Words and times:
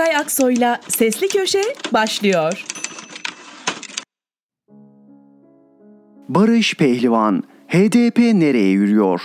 Tokay 0.00 0.16
Aksoy'la 0.16 0.80
Sesli 0.88 1.28
Köşe 1.28 1.62
başlıyor. 1.92 2.64
Barış 6.28 6.74
Pehlivan, 6.74 7.42
HDP 7.68 8.18
nereye 8.18 8.70
yürüyor? 8.70 9.20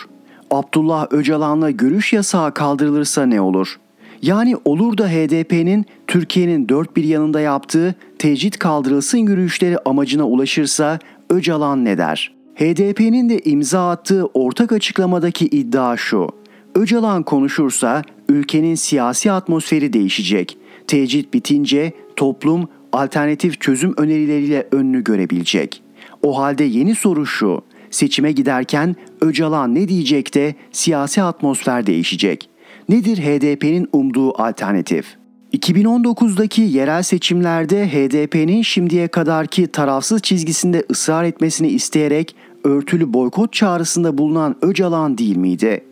Abdullah 0.51 1.07
Öcalan'la 1.11 1.71
görüş 1.71 2.13
yasağı 2.13 2.53
kaldırılırsa 2.53 3.25
ne 3.25 3.41
olur? 3.41 3.79
Yani 4.21 4.55
olur 4.65 4.97
da 4.97 5.07
HDP'nin 5.07 5.85
Türkiye'nin 6.07 6.69
dört 6.69 6.95
bir 6.95 7.03
yanında 7.03 7.41
yaptığı 7.41 7.95
tecrit 8.19 8.59
kaldırılsın 8.59 9.17
yürüyüşleri 9.17 9.77
amacına 9.85 10.23
ulaşırsa 10.23 10.99
Öcalan 11.29 11.85
ne 11.85 11.97
der? 11.97 12.33
HDP'nin 12.55 13.29
de 13.29 13.39
imza 13.39 13.89
attığı 13.89 14.25
ortak 14.25 14.71
açıklamadaki 14.71 15.45
iddia 15.45 15.97
şu. 15.97 16.29
Öcalan 16.75 17.23
konuşursa 17.23 18.01
ülkenin 18.29 18.75
siyasi 18.75 19.31
atmosferi 19.31 19.93
değişecek. 19.93 20.57
Tecrit 20.87 21.33
bitince 21.33 21.93
toplum 22.15 22.69
alternatif 22.91 23.61
çözüm 23.61 23.93
önerileriyle 23.97 24.67
önünü 24.71 25.03
görebilecek. 25.03 25.81
O 26.23 26.37
halde 26.37 26.63
yeni 26.63 26.95
soru 26.95 27.25
şu. 27.25 27.61
Seçime 27.91 28.31
giderken 28.31 28.95
Öcalan 29.21 29.75
ne 29.75 29.87
diyecek 29.87 30.33
de 30.33 30.55
siyasi 30.71 31.23
atmosfer 31.23 31.85
değişecek. 31.85 32.49
Nedir 32.89 33.17
HDP'nin 33.17 33.87
umduğu 33.93 34.41
alternatif? 34.41 35.15
2019'daki 35.53 36.61
yerel 36.61 37.03
seçimlerde 37.03 37.87
HDP'nin 37.87 38.61
şimdiye 38.61 39.07
kadarki 39.07 39.67
tarafsız 39.67 40.21
çizgisinde 40.21 40.85
ısrar 40.91 41.23
etmesini 41.23 41.67
isteyerek 41.67 42.35
örtülü 42.63 43.13
boykot 43.13 43.53
çağrısında 43.53 44.17
bulunan 44.17 44.55
Öcalan 44.61 45.17
değil 45.17 45.37
miydi? 45.37 45.83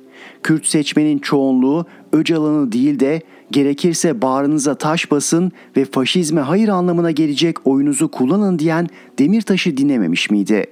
Kürt 0.43 0.65
seçmenin 0.65 1.19
çoğunluğu 1.19 1.85
Öcalan'ı 2.11 2.71
değil 2.71 2.99
de 2.99 3.21
gerekirse 3.53 4.21
bağrınıza 4.21 4.75
taş 4.75 5.11
basın 5.11 5.51
ve 5.77 5.85
faşizme 5.85 6.41
hayır 6.41 6.67
anlamına 6.67 7.11
gelecek 7.11 7.67
oyunuzu 7.67 8.11
kullanın 8.11 8.59
diyen 8.59 8.87
Demirtaş'ı 9.19 9.77
dinlememiş 9.77 10.29
miydi? 10.29 10.65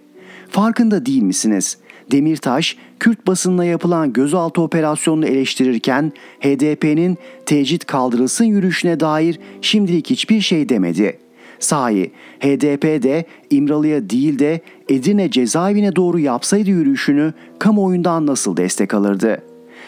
Farkında 0.49 1.05
değil 1.05 1.21
misiniz? 1.21 1.77
Demirtaş, 2.11 2.77
Kürt 2.99 3.27
basınına 3.27 3.65
yapılan 3.65 4.13
gözaltı 4.13 4.61
operasyonunu 4.61 5.25
eleştirirken 5.25 6.11
HDP'nin 6.39 7.17
tecrit 7.45 7.85
kaldırılsın 7.85 8.45
yürüyüşüne 8.45 8.99
dair 8.99 9.39
şimdilik 9.61 10.09
hiçbir 10.09 10.41
şey 10.41 10.69
demedi. 10.69 11.17
Sahi 11.59 12.11
HDP 12.39 13.03
de 13.03 13.25
İmralı'ya 13.49 14.09
değil 14.09 14.39
de 14.39 14.61
Edirne 14.89 15.31
cezaevine 15.31 15.95
doğru 15.95 16.19
yapsaydı 16.19 16.69
yürüyüşünü 16.69 17.33
kamuoyundan 17.59 18.27
nasıl 18.27 18.57
destek 18.57 18.93
alırdı? 18.93 19.43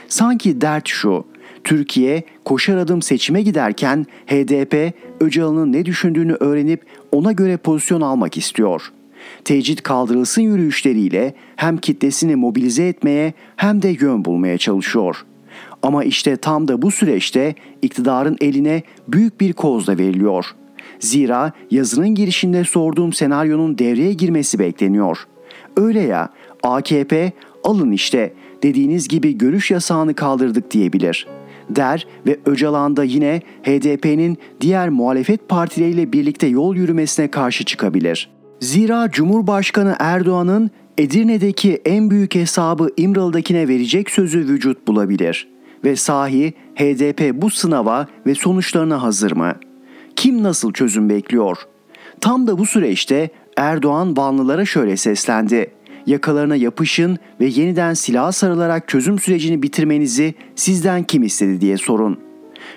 Sanki 0.07 0.61
dert 0.61 0.87
şu, 0.87 1.25
Türkiye 1.63 2.23
koşar 2.45 2.77
adım 2.77 3.01
seçime 3.01 3.41
giderken 3.41 4.05
HDP 4.27 4.93
Öcalan'ın 5.19 5.73
ne 5.73 5.85
düşündüğünü 5.85 6.33
öğrenip 6.33 6.85
ona 7.11 7.31
göre 7.31 7.57
pozisyon 7.57 8.01
almak 8.01 8.37
istiyor. 8.37 8.91
Tecrit 9.45 9.83
kaldırılsın 9.83 10.41
yürüyüşleriyle 10.41 11.33
hem 11.55 11.77
kitlesini 11.77 12.35
mobilize 12.35 12.87
etmeye 12.87 13.33
hem 13.55 13.81
de 13.81 13.95
yön 13.99 14.25
bulmaya 14.25 14.57
çalışıyor. 14.57 15.25
Ama 15.81 16.03
işte 16.03 16.37
tam 16.37 16.67
da 16.67 16.81
bu 16.81 16.91
süreçte 16.91 17.55
iktidarın 17.81 18.37
eline 18.41 18.83
büyük 19.07 19.41
bir 19.41 19.53
koz 19.53 19.87
da 19.87 19.97
veriliyor. 19.97 20.45
Zira 20.99 21.51
yazının 21.71 22.15
girişinde 22.15 22.63
sorduğum 22.63 23.13
senaryonun 23.13 23.77
devreye 23.77 24.13
girmesi 24.13 24.59
bekleniyor. 24.59 25.17
Öyle 25.77 25.99
ya 25.99 26.29
AKP 26.63 27.31
alın 27.63 27.91
işte 27.91 28.33
dediğiniz 28.63 29.07
gibi 29.07 29.37
görüş 29.37 29.71
yasağını 29.71 30.13
kaldırdık 30.13 30.71
diyebilir.'' 30.71 31.42
Der 31.69 32.07
ve 32.27 32.39
Öcalan 32.45 32.97
da 32.97 33.03
yine 33.03 33.41
HDP'nin 33.63 34.37
diğer 34.61 34.89
muhalefet 34.89 35.49
partileriyle 35.49 36.13
birlikte 36.13 36.47
yol 36.47 36.75
yürümesine 36.75 37.31
karşı 37.31 37.65
çıkabilir. 37.65 38.29
Zira 38.59 39.11
Cumhurbaşkanı 39.11 39.95
Erdoğan'ın 39.99 40.71
Edirne'deki 40.97 41.81
en 41.85 42.09
büyük 42.09 42.35
hesabı 42.35 42.89
İmralı'dakine 42.97 43.67
verecek 43.67 44.11
sözü 44.11 44.39
vücut 44.39 44.87
bulabilir. 44.87 45.47
Ve 45.85 45.95
sahi 45.95 46.53
HDP 46.75 47.41
bu 47.41 47.49
sınava 47.49 48.07
ve 48.25 48.35
sonuçlarına 48.35 49.03
hazır 49.03 49.31
mı? 49.31 49.53
Kim 50.15 50.43
nasıl 50.43 50.73
çözüm 50.73 51.09
bekliyor? 51.09 51.57
Tam 52.21 52.47
da 52.47 52.57
bu 52.57 52.65
süreçte 52.65 53.29
Erdoğan 53.57 54.17
Vanlılara 54.17 54.65
şöyle 54.65 54.97
seslendi 54.97 55.71
yakalarına 56.05 56.55
yapışın 56.55 57.17
ve 57.39 57.45
yeniden 57.45 57.93
silah 57.93 58.31
sarılarak 58.31 58.87
çözüm 58.87 59.19
sürecini 59.19 59.63
bitirmenizi 59.63 60.33
sizden 60.55 61.03
kim 61.03 61.23
istedi 61.23 61.61
diye 61.61 61.77
sorun. 61.77 62.19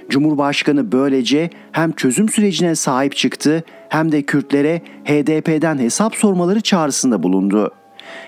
Cumhurbaşkanı 0.08 0.92
böylece 0.92 1.50
hem 1.72 1.92
çözüm 1.92 2.28
sürecine 2.28 2.74
sahip 2.74 3.16
çıktı 3.16 3.64
hem 3.88 4.12
de 4.12 4.22
Kürtlere 4.22 4.82
HDP'den 5.04 5.78
hesap 5.78 6.14
sormaları 6.14 6.60
çağrısında 6.60 7.22
bulundu. 7.22 7.70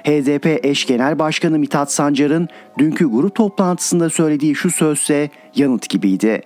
HDP 0.05 0.65
eş 0.67 0.87
genel 0.87 1.19
başkanı 1.19 1.59
Mithat 1.59 1.93
Sancar'ın 1.93 2.49
dünkü 2.79 3.07
grup 3.07 3.35
toplantısında 3.35 4.11
söylediği 4.11 4.55
şu 4.55 4.71
sözse 4.71 5.31
yanıt 5.55 5.89
gibiydi. 5.89 6.43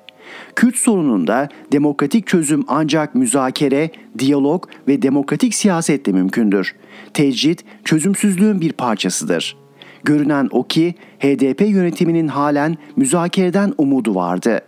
Kürt 0.56 0.76
sorununda 0.76 1.48
demokratik 1.72 2.26
çözüm 2.26 2.64
ancak 2.68 3.14
müzakere, 3.14 3.90
diyalog 4.18 4.68
ve 4.88 5.02
demokratik 5.02 5.54
siyasetle 5.54 6.12
mümkündür. 6.12 6.74
Tecrit 7.14 7.64
çözümsüzlüğün 7.84 8.60
bir 8.60 8.72
parçasıdır. 8.72 9.56
Görünen 10.04 10.48
o 10.50 10.62
ki 10.62 10.94
HDP 11.18 11.60
yönetiminin 11.60 12.28
halen 12.28 12.76
müzakereden 12.96 13.74
umudu 13.78 14.14
vardı. 14.14 14.60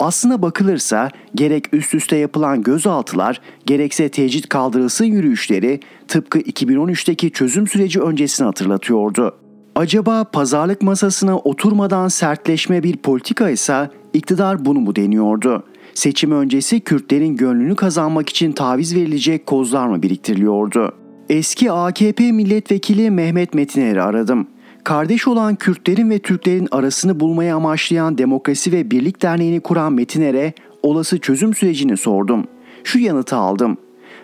Aslına 0.00 0.42
bakılırsa 0.42 1.10
gerek 1.34 1.64
üst 1.74 1.94
üste 1.94 2.16
yapılan 2.16 2.62
gözaltılar 2.62 3.40
gerekse 3.66 4.08
tecrit 4.08 4.48
kaldırılsın 4.48 5.04
yürüyüşleri 5.04 5.80
tıpkı 6.08 6.38
2013'teki 6.38 7.30
çözüm 7.30 7.66
süreci 7.66 8.00
öncesini 8.00 8.44
hatırlatıyordu. 8.44 9.36
Acaba 9.74 10.24
pazarlık 10.24 10.82
masasına 10.82 11.38
oturmadan 11.38 12.08
sertleşme 12.08 12.82
bir 12.82 12.96
politika 12.96 13.50
ise 13.50 13.90
iktidar 14.12 14.64
bunu 14.64 14.80
mu 14.80 14.96
deniyordu? 14.96 15.64
Seçim 15.94 16.32
öncesi 16.32 16.80
Kürtlerin 16.80 17.36
gönlünü 17.36 17.76
kazanmak 17.76 18.28
için 18.28 18.52
taviz 18.52 18.94
verilecek 18.94 19.46
kozlar 19.46 19.86
mı 19.86 20.02
biriktiriliyordu? 20.02 20.92
Eski 21.28 21.72
AKP 21.72 22.32
milletvekili 22.32 23.10
Mehmet 23.10 23.54
Metiner'i 23.54 24.02
aradım. 24.02 24.46
Kardeş 24.84 25.28
olan 25.28 25.54
Kürtlerin 25.54 26.10
ve 26.10 26.18
Türklerin 26.18 26.68
arasını 26.70 27.20
bulmaya 27.20 27.56
amaçlayan 27.56 28.18
Demokrasi 28.18 28.72
ve 28.72 28.90
Birlik 28.90 29.22
Derneği'ni 29.22 29.60
kuran 29.60 29.92
Metiner'e 29.92 30.52
olası 30.82 31.18
çözüm 31.18 31.54
sürecini 31.54 31.96
sordum. 31.96 32.46
Şu 32.84 32.98
yanıtı 32.98 33.36
aldım. 33.36 33.76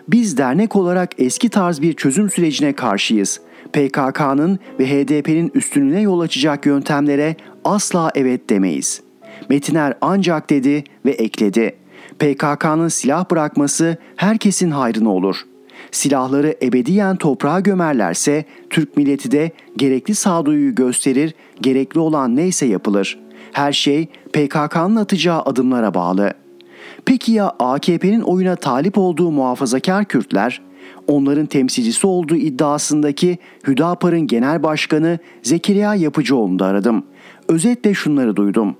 Biz 0.07 0.37
dernek 0.37 0.75
olarak 0.75 1.09
eski 1.17 1.49
tarz 1.49 1.81
bir 1.81 1.93
çözüm 1.93 2.29
sürecine 2.29 2.73
karşıyız. 2.73 3.41
PKK'nın 3.73 4.59
ve 4.79 4.87
HDP'nin 4.87 5.51
üstünlüğüne 5.53 6.01
yol 6.01 6.19
açacak 6.19 6.65
yöntemlere 6.65 7.35
asla 7.63 8.11
evet 8.15 8.49
demeyiz. 8.49 9.01
Metiner 9.49 9.93
ancak 10.01 10.49
dedi 10.49 10.83
ve 11.05 11.11
ekledi. 11.11 11.75
PKK'nın 12.19 12.87
silah 12.87 13.31
bırakması 13.31 13.97
herkesin 14.15 14.71
hayrına 14.71 15.09
olur. 15.09 15.45
Silahları 15.95 16.55
ebediyen 16.61 17.15
toprağa 17.15 17.59
gömerlerse 17.59 18.45
Türk 18.69 18.97
milleti 18.97 19.31
de 19.31 19.51
gerekli 19.77 20.15
sağduyuyu 20.15 20.75
gösterir, 20.75 21.33
gerekli 21.61 21.99
olan 21.99 22.35
neyse 22.35 22.65
yapılır. 22.65 23.19
Her 23.51 23.73
şey 23.73 24.07
PKK'nın 24.33 24.95
atacağı 24.95 25.41
adımlara 25.41 25.93
bağlı. 25.93 26.33
Peki 27.05 27.31
ya 27.31 27.55
AKP'nin 27.59 28.21
oyuna 28.21 28.55
talip 28.55 28.97
olduğu 28.97 29.31
muhafazakar 29.31 30.05
Kürtler? 30.05 30.61
onların 31.07 31.45
temsilcisi 31.45 32.07
olduğu 32.07 32.35
iddiasındaki 32.35 33.37
Hüdapar'ın 33.67 34.27
genel 34.27 34.63
başkanı 34.63 35.19
Zekeriya 35.43 35.95
Yapıcıoğlu'nu 35.95 36.59
da 36.59 36.65
aradım. 36.65 37.05
Özetle 37.47 37.93
şunları 37.93 38.35
duydum. 38.35 38.75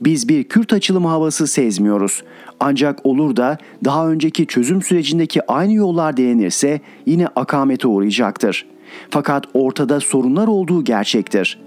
Biz 0.00 0.28
bir 0.28 0.44
Kürt 0.44 0.72
açılımı 0.72 1.08
havası 1.08 1.46
sezmiyoruz. 1.46 2.22
Ancak 2.60 3.06
olur 3.06 3.36
da 3.36 3.58
daha 3.84 4.08
önceki 4.08 4.46
çözüm 4.46 4.82
sürecindeki 4.82 5.46
aynı 5.46 5.72
yollar 5.72 6.16
denenirse 6.16 6.80
yine 7.06 7.26
akamete 7.26 7.88
uğrayacaktır. 7.88 8.66
Fakat 9.10 9.44
ortada 9.54 10.00
sorunlar 10.00 10.48
olduğu 10.48 10.84
gerçektir. 10.84 11.58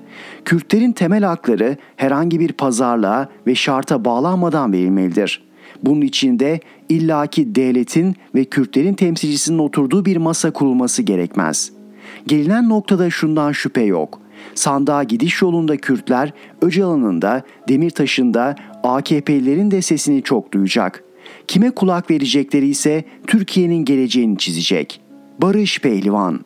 Kürtlerin 0.46 0.92
temel 0.92 1.24
hakları 1.24 1.78
herhangi 1.96 2.40
bir 2.40 2.52
pazarlığa 2.52 3.30
ve 3.48 3.56
şarta 3.56 4.06
bağlanmadan 4.06 4.74
verilmelidir. 4.74 5.44
Bunun 5.84 6.02
içinde 6.02 6.60
illaki 6.90 7.56
devletin 7.56 8.16
ve 8.36 8.46
Kürtlerin 8.46 8.94
temsilcisinin 8.94 9.60
oturduğu 9.60 10.06
bir 10.06 10.18
masa 10.18 10.52
kurulması 10.52 11.02
gerekmez. 11.02 11.72
Gelinen 12.28 12.70
noktada 12.70 13.10
şundan 13.10 13.52
şüphe 13.52 13.82
yok. 13.82 14.23
Sandığa 14.56 15.04
gidiş 15.04 15.42
yolunda 15.42 15.78
Kürtler 15.78 16.34
Öcalan'ın 16.62 17.22
da 17.22 17.42
Demirtaş'ın 17.70 18.34
da 18.34 18.56
AKP'lilerin 18.84 19.72
de 19.72 19.82
sesini 19.82 20.24
çok 20.24 20.52
duyacak. 20.52 21.04
Kime 21.48 21.72
kulak 21.72 22.12
verecekleri 22.12 22.68
ise 22.68 23.04
Türkiye'nin 23.28 23.86
geleceğini 23.86 24.38
çizecek. 24.38 25.02
Barış 25.42 25.80
Pehlivan 25.80 26.40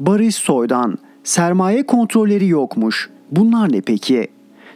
Barış 0.00 0.34
Soy'dan 0.34 0.98
sermaye 1.24 1.86
kontrolleri 1.86 2.48
yokmuş. 2.48 3.10
Bunlar 3.30 3.72
ne 3.72 3.80
peki? 3.80 4.28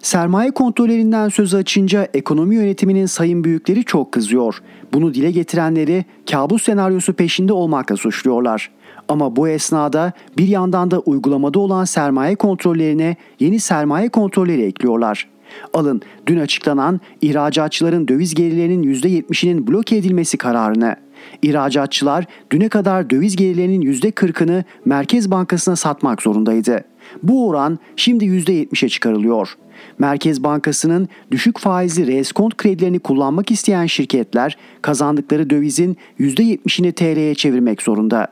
Sermaye 0.04 0.50
kontrollerinden 0.50 1.28
söz 1.28 1.54
açınca 1.54 2.08
ekonomi 2.14 2.54
yönetiminin 2.54 3.06
sayın 3.06 3.44
büyükleri 3.44 3.84
çok 3.84 4.12
kızıyor. 4.12 4.62
Bunu 4.92 5.14
dile 5.14 5.30
getirenleri 5.30 6.04
kabus 6.30 6.62
senaryosu 6.62 7.12
peşinde 7.12 7.52
olmakla 7.52 7.96
suçluyorlar. 7.96 8.70
Ama 9.08 9.36
bu 9.36 9.48
esnada 9.48 10.12
bir 10.38 10.48
yandan 10.48 10.90
da 10.90 10.98
uygulamada 11.00 11.58
olan 11.58 11.84
sermaye 11.84 12.36
kontrollerine 12.36 13.16
yeni 13.40 13.60
sermaye 13.60 14.08
kontrolleri 14.08 14.62
ekliyorlar. 14.62 15.28
Alın 15.72 16.02
dün 16.26 16.38
açıklanan 16.38 17.00
ihracatçıların 17.22 18.08
döviz 18.08 18.34
gelirlerinin 18.34 18.94
%70'inin 18.94 19.66
bloke 19.66 19.96
edilmesi 19.96 20.38
kararını. 20.38 20.96
İhracatçılar 21.42 22.24
düne 22.50 22.68
kadar 22.68 23.10
döviz 23.10 23.36
gelirlerinin 23.36 23.92
%40'ını 23.92 24.64
Merkez 24.84 25.30
Bankası'na 25.30 25.76
satmak 25.76 26.22
zorundaydı. 26.22 26.84
Bu 27.22 27.48
oran 27.48 27.78
şimdi 27.96 28.24
%70'e 28.24 28.88
çıkarılıyor. 28.88 29.56
Merkez 29.98 30.44
Bankası'nın 30.44 31.08
düşük 31.30 31.58
faizli 31.58 32.06
reskont 32.06 32.56
kredilerini 32.56 32.98
kullanmak 32.98 33.50
isteyen 33.50 33.86
şirketler 33.86 34.56
kazandıkları 34.82 35.50
dövizin 35.50 35.96
%70'ini 36.20 36.92
TL'ye 36.92 37.34
çevirmek 37.34 37.82
zorunda. 37.82 38.28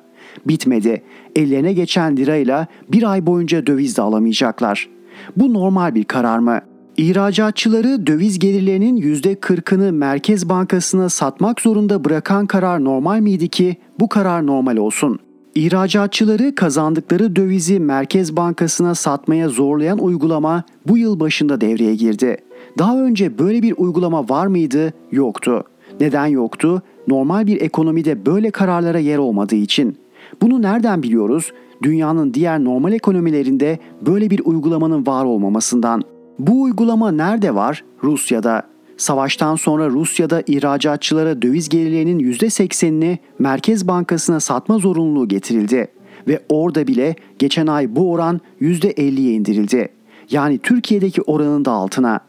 Bitmedi. 0.46 1.02
Ellerine 1.36 1.72
geçen 1.72 2.16
lirayla 2.16 2.66
bir 2.92 3.12
ay 3.12 3.26
boyunca 3.26 3.66
döviz 3.66 3.96
de 3.96 4.02
alamayacaklar. 4.02 4.88
Bu 5.36 5.52
normal 5.52 5.94
bir 5.94 6.04
karar 6.04 6.38
mı? 6.38 6.60
İhracatçıları 6.96 8.06
döviz 8.06 8.38
gelirlerinin 8.38 8.96
%40'ını 8.96 9.92
Merkez 9.92 10.48
Bankası'na 10.48 11.08
satmak 11.08 11.60
zorunda 11.60 12.04
bırakan 12.04 12.46
karar 12.46 12.84
normal 12.84 13.20
miydi 13.20 13.48
ki 13.48 13.76
bu 14.00 14.08
karar 14.08 14.46
normal 14.46 14.76
olsun? 14.76 15.18
İhracatçıları 15.54 16.54
kazandıkları 16.54 17.36
dövizi 17.36 17.80
Merkez 17.80 18.36
Bankası'na 18.36 18.94
satmaya 18.94 19.48
zorlayan 19.48 19.98
uygulama 19.98 20.64
bu 20.88 20.98
yıl 20.98 21.20
başında 21.20 21.60
devreye 21.60 21.94
girdi. 21.94 22.36
Daha 22.78 23.00
önce 23.00 23.38
böyle 23.38 23.62
bir 23.62 23.74
uygulama 23.76 24.28
var 24.28 24.46
mıydı? 24.46 24.92
Yoktu. 25.10 25.64
Neden 26.00 26.26
yoktu? 26.26 26.82
Normal 27.08 27.46
bir 27.46 27.60
ekonomide 27.60 28.26
böyle 28.26 28.50
kararlara 28.50 28.98
yer 28.98 29.18
olmadığı 29.18 29.56
için. 29.56 29.96
Bunu 30.42 30.62
nereden 30.62 31.02
biliyoruz? 31.02 31.52
Dünyanın 31.82 32.34
diğer 32.34 32.64
normal 32.64 32.92
ekonomilerinde 32.92 33.78
böyle 34.06 34.30
bir 34.30 34.40
uygulamanın 34.44 35.06
var 35.06 35.24
olmamasından. 35.24 36.02
Bu 36.38 36.62
uygulama 36.62 37.10
nerede 37.10 37.54
var? 37.54 37.84
Rusya'da. 38.02 38.71
Savaştan 39.02 39.56
sonra 39.56 39.90
Rusya'da 39.90 40.42
ihracatçılara 40.46 41.42
döviz 41.42 41.68
gelirlerinin 41.68 42.32
%80'ini 42.32 43.18
Merkez 43.38 43.88
Bankası'na 43.88 44.40
satma 44.40 44.78
zorunluluğu 44.78 45.28
getirildi 45.28 45.88
ve 46.28 46.42
orada 46.48 46.86
bile 46.86 47.14
geçen 47.38 47.66
ay 47.66 47.96
bu 47.96 48.12
oran 48.12 48.40
%50'ye 48.60 49.32
indirildi. 49.32 49.88
Yani 50.30 50.58
Türkiye'deki 50.58 51.22
oranın 51.22 51.64
da 51.64 51.70
altına. 51.70 52.20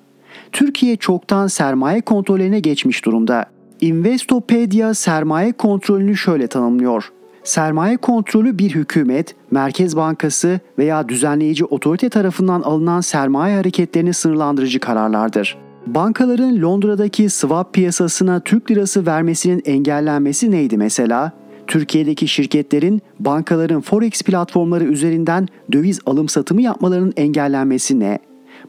Türkiye 0.51 0.95
çoktan 0.95 1.47
sermaye 1.47 2.01
kontrolüne 2.01 2.59
geçmiş 2.59 3.05
durumda. 3.05 3.45
Investopedia 3.81 4.93
sermaye 4.93 5.51
kontrolünü 5.51 6.17
şöyle 6.17 6.47
tanımlıyor. 6.47 7.11
Sermaye 7.43 7.97
kontrolü 7.97 8.57
bir 8.57 8.75
hükümet, 8.75 9.35
Merkez 9.51 9.95
Bankası 9.95 10.59
veya 10.77 11.09
düzenleyici 11.09 11.65
otorite 11.65 12.09
tarafından 12.09 12.61
alınan 12.61 13.01
sermaye 13.01 13.55
hareketlerini 13.55 14.13
sınırlandırıcı 14.13 14.79
kararlardır. 14.79 15.62
Bankaların 15.87 16.61
Londra'daki 16.61 17.29
swap 17.29 17.73
piyasasına 17.73 18.39
Türk 18.39 18.71
lirası 18.71 19.05
vermesinin 19.05 19.61
engellenmesi 19.65 20.51
neydi 20.51 20.77
mesela? 20.77 21.31
Türkiye'deki 21.67 22.27
şirketlerin 22.27 23.01
bankaların 23.19 23.81
forex 23.81 24.21
platformları 24.21 24.83
üzerinden 24.83 25.47
döviz 25.71 25.99
alım 26.05 26.29
satımı 26.29 26.61
yapmalarının 26.61 27.13
engellenmesi 27.17 27.99
ne? 27.99 28.19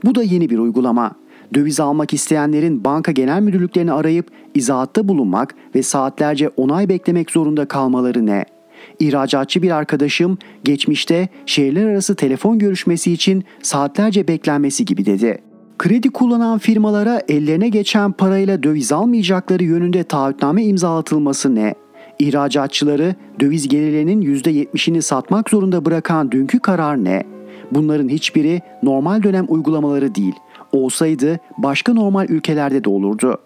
Bu 0.05 0.15
da 0.15 0.23
yeni 0.23 0.51
bir 0.51 0.59
uygulama. 0.59 1.13
Döviz 1.55 1.81
almak 1.81 2.15
isteyenlerin 2.15 2.85
banka 2.85 3.13
genel 3.13 3.43
müdürlüklerini 3.43 3.93
arayıp 3.93 4.27
izahatta 4.55 5.09
bulunmak 5.09 5.55
ve 5.75 5.83
saatlerce 5.83 6.49
onay 6.49 6.89
beklemek 6.89 7.31
zorunda 7.31 7.69
kalmaları 7.69 8.27
ne? 8.27 8.45
İhracatçı 9.01 9.63
bir 9.63 9.71
arkadaşım 9.71 10.39
geçmişte 10.65 11.29
şehirler 11.47 11.87
arası 11.87 12.15
telefon 12.15 12.59
görüşmesi 12.59 13.13
için 13.13 13.45
saatlerce 13.63 14.29
beklenmesi 14.29 14.85
gibi 14.85 15.07
dedi. 15.07 15.54
Kredi 15.79 16.11
kullanan 16.11 16.59
firmalara 16.59 17.23
ellerine 17.29 17.69
geçen 17.69 18.12
parayla 18.12 18.62
döviz 18.62 18.93
almayacakları 18.93 19.65
yönünde 19.65 20.05
taahhütname 20.05 20.65
imzalatılması 20.65 21.55
ne? 21.55 21.75
İhracatçıları 22.19 23.15
döviz 23.41 23.69
gelirlerinin 23.69 24.23
%70'ini 24.23 25.03
satmak 25.03 25.50
zorunda 25.50 25.85
bırakan 25.85 26.31
dünkü 26.31 26.59
karar 26.59 27.05
ne? 27.05 27.23
Bunların 27.71 28.09
hiçbiri 28.09 28.62
normal 28.82 29.23
dönem 29.23 29.44
uygulamaları 29.49 30.15
değil. 30.15 30.35
Olsaydı 30.73 31.38
başka 31.59 31.94
normal 31.94 32.29
ülkelerde 32.29 32.85
de 32.85 32.88
olurdu. 32.88 33.38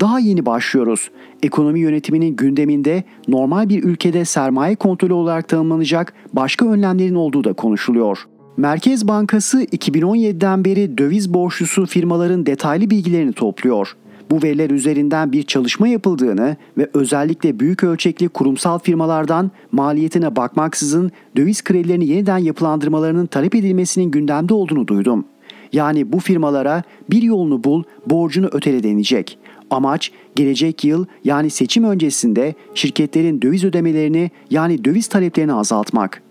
Daha 0.00 0.18
yeni 0.18 0.46
başlıyoruz. 0.46 1.10
Ekonomi 1.42 1.80
yönetiminin 1.80 2.36
gündeminde 2.36 3.02
normal 3.28 3.68
bir 3.68 3.84
ülkede 3.84 4.24
sermaye 4.24 4.76
kontrolü 4.76 5.12
olarak 5.12 5.48
tanımlanacak 5.48 6.14
başka 6.32 6.66
önlemlerin 6.66 7.14
olduğu 7.14 7.44
da 7.44 7.52
konuşuluyor. 7.52 8.26
Merkez 8.58 9.08
Bankası 9.08 9.62
2017'den 9.64 10.64
beri 10.64 10.98
döviz 10.98 11.34
borçlusu 11.34 11.86
firmaların 11.86 12.46
detaylı 12.46 12.90
bilgilerini 12.90 13.32
topluyor. 13.32 13.96
Bu 14.30 14.42
veriler 14.42 14.70
üzerinden 14.70 15.32
bir 15.32 15.42
çalışma 15.42 15.88
yapıldığını 15.88 16.56
ve 16.78 16.90
özellikle 16.94 17.60
büyük 17.60 17.84
ölçekli 17.84 18.28
kurumsal 18.28 18.78
firmalardan 18.78 19.50
maliyetine 19.72 20.36
bakmaksızın 20.36 21.10
döviz 21.36 21.64
kredilerini 21.64 22.06
yeniden 22.06 22.38
yapılandırmalarının 22.38 23.26
talep 23.26 23.54
edilmesinin 23.54 24.10
gündemde 24.10 24.54
olduğunu 24.54 24.86
duydum. 24.86 25.24
Yani 25.72 26.12
bu 26.12 26.20
firmalara 26.20 26.82
bir 27.10 27.22
yolunu 27.22 27.64
bul, 27.64 27.82
borcunu 28.06 28.48
ötele 28.52 28.82
denecek. 28.82 29.38
Amaç 29.70 30.12
gelecek 30.36 30.84
yıl 30.84 31.06
yani 31.24 31.50
seçim 31.50 31.84
öncesinde 31.84 32.54
şirketlerin 32.74 33.42
döviz 33.42 33.64
ödemelerini 33.64 34.30
yani 34.50 34.84
döviz 34.84 35.06
taleplerini 35.06 35.52
azaltmak. 35.52 36.22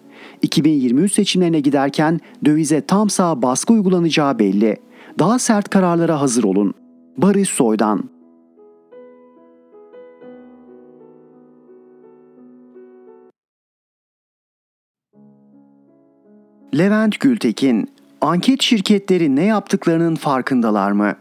2023 0.42 1.14
seçimlerine 1.14 1.60
giderken 1.60 2.20
dövize 2.46 2.82
tam 2.82 3.10
sağ 3.10 3.42
baskı 3.42 3.74
uygulanacağı 3.74 4.40
belli. 4.40 4.78
Daha 5.20 5.40
sert 5.40 5.70
kararlara 5.70 6.22
hazır 6.22 6.44
olun. 6.44 6.74
Barış 7.18 7.50
Soydan 7.50 8.10
Levent 16.78 17.20
Gültekin, 17.20 17.90
anket 18.22 18.62
şirketleri 18.62 19.36
ne 19.36 19.44
yaptıklarının 19.44 20.16
farkındalar 20.16 20.92
mı? 20.92 21.14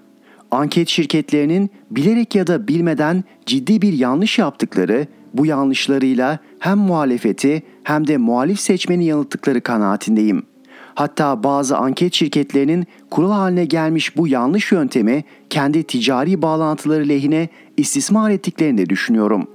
Anket 0.50 0.88
şirketlerinin 0.88 1.70
bilerek 1.90 2.34
ya 2.34 2.46
da 2.46 2.68
bilmeden 2.68 3.24
ciddi 3.46 3.82
bir 3.82 3.92
yanlış 3.92 4.38
yaptıkları, 4.38 5.06
bu 5.38 5.46
yanlışlarıyla 5.46 6.38
hem 6.58 6.78
muhalefeti 6.78 7.62
hem 7.82 8.06
de 8.06 8.16
muhalif 8.16 8.60
seçmeni 8.60 9.04
yanılttıkları 9.04 9.60
kanaatindeyim. 9.60 10.42
Hatta 10.94 11.42
bazı 11.44 11.76
anket 11.76 12.14
şirketlerinin 12.14 12.86
kural 13.10 13.30
haline 13.30 13.64
gelmiş 13.64 14.16
bu 14.16 14.28
yanlış 14.28 14.72
yöntemi 14.72 15.24
kendi 15.50 15.82
ticari 15.82 16.42
bağlantıları 16.42 17.08
lehine 17.08 17.48
istismar 17.76 18.30
ettiklerini 18.30 18.78
de 18.78 18.88
düşünüyorum. 18.88 19.50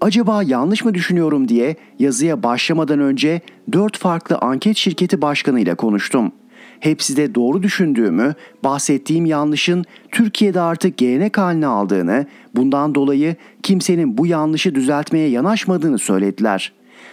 Acaba 0.00 0.42
yanlış 0.42 0.84
mı 0.84 0.94
düşünüyorum 0.94 1.48
diye 1.48 1.76
yazıya 1.98 2.42
başlamadan 2.42 3.00
önce 3.00 3.40
dört 3.72 3.98
farklı 3.98 4.38
anket 4.38 4.76
şirketi 4.76 5.22
başkanıyla 5.22 5.74
konuştum.'' 5.74 6.45
Hepsi 6.80 7.16
de 7.16 7.34
doğru 7.34 7.62
düşündüğümü, 7.62 8.34
bahsettiğim 8.64 9.26
yanlışın 9.26 9.84
Türkiye'de 10.12 10.60
artık 10.60 10.96
gelenek 10.96 11.38
haline 11.38 11.66
aldığını, 11.66 12.26
bundan 12.54 12.94
dolayı 12.94 13.36
kimsenin 13.62 14.18
bu 14.18 14.26
yanlışı 14.26 14.74
düzeltmeye 14.74 15.28
yanaşmadığını 15.28 15.98
söylediler. 15.98 16.72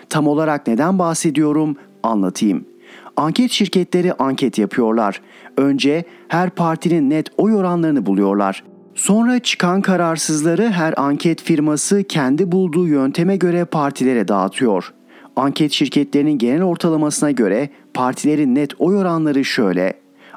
Tam 0.10 0.28
olarak 0.28 0.68
neden 0.68 1.00
bahsediyorum 1.00 1.76
anlatayım. 2.04 2.66
Anket 3.18 3.52
şirketleri 3.52 4.14
anket 4.14 4.58
yapıyorlar. 4.58 5.22
Önce 5.58 6.04
her 6.28 6.50
partinin 6.50 7.10
net 7.10 7.30
oy 7.38 7.56
oranlarını 7.56 8.06
buluyorlar. 8.06 8.64
Sonra 8.96 9.40
çıkan 9.40 9.82
kararsızları 9.82 10.72
her 10.72 10.94
anket 10.98 11.42
firması 11.42 12.04
kendi 12.04 12.52
bulduğu 12.52 12.88
yönteme 12.88 13.36
göre 13.36 13.66
partilere 13.66 14.28
dağıtıyor. 14.28 14.94
Anket 15.36 15.72
şirketlerinin 15.72 16.38
genel 16.38 16.64
ortalamasına 16.64 17.32
göre 17.32 17.70
partilerin 17.94 18.56
net 18.56 18.82
oy 18.82 18.98
oranları 18.98 19.46
şöyle. 19.46 19.94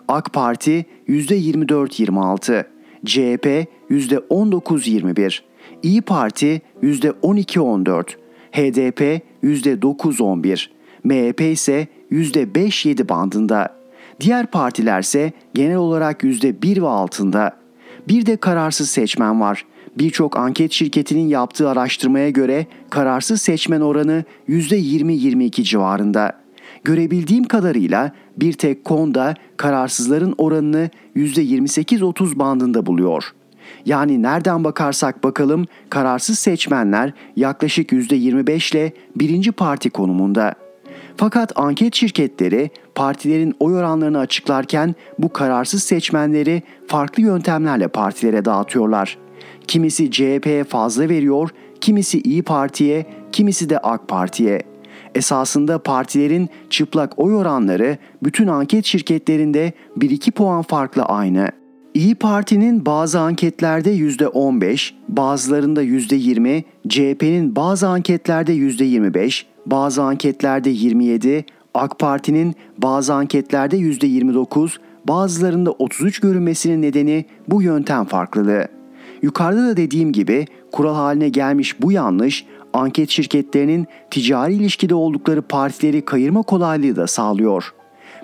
AK 0.09 0.33
Parti 0.33 0.87
%24-26, 1.09 2.65
CHP 3.05 3.67
%19-21, 3.91 5.41
İyi 5.83 6.03
Parti 6.03 6.62
%12-14, 6.83 8.17
HDP 8.53 9.23
%9-11, 9.43 10.69
MHP 11.05 11.41
ise 11.41 11.87
%5-7 12.12 13.09
bandında. 13.09 13.76
Diğer 14.21 14.47
partiler 14.47 15.00
ise 15.00 15.33
genel 15.55 15.76
olarak 15.76 16.23
%1 16.23 16.83
ve 16.83 16.88
altında. 16.88 17.57
Bir 18.09 18.26
de 18.26 18.37
kararsız 18.37 18.91
seçmen 18.91 19.41
var. 19.41 19.65
Birçok 19.99 20.37
anket 20.37 20.73
şirketinin 20.73 21.29
yaptığı 21.29 21.69
araştırmaya 21.69 22.31
göre 22.31 22.67
kararsız 22.91 23.43
seçmen 23.43 23.81
oranı 23.81 24.25
%20-22 24.49 25.62
civarında. 25.62 26.33
Görebildiğim 26.85 27.45
kadarıyla 27.45 28.12
bir 28.37 28.53
tek 28.53 28.85
konda 28.85 29.35
kararsızların 29.57 30.35
oranını 30.38 30.91
%28-30 31.17 32.38
bandında 32.38 32.87
buluyor. 32.87 33.33
Yani 33.85 34.23
nereden 34.23 34.65
bakarsak 34.65 35.25
bakalım 35.25 35.65
kararsız 35.91 36.38
seçmenler 36.38 37.12
yaklaşık 37.37 37.93
%25 37.93 38.76
ile 38.76 38.93
birinci 39.17 39.53
parti 39.53 39.91
konumunda. 39.91 40.55
Fakat 41.17 41.53
anket 41.59 41.95
şirketleri 41.95 42.71
partilerin 42.95 43.55
oy 43.61 43.76
oranlarını 43.76 44.19
açıklarken 44.19 44.95
bu 45.19 45.33
kararsız 45.33 45.83
seçmenleri 45.83 46.62
farklı 46.87 47.23
yöntemlerle 47.23 47.88
partilere 47.88 48.45
dağıtıyorlar. 48.45 49.19
Kimisi 49.66 50.11
CHP'ye 50.11 50.64
fazla 50.64 51.08
veriyor, 51.08 51.50
kimisi 51.80 52.20
İyi 52.20 52.42
Parti'ye, 52.42 53.06
kimisi 53.32 53.70
de 53.70 53.78
AK 53.78 54.08
Parti'ye. 54.08 54.62
Esasında 55.14 55.78
partilerin 55.78 56.49
çıplak 56.70 57.18
oy 57.18 57.35
oranları 57.35 57.99
bütün 58.23 58.46
anket 58.46 58.85
şirketlerinde 58.85 59.73
1-2 59.99 60.30
puan 60.30 60.62
farklı 60.62 61.02
aynı. 61.02 61.49
İyi 61.94 62.14
Parti'nin 62.14 62.87
bazı 62.87 63.20
anketlerde 63.20 63.96
%15, 63.96 64.92
bazılarında 65.08 65.82
%20, 65.82 66.64
CHP'nin 66.88 67.56
bazı 67.56 67.88
anketlerde 67.88 68.52
%25, 68.54 69.44
bazı 69.66 70.02
anketlerde 70.02 70.70
27, 70.70 71.44
AK 71.75 71.99
Parti'nin 71.99 72.54
bazı 72.78 73.14
anketlerde 73.14 73.76
%29, 73.76 74.78
bazılarında 75.08 75.70
33 75.70 76.20
görünmesinin 76.20 76.82
nedeni 76.82 77.25
bu 77.49 77.62
yöntem 77.62 78.04
farklılığı. 78.04 78.75
Yukarıda 79.23 79.66
da 79.66 79.76
dediğim 79.76 80.12
gibi 80.12 80.46
kural 80.73 80.94
haline 80.94 81.28
gelmiş 81.28 81.82
bu 81.82 81.92
yanlış 81.92 82.46
anket 82.73 83.11
şirketlerinin 83.11 83.87
ticari 84.11 84.54
ilişkide 84.54 84.94
oldukları 84.94 85.42
partileri 85.42 86.04
kayırma 86.04 86.42
kolaylığı 86.42 86.96
da 86.96 87.06
sağlıyor. 87.06 87.75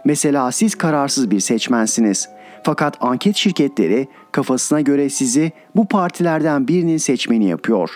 Mesela 0.04 0.52
siz 0.52 0.74
kararsız 0.74 1.30
bir 1.30 1.40
seçmensiniz. 1.40 2.28
Fakat 2.64 2.96
anket 3.00 3.36
şirketleri 3.36 4.08
kafasına 4.32 4.80
göre 4.80 5.10
sizi 5.10 5.52
bu 5.76 5.88
partilerden 5.88 6.68
birinin 6.68 6.96
seçmeni 6.96 7.48
yapıyor. 7.48 7.90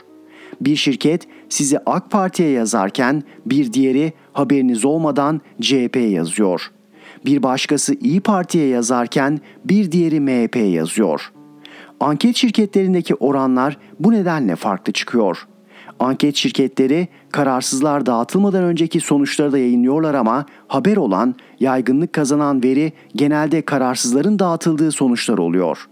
Bir 0.60 0.76
şirket 0.76 1.28
sizi 1.48 1.78
AK 1.86 2.10
Parti'ye 2.10 2.50
yazarken 2.50 3.22
bir 3.46 3.72
diğeri 3.72 4.12
haberiniz 4.32 4.84
olmadan 4.84 5.40
CHP'ye 5.60 6.08
yazıyor. 6.08 6.70
Bir 7.24 7.42
başkası 7.42 7.94
İyi 7.94 8.20
Parti'ye 8.20 8.66
yazarken 8.66 9.40
bir 9.64 9.92
diğeri 9.92 10.20
MHP'ye 10.20 10.70
yazıyor. 10.70 11.32
Anket 12.00 12.36
şirketlerindeki 12.36 13.14
oranlar 13.14 13.78
bu 14.00 14.12
nedenle 14.12 14.56
farklı 14.56 14.92
çıkıyor.'' 14.92 15.56
Anket 15.98 16.36
şirketleri 16.36 17.08
kararsızlar 17.32 18.06
dağıtılmadan 18.06 18.64
önceki 18.64 19.00
sonuçları 19.00 19.52
da 19.52 19.58
yayınlıyorlar 19.58 20.14
ama 20.14 20.46
haber 20.68 20.96
olan, 20.96 21.34
yaygınlık 21.60 22.12
kazanan 22.12 22.62
veri 22.62 22.92
genelde 23.14 23.62
kararsızların 23.62 24.38
dağıtıldığı 24.38 24.92
sonuçlar 24.92 25.38
oluyor. 25.38 25.88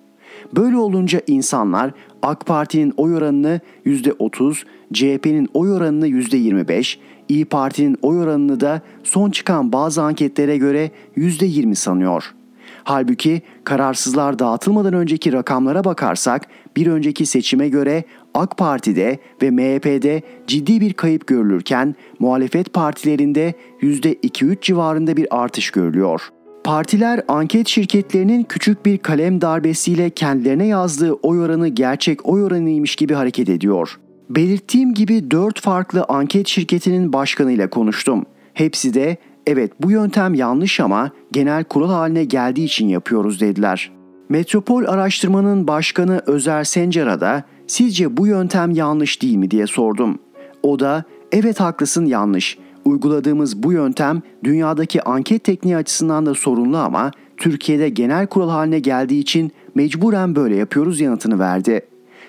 Böyle 0.56 0.76
olunca 0.76 1.20
insanlar 1.26 1.90
AK 2.22 2.46
Parti'nin 2.46 2.94
oy 2.96 3.14
oranını 3.14 3.60
%30, 3.86 4.64
CHP'nin 4.92 5.48
oy 5.54 5.72
oranını 5.72 6.08
%25, 6.08 6.98
İyi 7.28 7.44
Parti'nin 7.44 7.96
oy 8.02 8.20
oranını 8.20 8.60
da 8.60 8.82
son 9.02 9.30
çıkan 9.30 9.72
bazı 9.72 10.02
anketlere 10.02 10.56
göre 10.56 10.90
%20 11.16 11.74
sanıyor.'' 11.74 12.44
Halbuki 12.84 13.42
kararsızlar 13.64 14.38
dağıtılmadan 14.38 14.94
önceki 14.94 15.32
rakamlara 15.32 15.84
bakarsak 15.84 16.46
bir 16.76 16.86
önceki 16.86 17.26
seçime 17.26 17.68
göre 17.68 18.04
AK 18.34 18.56
Parti'de 18.56 19.18
ve 19.42 19.50
MHP'de 19.50 20.22
ciddi 20.46 20.80
bir 20.80 20.92
kayıp 20.92 21.26
görülürken 21.26 21.94
muhalefet 22.18 22.72
partilerinde 22.72 23.54
%2-3 23.80 24.60
civarında 24.60 25.16
bir 25.16 25.42
artış 25.42 25.70
görülüyor. 25.70 26.28
Partiler 26.64 27.22
anket 27.28 27.68
şirketlerinin 27.68 28.42
küçük 28.42 28.86
bir 28.86 28.98
kalem 28.98 29.40
darbesiyle 29.40 30.10
kendilerine 30.10 30.66
yazdığı 30.66 31.12
oy 31.12 31.40
oranı 31.40 31.68
gerçek 31.68 32.26
oy 32.28 32.44
oranıymış 32.44 32.96
gibi 32.96 33.14
hareket 33.14 33.48
ediyor. 33.48 33.98
Belirttiğim 34.30 34.94
gibi 34.94 35.30
4 35.30 35.60
farklı 35.60 36.04
anket 36.08 36.48
şirketinin 36.48 37.12
başkanıyla 37.12 37.70
konuştum. 37.70 38.24
Hepsi 38.54 38.94
de 38.94 39.16
evet 39.46 39.72
bu 39.80 39.90
yöntem 39.90 40.34
yanlış 40.34 40.80
ama 40.80 41.10
genel 41.32 41.64
kural 41.64 41.90
haline 41.90 42.24
geldiği 42.24 42.64
için 42.64 42.88
yapıyoruz 42.88 43.40
dediler. 43.40 43.92
Metropol 44.28 44.84
Araştırma'nın 44.84 45.68
başkanı 45.68 46.22
Özer 46.26 46.64
Sencer'a 46.64 47.20
da 47.20 47.44
sizce 47.66 48.16
bu 48.16 48.26
yöntem 48.26 48.70
yanlış 48.70 49.22
değil 49.22 49.36
mi 49.36 49.50
diye 49.50 49.66
sordum. 49.66 50.18
O 50.62 50.78
da 50.78 51.04
evet 51.32 51.60
haklısın 51.60 52.06
yanlış. 52.06 52.58
Uyguladığımız 52.84 53.62
bu 53.62 53.72
yöntem 53.72 54.22
dünyadaki 54.44 55.02
anket 55.02 55.44
tekniği 55.44 55.76
açısından 55.76 56.26
da 56.26 56.34
sorunlu 56.34 56.76
ama 56.76 57.10
Türkiye'de 57.36 57.88
genel 57.88 58.26
kural 58.26 58.50
haline 58.50 58.78
geldiği 58.78 59.20
için 59.20 59.52
mecburen 59.74 60.36
böyle 60.36 60.56
yapıyoruz 60.56 61.00
yanıtını 61.00 61.38
verdi. 61.38 61.80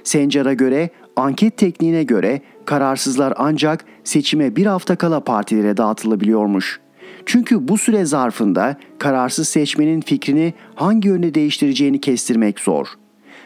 Sencer'a 0.03 0.53
göre 0.53 0.89
anket 1.15 1.57
tekniğine 1.57 2.03
göre 2.03 2.41
kararsızlar 2.65 3.33
ancak 3.37 3.85
seçime 4.03 4.55
bir 4.55 4.65
hafta 4.65 4.95
kala 4.95 5.19
partilere 5.19 5.77
dağıtılabiliyormuş. 5.77 6.84
Çünkü 7.25 7.67
bu 7.67 7.77
süre 7.77 8.05
zarfında 8.05 8.75
kararsız 8.99 9.47
seçmenin 9.47 10.01
fikrini 10.01 10.53
hangi 10.75 11.07
yönde 11.07 11.33
değiştireceğini 11.33 12.01
kestirmek 12.01 12.59
zor. 12.59 12.87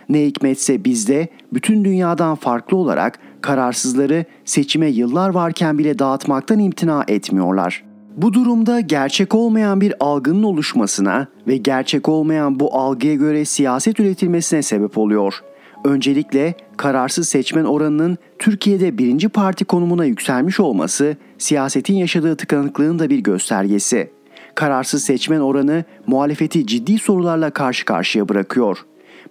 Ne 0.09 0.25
hikmetse 0.25 0.83
bizde 0.85 1.27
bütün 1.53 1.85
dünyadan 1.85 2.35
farklı 2.35 2.77
olarak 2.77 3.19
kararsızları 3.41 4.25
seçime 4.45 4.87
yıllar 4.87 5.29
varken 5.29 5.77
bile 5.77 5.99
dağıtmaktan 5.99 6.59
imtina 6.59 7.03
etmiyorlar. 7.07 7.83
Bu 8.17 8.33
durumda 8.33 8.79
gerçek 8.79 9.35
olmayan 9.35 9.81
bir 9.81 9.93
algının 9.99 10.43
oluşmasına 10.43 11.27
ve 11.47 11.57
gerçek 11.57 12.09
olmayan 12.09 12.59
bu 12.59 12.75
algıya 12.75 13.15
göre 13.15 13.45
siyaset 13.45 13.99
üretilmesine 13.99 14.61
sebep 14.61 14.97
oluyor. 14.97 15.41
Öncelikle 15.83 16.53
kararsız 16.77 17.29
seçmen 17.29 17.63
oranının 17.63 18.17
Türkiye'de 18.39 18.97
birinci 18.97 19.29
parti 19.29 19.65
konumuna 19.65 20.05
yükselmiş 20.05 20.59
olması 20.59 21.17
siyasetin 21.37 21.95
yaşadığı 21.95 22.35
tıkanıklığın 22.35 22.99
da 22.99 23.09
bir 23.09 23.19
göstergesi. 23.19 24.11
Kararsız 24.55 25.03
seçmen 25.03 25.39
oranı 25.39 25.83
muhalefeti 26.07 26.67
ciddi 26.67 26.99
sorularla 26.99 27.49
karşı 27.49 27.85
karşıya 27.85 28.29
bırakıyor. 28.29 28.77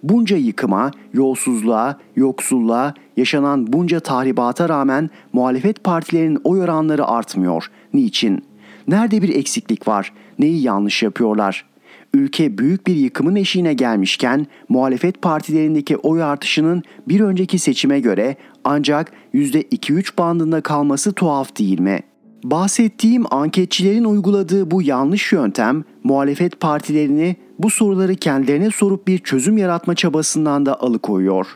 Bunca 0.03 0.37
yıkıma, 0.37 0.91
yolsuzluğa, 1.13 1.99
yoksulluğa, 2.15 2.93
yaşanan 3.17 3.73
bunca 3.73 3.99
tahribata 3.99 4.69
rağmen 4.69 5.09
muhalefet 5.33 5.83
partilerinin 5.83 6.41
oy 6.43 6.61
oranları 6.61 7.05
artmıyor. 7.05 7.71
Niçin? 7.93 8.45
Nerede 8.87 9.21
bir 9.21 9.35
eksiklik 9.35 9.87
var? 9.87 10.13
Neyi 10.39 10.61
yanlış 10.61 11.03
yapıyorlar? 11.03 11.68
Ülke 12.13 12.57
büyük 12.57 12.87
bir 12.87 12.95
yıkımın 12.95 13.35
eşiğine 13.35 13.73
gelmişken 13.73 14.47
muhalefet 14.69 15.21
partilerindeki 15.21 15.97
oy 15.97 16.23
artışının 16.23 16.83
bir 17.07 17.19
önceki 17.19 17.59
seçime 17.59 17.99
göre 17.99 18.35
ancak 18.63 19.11
%2-3 19.33 20.17
bandında 20.17 20.61
kalması 20.61 21.13
tuhaf 21.13 21.57
değil 21.57 21.79
mi? 21.79 21.99
Bahsettiğim 22.43 23.33
anketçilerin 23.33 24.03
uyguladığı 24.03 24.71
bu 24.71 24.81
yanlış 24.81 25.33
yöntem 25.33 25.83
muhalefet 26.03 26.59
partilerini 26.59 27.35
bu 27.59 27.69
soruları 27.69 28.15
kendilerine 28.15 28.71
sorup 28.71 29.07
bir 29.07 29.17
çözüm 29.17 29.57
yaratma 29.57 29.95
çabasından 29.95 30.65
da 30.65 30.81
alıkoyuyor. 30.81 31.47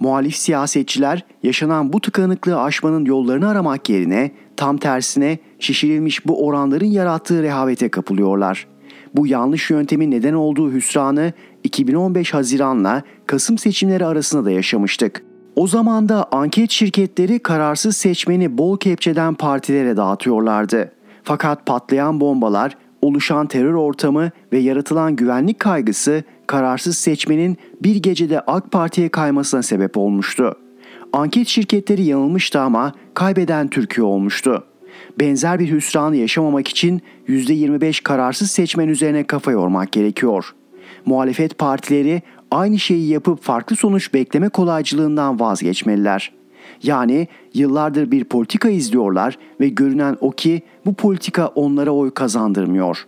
Muhalif 0.00 0.36
siyasetçiler 0.36 1.24
yaşanan 1.42 1.92
bu 1.92 2.00
tıkanıklığı 2.00 2.60
aşmanın 2.60 3.04
yollarını 3.04 3.48
aramak 3.48 3.88
yerine 3.88 4.30
tam 4.56 4.76
tersine 4.76 5.38
şişirilmiş 5.58 6.26
bu 6.26 6.46
oranların 6.46 6.86
yarattığı 6.86 7.42
rehavete 7.42 7.88
kapılıyorlar. 7.88 8.66
Bu 9.16 9.26
yanlış 9.26 9.70
yöntemin 9.70 10.10
neden 10.10 10.34
olduğu 10.34 10.72
hüsranı 10.72 11.32
2015 11.64 12.34
Haziran'la 12.34 13.02
Kasım 13.26 13.58
seçimleri 13.58 14.06
arasında 14.06 14.44
da 14.44 14.50
yaşamıştık. 14.50 15.22
O 15.56 15.66
zaman 15.66 16.08
da 16.08 16.28
anket 16.32 16.70
şirketleri 16.70 17.38
kararsız 17.38 17.96
seçmeni 17.96 18.58
bol 18.58 18.78
kepçeden 18.78 19.34
partilere 19.34 19.96
dağıtıyorlardı. 19.96 20.92
Fakat 21.22 21.66
patlayan 21.66 22.20
bombalar, 22.20 22.76
oluşan 23.02 23.46
terör 23.46 23.74
ortamı 23.74 24.30
ve 24.52 24.58
yaratılan 24.58 25.16
güvenlik 25.16 25.60
kaygısı 25.60 26.24
kararsız 26.46 26.96
seçmenin 26.96 27.56
bir 27.82 27.96
gecede 27.96 28.40
AK 28.40 28.70
Parti'ye 28.70 29.08
kaymasına 29.08 29.62
sebep 29.62 29.96
olmuştu. 29.96 30.56
Anket 31.12 31.48
şirketleri 31.48 32.04
yanılmıştı 32.04 32.60
ama 32.60 32.92
kaybeden 33.14 33.68
Türkiye 33.68 34.04
olmuştu. 34.06 34.64
Benzer 35.20 35.58
bir 35.58 35.70
hüsranı 35.70 36.16
yaşamamak 36.16 36.68
için 36.68 37.02
%25 37.28 38.02
kararsız 38.02 38.50
seçmen 38.50 38.88
üzerine 38.88 39.24
kafa 39.24 39.50
yormak 39.50 39.92
gerekiyor. 39.92 40.54
Muhalefet 41.06 41.58
partileri 41.58 42.22
aynı 42.50 42.78
şeyi 42.78 43.08
yapıp 43.08 43.42
farklı 43.42 43.76
sonuç 43.76 44.14
bekleme 44.14 44.48
kolaycılığından 44.48 45.40
vazgeçmeliler. 45.40 46.32
Yani 46.82 47.28
yıllardır 47.54 48.10
bir 48.10 48.24
politika 48.24 48.68
izliyorlar 48.68 49.38
ve 49.60 49.68
görünen 49.68 50.16
o 50.20 50.30
ki 50.30 50.62
bu 50.86 50.94
politika 50.94 51.46
onlara 51.46 51.90
oy 51.90 52.10
kazandırmıyor. 52.10 53.06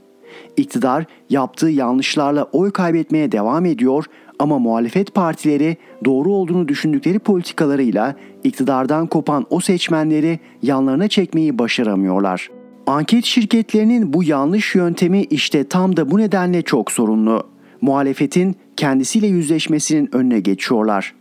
İktidar 0.57 1.05
yaptığı 1.31 1.69
yanlışlarla 1.69 2.45
oy 2.45 2.71
kaybetmeye 2.71 3.33
devam 3.33 3.67
ediyor 3.67 4.05
ama 4.43 4.59
muhalefet 4.59 5.15
partileri 5.15 5.77
doğru 6.05 6.33
olduğunu 6.33 6.69
düşündükleri 6.69 7.19
politikalarıyla 7.19 8.15
iktidardan 8.45 9.07
kopan 9.07 9.47
o 9.51 9.61
seçmenleri 9.61 10.41
yanlarına 10.63 11.09
çekmeyi 11.09 11.59
başaramıyorlar. 11.59 12.51
Anket 12.87 13.25
şirketlerinin 13.25 14.13
bu 14.13 14.25
yanlış 14.25 14.75
yöntemi 14.75 15.23
işte 15.23 15.65
tam 15.65 15.97
da 15.97 16.11
bu 16.11 16.19
nedenle 16.19 16.63
çok 16.63 16.93
sorunlu. 16.93 17.43
Muhalefetin 17.81 18.57
kendisiyle 18.77 19.27
yüzleşmesinin 19.27 20.09
önüne 20.13 20.41
geçiyorlar. 20.41 21.15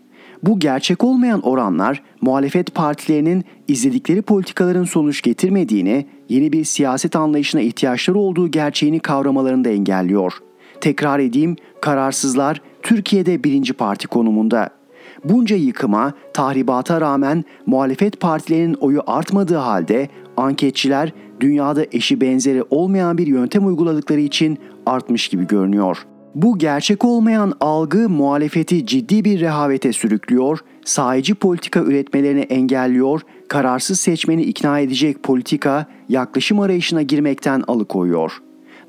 Bu 0.44 0.60
gerçek 0.60 1.04
olmayan 1.04 1.42
oranlar 1.42 2.04
muhalefet 2.22 2.76
partilerinin 2.76 3.44
izledikleri 3.68 4.22
politikaların 4.22 4.84
sonuç 4.84 5.22
getirmediğini, 5.22 6.06
yeni 6.30 6.54
bir 6.54 6.64
siyaset 6.64 7.16
anlayışına 7.16 7.62
ihtiyaçları 7.62 8.18
olduğu 8.18 8.52
gerçeğini 8.52 9.00
kavramalarını 9.00 9.66
da 9.66 9.70
engelliyor. 9.70 10.34
Tekrar 10.82 11.20
edeyim, 11.20 11.56
kararsızlar 11.82 12.62
Türkiye'de 12.82 13.44
birinci 13.44 13.74
parti 13.74 14.08
konumunda. 14.08 14.70
Bunca 15.24 15.56
yıkıma, 15.56 16.14
tahribata 16.34 17.02
rağmen 17.02 17.44
muhalefet 17.66 18.20
partilerinin 18.20 18.74
oyu 18.74 19.02
artmadığı 19.08 19.56
halde 19.56 20.10
anketçiler 20.38 21.14
dünyada 21.40 21.86
eşi 21.92 22.22
benzeri 22.22 22.64
olmayan 22.70 23.18
bir 23.18 23.28
yöntem 23.28 23.68
uyguladıkları 23.68 24.20
için 24.20 24.58
artmış 24.86 25.28
gibi 25.28 25.48
görünüyor. 25.48 26.06
Bu 26.36 26.58
gerçek 26.58 27.06
olmayan 27.06 27.54
algı 27.60 28.10
muhalefeti 28.10 28.86
ciddi 28.86 29.26
bir 29.26 29.40
rehavete 29.40 29.94
sürüklüyor, 29.94 30.60
sahici 30.86 31.36
politika 31.36 31.80
üretmelerini 31.80 32.42
engelliyor, 32.42 33.22
kararsız 33.48 34.00
seçmeni 34.00 34.44
ikna 34.44 34.80
edecek 34.80 35.24
politika, 35.24 35.86
yaklaşım 36.10 36.60
arayışına 36.60 37.02
girmekten 37.02 37.64
alıkoyuyor. 37.68 38.42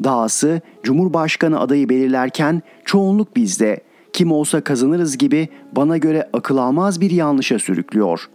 Dahası 0.04 0.60
Cumhurbaşkanı 0.82 1.60
adayı 1.60 1.88
belirlerken 1.88 2.62
çoğunluk 2.84 3.36
bizde, 3.36 3.80
kim 4.12 4.32
olsa 4.32 4.60
kazanırız 4.60 5.18
gibi 5.18 5.48
bana 5.72 5.98
göre 5.98 6.28
akıl 6.32 6.56
almaz 6.56 7.00
bir 7.00 7.10
yanlışa 7.10 7.58
sürüklüyor. 7.58 8.28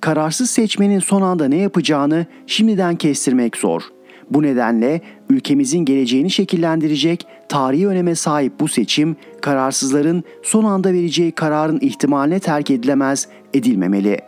Kararsız 0.00 0.50
seçmenin 0.50 0.98
son 0.98 1.22
anda 1.22 1.48
ne 1.48 1.56
yapacağını 1.56 2.26
şimdiden 2.46 2.96
kestirmek 2.96 3.56
zor. 3.56 3.82
Bu 4.30 4.42
nedenle 4.42 5.00
ülkemizin 5.30 5.84
geleceğini 5.84 6.30
şekillendirecek 6.30 7.26
tarihi 7.48 7.88
öneme 7.88 8.14
sahip 8.14 8.60
bu 8.60 8.68
seçim 8.68 9.16
kararsızların 9.40 10.24
son 10.42 10.64
anda 10.64 10.92
vereceği 10.92 11.32
kararın 11.32 11.78
ihtimaline 11.80 12.40
terk 12.40 12.70
edilemez, 12.70 13.28
edilmemeli. 13.54 14.18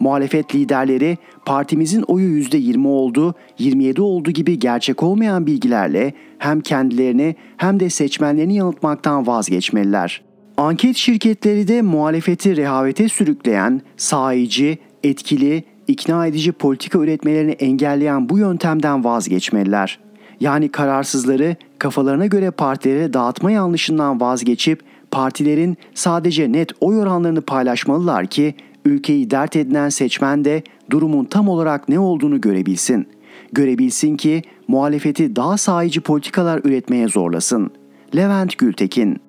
Muhalefet 0.00 0.54
liderleri 0.54 1.18
partimizin 1.44 2.02
oyu 2.02 2.42
%20 2.42 2.86
oldu, 2.86 3.34
27 3.58 4.02
oldu 4.02 4.30
gibi 4.30 4.58
gerçek 4.58 5.02
olmayan 5.02 5.46
bilgilerle 5.46 6.12
hem 6.38 6.60
kendilerini 6.60 7.36
hem 7.56 7.80
de 7.80 7.90
seçmenlerini 7.90 8.54
yanıltmaktan 8.54 9.26
vazgeçmeliler. 9.26 10.22
Anket 10.56 10.96
şirketleri 10.96 11.68
de 11.68 11.82
muhalefeti 11.82 12.56
rehavete 12.56 13.08
sürükleyen, 13.08 13.80
sahici, 13.96 14.78
etkili, 15.02 15.64
ikna 15.88 16.26
edici 16.26 16.52
politika 16.52 16.98
üretmelerini 16.98 17.52
engelleyen 17.52 18.28
bu 18.28 18.38
yöntemden 18.38 19.04
vazgeçmeliler. 19.04 19.98
Yani 20.40 20.68
kararsızları 20.68 21.56
kafalarına 21.78 22.26
göre 22.26 22.50
partilere 22.50 23.12
dağıtma 23.12 23.50
yanlışından 23.50 24.20
vazgeçip 24.20 24.82
partilerin 25.10 25.76
sadece 25.94 26.52
net 26.52 26.72
oy 26.80 26.98
oranlarını 26.98 27.40
paylaşmalılar 27.42 28.26
ki 28.26 28.54
ülkeyi 28.84 29.30
dert 29.30 29.56
edinen 29.56 29.88
seçmen 29.88 30.44
de 30.44 30.62
durumun 30.90 31.24
tam 31.24 31.48
olarak 31.48 31.88
ne 31.88 31.98
olduğunu 31.98 32.40
görebilsin. 32.40 33.08
Görebilsin 33.52 34.16
ki 34.16 34.42
muhalefeti 34.68 35.36
daha 35.36 35.56
sahici 35.56 36.00
politikalar 36.00 36.60
üretmeye 36.64 37.08
zorlasın. 37.08 37.70
Levent 38.16 38.58
Gültekin 38.58 39.20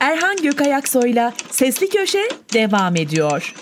Erhan 0.00 0.36
Gökayaksoy'la 0.42 1.32
Sesli 1.50 1.88
Köşe 1.88 2.28
devam 2.54 2.96
ediyor. 2.96 3.54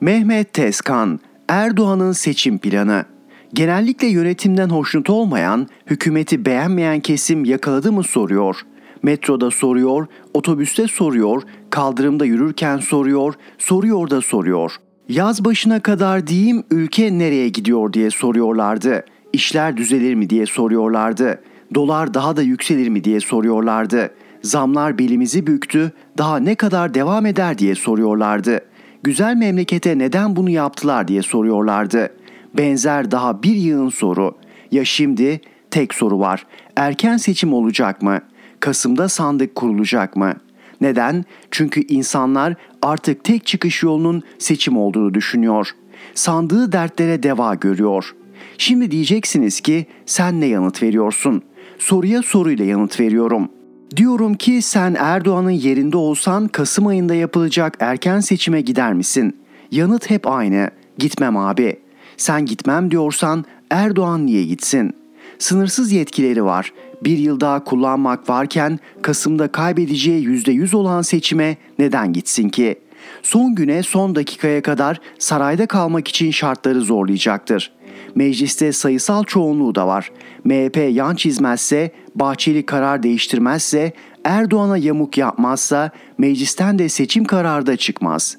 Mehmet 0.00 0.52
Tezkan, 0.52 1.20
Erdoğan'ın 1.48 2.12
seçim 2.12 2.58
planı. 2.58 3.13
Genellikle 3.54 4.06
yönetimden 4.06 4.68
hoşnut 4.68 5.10
olmayan, 5.10 5.68
hükümeti 5.86 6.44
beğenmeyen 6.44 7.00
kesim 7.00 7.44
yakaladı 7.44 7.92
mı 7.92 8.02
soruyor. 8.02 8.56
Metroda 9.02 9.50
soruyor, 9.50 10.06
otobüste 10.34 10.86
soruyor, 10.86 11.42
kaldırımda 11.70 12.24
yürürken 12.24 12.78
soruyor, 12.78 13.34
soruyor 13.58 14.10
da 14.10 14.20
soruyor. 14.20 14.72
Yaz 15.08 15.44
başına 15.44 15.80
kadar 15.80 16.26
diyeyim 16.26 16.64
ülke 16.70 17.18
nereye 17.18 17.48
gidiyor 17.48 17.92
diye 17.92 18.10
soruyorlardı. 18.10 19.04
İşler 19.32 19.76
düzelir 19.76 20.14
mi 20.14 20.30
diye 20.30 20.46
soruyorlardı. 20.46 21.40
Dolar 21.74 22.14
daha 22.14 22.36
da 22.36 22.42
yükselir 22.42 22.88
mi 22.88 23.04
diye 23.04 23.20
soruyorlardı. 23.20 24.10
Zamlar 24.42 24.98
belimizi 24.98 25.46
büktü, 25.46 25.92
daha 26.18 26.36
ne 26.36 26.54
kadar 26.54 26.94
devam 26.94 27.26
eder 27.26 27.58
diye 27.58 27.74
soruyorlardı. 27.74 28.60
Güzel 29.02 29.36
memlekete 29.36 29.98
neden 29.98 30.36
bunu 30.36 30.50
yaptılar 30.50 31.08
diye 31.08 31.22
soruyorlardı. 31.22 32.10
Benzer 32.56 33.10
daha 33.10 33.42
bir 33.42 33.54
yığın 33.54 33.88
soru. 33.88 34.36
Ya 34.70 34.84
şimdi 34.84 35.40
tek 35.70 35.94
soru 35.94 36.18
var. 36.18 36.46
Erken 36.76 37.16
seçim 37.16 37.54
olacak 37.54 38.02
mı? 38.02 38.20
Kasım'da 38.60 39.08
sandık 39.08 39.54
kurulacak 39.54 40.16
mı? 40.16 40.34
Neden? 40.80 41.24
Çünkü 41.50 41.80
insanlar 41.80 42.54
artık 42.82 43.24
tek 43.24 43.46
çıkış 43.46 43.82
yolunun 43.82 44.22
seçim 44.38 44.76
olduğunu 44.76 45.14
düşünüyor. 45.14 45.70
Sandığı 46.14 46.72
dertlere 46.72 47.22
deva 47.22 47.54
görüyor. 47.54 48.14
Şimdi 48.58 48.90
diyeceksiniz 48.90 49.60
ki 49.60 49.86
sen 50.06 50.40
ne 50.40 50.46
yanıt 50.46 50.82
veriyorsun? 50.82 51.42
Soruya 51.78 52.22
soruyla 52.22 52.64
yanıt 52.64 53.00
veriyorum. 53.00 53.48
Diyorum 53.96 54.34
ki 54.34 54.62
sen 54.62 54.96
Erdoğan'ın 54.98 55.50
yerinde 55.50 55.96
olsan 55.96 56.48
Kasım 56.48 56.86
ayında 56.86 57.14
yapılacak 57.14 57.76
erken 57.80 58.20
seçime 58.20 58.60
gider 58.60 58.92
misin? 58.92 59.36
Yanıt 59.70 60.10
hep 60.10 60.26
aynı. 60.26 60.70
Gitmem 60.98 61.36
abi. 61.36 61.83
Sen 62.16 62.46
gitmem 62.46 62.90
diyorsan 62.90 63.44
Erdoğan 63.70 64.26
niye 64.26 64.44
gitsin? 64.44 64.94
Sınırsız 65.38 65.92
yetkileri 65.92 66.44
var. 66.44 66.72
Bir 67.04 67.18
yıl 67.18 67.40
daha 67.40 67.64
kullanmak 67.64 68.28
varken 68.28 68.78
Kasım'da 69.02 69.48
kaybedeceği 69.48 70.26
%100 70.28 70.76
olan 70.76 71.02
seçime 71.02 71.56
neden 71.78 72.12
gitsin 72.12 72.48
ki? 72.48 72.78
Son 73.22 73.54
güne 73.54 73.82
son 73.82 74.14
dakikaya 74.14 74.62
kadar 74.62 75.00
sarayda 75.18 75.66
kalmak 75.66 76.08
için 76.08 76.30
şartları 76.30 76.80
zorlayacaktır. 76.80 77.72
Mecliste 78.14 78.72
sayısal 78.72 79.24
çoğunluğu 79.24 79.74
da 79.74 79.86
var. 79.86 80.12
MHP 80.44 80.76
yan 80.92 81.14
çizmezse, 81.14 81.90
Bahçeli 82.14 82.66
karar 82.66 83.02
değiştirmezse, 83.02 83.92
Erdoğan'a 84.24 84.76
yamuk 84.76 85.18
yapmazsa 85.18 85.90
meclisten 86.18 86.78
de 86.78 86.88
seçim 86.88 87.24
kararı 87.24 87.66
da 87.66 87.76
çıkmaz. 87.76 88.36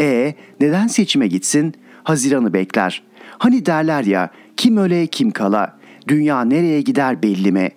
E 0.00 0.34
neden 0.60 0.86
seçime 0.86 1.26
gitsin? 1.26 1.74
Haziran'ı 2.04 2.52
bekler. 2.52 3.02
Hani 3.38 3.66
derler 3.66 4.04
ya 4.04 4.30
kim 4.56 4.76
öle 4.76 5.06
kim 5.06 5.30
kala. 5.30 5.76
Dünya 6.08 6.44
nereye 6.44 6.80
gider 6.80 7.22
belli 7.22 7.52
mi? 7.52 7.70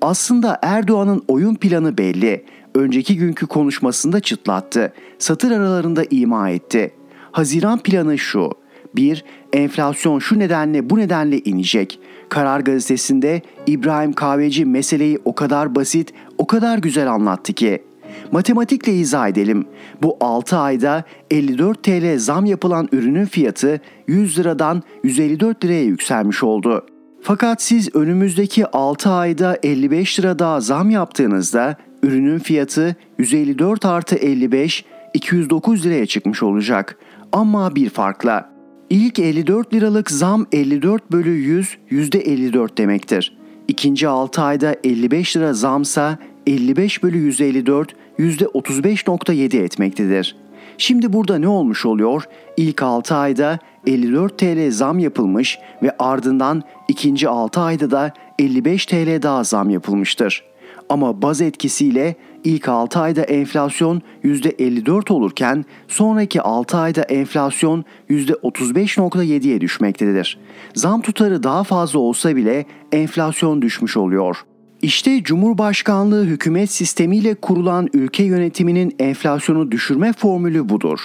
Aslında 0.00 0.58
Erdoğan'ın 0.62 1.22
oyun 1.28 1.54
planı 1.54 1.98
belli. 1.98 2.44
Önceki 2.74 3.16
günkü 3.16 3.46
konuşmasında 3.46 4.20
çıtlattı. 4.20 4.92
Satır 5.18 5.50
aralarında 5.50 6.04
ima 6.10 6.50
etti. 6.50 6.94
Haziran 7.32 7.78
planı 7.78 8.18
şu. 8.18 8.50
1. 8.96 9.24
Enflasyon 9.52 10.18
şu 10.18 10.38
nedenle 10.38 10.90
bu 10.90 10.98
nedenle 10.98 11.38
inecek. 11.38 12.00
Karar 12.28 12.60
gazetesinde 12.60 13.42
İbrahim 13.66 14.12
Kahveci 14.12 14.64
meseleyi 14.64 15.18
o 15.24 15.34
kadar 15.34 15.74
basit, 15.74 16.14
o 16.38 16.46
kadar 16.46 16.78
güzel 16.78 17.12
anlattı 17.12 17.52
ki. 17.52 17.82
Matematikle 18.34 18.94
izah 18.94 19.28
edelim. 19.28 19.66
Bu 20.02 20.16
6 20.20 20.58
ayda 20.58 21.04
54 21.30 21.82
TL 21.82 22.18
zam 22.18 22.44
yapılan 22.44 22.88
ürünün 22.92 23.24
fiyatı 23.24 23.80
100 24.08 24.38
liradan 24.38 24.82
154 25.04 25.64
liraya 25.64 25.82
yükselmiş 25.84 26.42
oldu. 26.42 26.86
Fakat 27.22 27.62
siz 27.62 27.96
önümüzdeki 27.96 28.66
6 28.66 29.10
ayda 29.10 29.58
55 29.62 30.20
lira 30.20 30.38
daha 30.38 30.60
zam 30.60 30.90
yaptığınızda 30.90 31.76
ürünün 32.02 32.38
fiyatı 32.38 32.96
154 33.18 33.84
artı 33.84 34.16
55 34.16 34.84
209 35.14 35.86
liraya 35.86 36.06
çıkmış 36.06 36.42
olacak. 36.42 36.98
Ama 37.32 37.74
bir 37.74 37.90
farkla. 37.90 38.50
İlk 38.90 39.18
54 39.18 39.74
liralık 39.74 40.10
zam 40.10 40.46
54 40.52 41.12
bölü 41.12 41.30
100 41.30 41.78
%54 41.90 42.76
demektir. 42.78 43.38
İkinci 43.68 44.08
6 44.08 44.42
ayda 44.42 44.76
55 44.84 45.36
lira 45.36 45.52
zamsa 45.52 46.18
55 46.46 47.02
bölü 47.02 47.18
154 47.18 47.94
%35.7 48.18 49.56
etmektedir. 49.64 50.36
Şimdi 50.78 51.12
burada 51.12 51.38
ne 51.38 51.48
olmuş 51.48 51.86
oluyor? 51.86 52.22
İlk 52.56 52.82
6 52.82 53.14
ayda 53.14 53.58
54 53.86 54.38
TL 54.38 54.70
zam 54.70 54.98
yapılmış 54.98 55.58
ve 55.82 55.96
ardından 55.98 56.62
ikinci 56.88 57.28
6 57.28 57.60
ayda 57.60 57.90
da 57.90 58.12
55 58.38 58.86
TL 58.86 59.22
daha 59.22 59.44
zam 59.44 59.70
yapılmıştır. 59.70 60.44
Ama 60.88 61.22
baz 61.22 61.40
etkisiyle 61.40 62.14
ilk 62.44 62.68
6 62.68 63.00
ayda 63.00 63.22
enflasyon 63.22 64.02
%54 64.24 65.12
olurken 65.12 65.64
sonraki 65.88 66.42
6 66.42 66.78
ayda 66.78 67.02
enflasyon 67.02 67.84
%35.7'ye 68.10 69.60
düşmektedir. 69.60 70.38
Zam 70.74 71.02
tutarı 71.02 71.42
daha 71.42 71.64
fazla 71.64 71.98
olsa 71.98 72.36
bile 72.36 72.64
enflasyon 72.92 73.62
düşmüş 73.62 73.96
oluyor. 73.96 74.44
İşte 74.84 75.22
Cumhurbaşkanlığı 75.22 76.24
hükümet 76.24 76.70
sistemiyle 76.70 77.34
kurulan 77.34 77.88
ülke 77.92 78.22
yönetiminin 78.22 78.94
enflasyonu 78.98 79.70
düşürme 79.70 80.12
formülü 80.12 80.68
budur. 80.68 80.98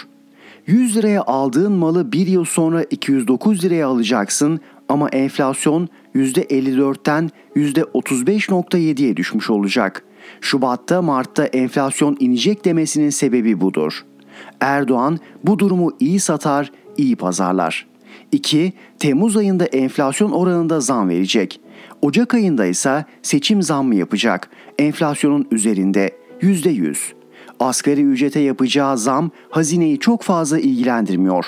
100 0.67 0.97
liraya 0.97 1.23
aldığın 1.23 1.71
malı 1.71 2.11
bir 2.11 2.27
yıl 2.27 2.45
sonra 2.45 2.83
209 2.83 3.63
liraya 3.63 3.87
alacaksın 3.87 4.59
ama 4.89 5.09
enflasyon 5.09 5.89
%54'ten 6.15 7.29
%35.7'ye 7.55 9.17
düşmüş 9.17 9.49
olacak. 9.49 10.03
Şubat'ta 10.41 11.01
Mart'ta 11.01 11.45
enflasyon 11.45 12.17
inecek 12.19 12.65
demesinin 12.65 13.09
sebebi 13.09 13.61
budur. 13.61 14.05
Erdoğan 14.59 15.19
bu 15.43 15.59
durumu 15.59 15.91
iyi 15.99 16.19
satar, 16.19 16.71
iyi 16.97 17.15
pazarlar. 17.15 17.87
2. 18.31 18.73
Temmuz 18.99 19.37
ayında 19.37 19.65
enflasyon 19.65 20.31
oranında 20.31 20.79
zam 20.79 21.09
verecek. 21.09 21.61
Ocak 22.01 22.33
ayında 22.33 22.65
ise 22.65 23.05
seçim 23.21 23.61
zammı 23.61 23.95
yapacak. 23.95 24.49
Enflasyonun 24.79 25.47
üzerinde 25.51 26.11
%100. 26.41 26.97
Asgari 27.59 28.01
ücrete 28.01 28.39
yapacağı 28.39 28.97
zam 28.97 29.31
hazineyi 29.49 29.99
çok 29.99 30.23
fazla 30.23 30.59
ilgilendirmiyor. 30.59 31.45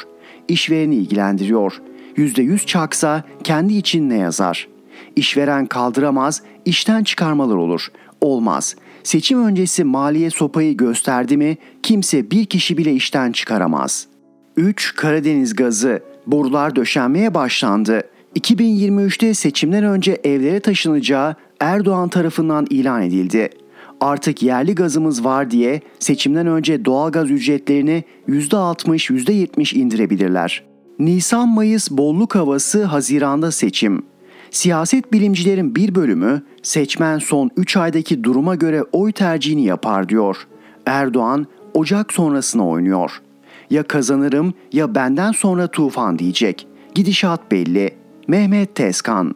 İşvereni 0.47 0.95
ilgilendiriyor. 0.95 1.81
%100 2.17 2.65
çaksa 2.65 3.23
kendi 3.43 3.73
için 3.73 4.09
ne 4.09 4.17
yazar? 4.17 4.67
İşveren 5.15 5.65
kaldıramaz, 5.65 6.41
işten 6.65 7.03
çıkarmalar 7.03 7.55
olur. 7.55 7.87
Olmaz. 8.21 8.75
Seçim 9.03 9.45
öncesi 9.45 9.83
maliye 9.83 10.29
sopayı 10.29 10.77
gösterdi 10.77 11.37
mi 11.37 11.57
kimse 11.83 12.31
bir 12.31 12.45
kişi 12.45 12.77
bile 12.77 12.93
işten 12.93 13.31
çıkaramaz. 13.31 14.07
3. 14.57 14.95
Karadeniz 14.95 15.55
gazı. 15.55 16.03
Borular 16.27 16.75
döşenmeye 16.75 17.33
başlandı. 17.33 18.01
2023'te 18.35 19.33
seçimden 19.33 19.83
önce 19.83 20.21
evlere 20.23 20.59
taşınacağı 20.59 21.35
Erdoğan 21.59 22.09
tarafından 22.09 22.67
ilan 22.69 23.01
edildi. 23.01 23.49
Artık 23.99 24.43
yerli 24.43 24.75
gazımız 24.75 25.25
var 25.25 25.51
diye 25.51 25.81
seçimden 25.99 26.47
önce 26.47 26.85
doğalgaz 26.85 27.31
ücretlerini 27.31 28.03
%60, 28.27 29.13
%70 29.13 29.75
indirebilirler. 29.75 30.63
Nisan-Mayıs 30.99 31.91
bolluk 31.91 32.35
havası 32.35 32.83
Haziran'da 32.83 33.51
seçim. 33.51 34.03
Siyaset 34.51 35.13
bilimcilerin 35.13 35.75
bir 35.75 35.95
bölümü 35.95 36.41
seçmen 36.63 37.17
son 37.17 37.51
3 37.57 37.77
aydaki 37.77 38.23
duruma 38.23 38.55
göre 38.55 38.83
oy 38.91 39.11
tercihini 39.11 39.65
yapar 39.65 40.09
diyor. 40.09 40.47
Erdoğan 40.85 41.47
Ocak 41.73 42.13
sonrasına 42.13 42.67
oynuyor. 42.67 43.21
Ya 43.69 43.83
kazanırım 43.83 44.53
ya 44.73 44.95
benden 44.95 45.31
sonra 45.31 45.67
tufan 45.67 46.19
diyecek. 46.19 46.67
Gidişat 46.95 47.51
belli. 47.51 48.00
Mehmet 48.31 48.75
Tezkan 48.75 49.35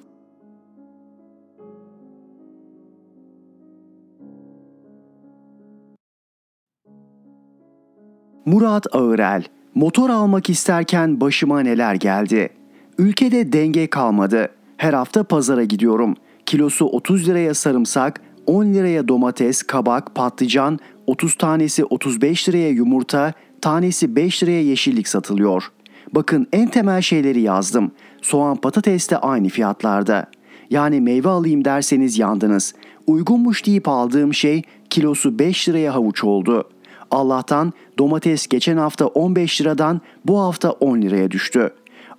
Murat 8.45 8.95
Ağırel 8.95 9.43
Motor 9.73 10.09
almak 10.09 10.49
isterken 10.49 11.21
başıma 11.21 11.59
neler 11.59 11.95
geldi. 11.95 12.49
Ülkede 12.97 13.53
denge 13.53 13.87
kalmadı. 13.87 14.49
Her 14.77 14.93
hafta 14.93 15.23
pazara 15.23 15.63
gidiyorum. 15.63 16.15
Kilosu 16.45 16.85
30 16.85 17.27
liraya 17.27 17.53
sarımsak, 17.53 18.21
10 18.45 18.65
liraya 18.65 19.07
domates, 19.07 19.63
kabak, 19.63 20.15
patlıcan, 20.15 20.79
30 21.07 21.35
tanesi 21.35 21.85
35 21.85 22.49
liraya 22.49 22.69
yumurta, 22.69 23.33
tanesi 23.61 24.15
5 24.15 24.43
liraya 24.43 24.61
yeşillik 24.61 25.07
satılıyor. 25.07 25.71
Bakın 26.11 26.47
en 26.51 26.67
temel 26.67 27.01
şeyleri 27.01 27.41
yazdım. 27.41 27.91
Soğan 28.25 28.55
patates 28.55 29.09
de 29.09 29.17
aynı 29.17 29.49
fiyatlarda. 29.49 30.25
Yani 30.69 31.01
meyve 31.01 31.29
alayım 31.29 31.65
derseniz 31.65 32.19
yandınız. 32.19 32.73
Uygunmuş 33.07 33.65
deyip 33.65 33.87
aldığım 33.87 34.33
şey 34.33 34.61
kilosu 34.89 35.39
5 35.39 35.69
liraya 35.69 35.93
havuç 35.93 36.23
oldu. 36.23 36.69
Allah'tan 37.11 37.73
domates 37.99 38.47
geçen 38.47 38.77
hafta 38.77 39.07
15 39.07 39.61
liradan 39.61 40.01
bu 40.25 40.39
hafta 40.39 40.71
10 40.71 41.01
liraya 41.01 41.31
düştü. 41.31 41.69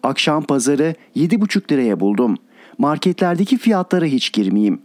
Akşam 0.03 0.43
pazarı 0.43 0.95
7,5 1.17 1.73
liraya 1.73 2.01
buldum. 2.01 2.37
Marketlerdeki 2.79 3.59
fiyatlara 3.59 4.05
hiç 4.05 4.33
girmeyeyim. 4.33 4.79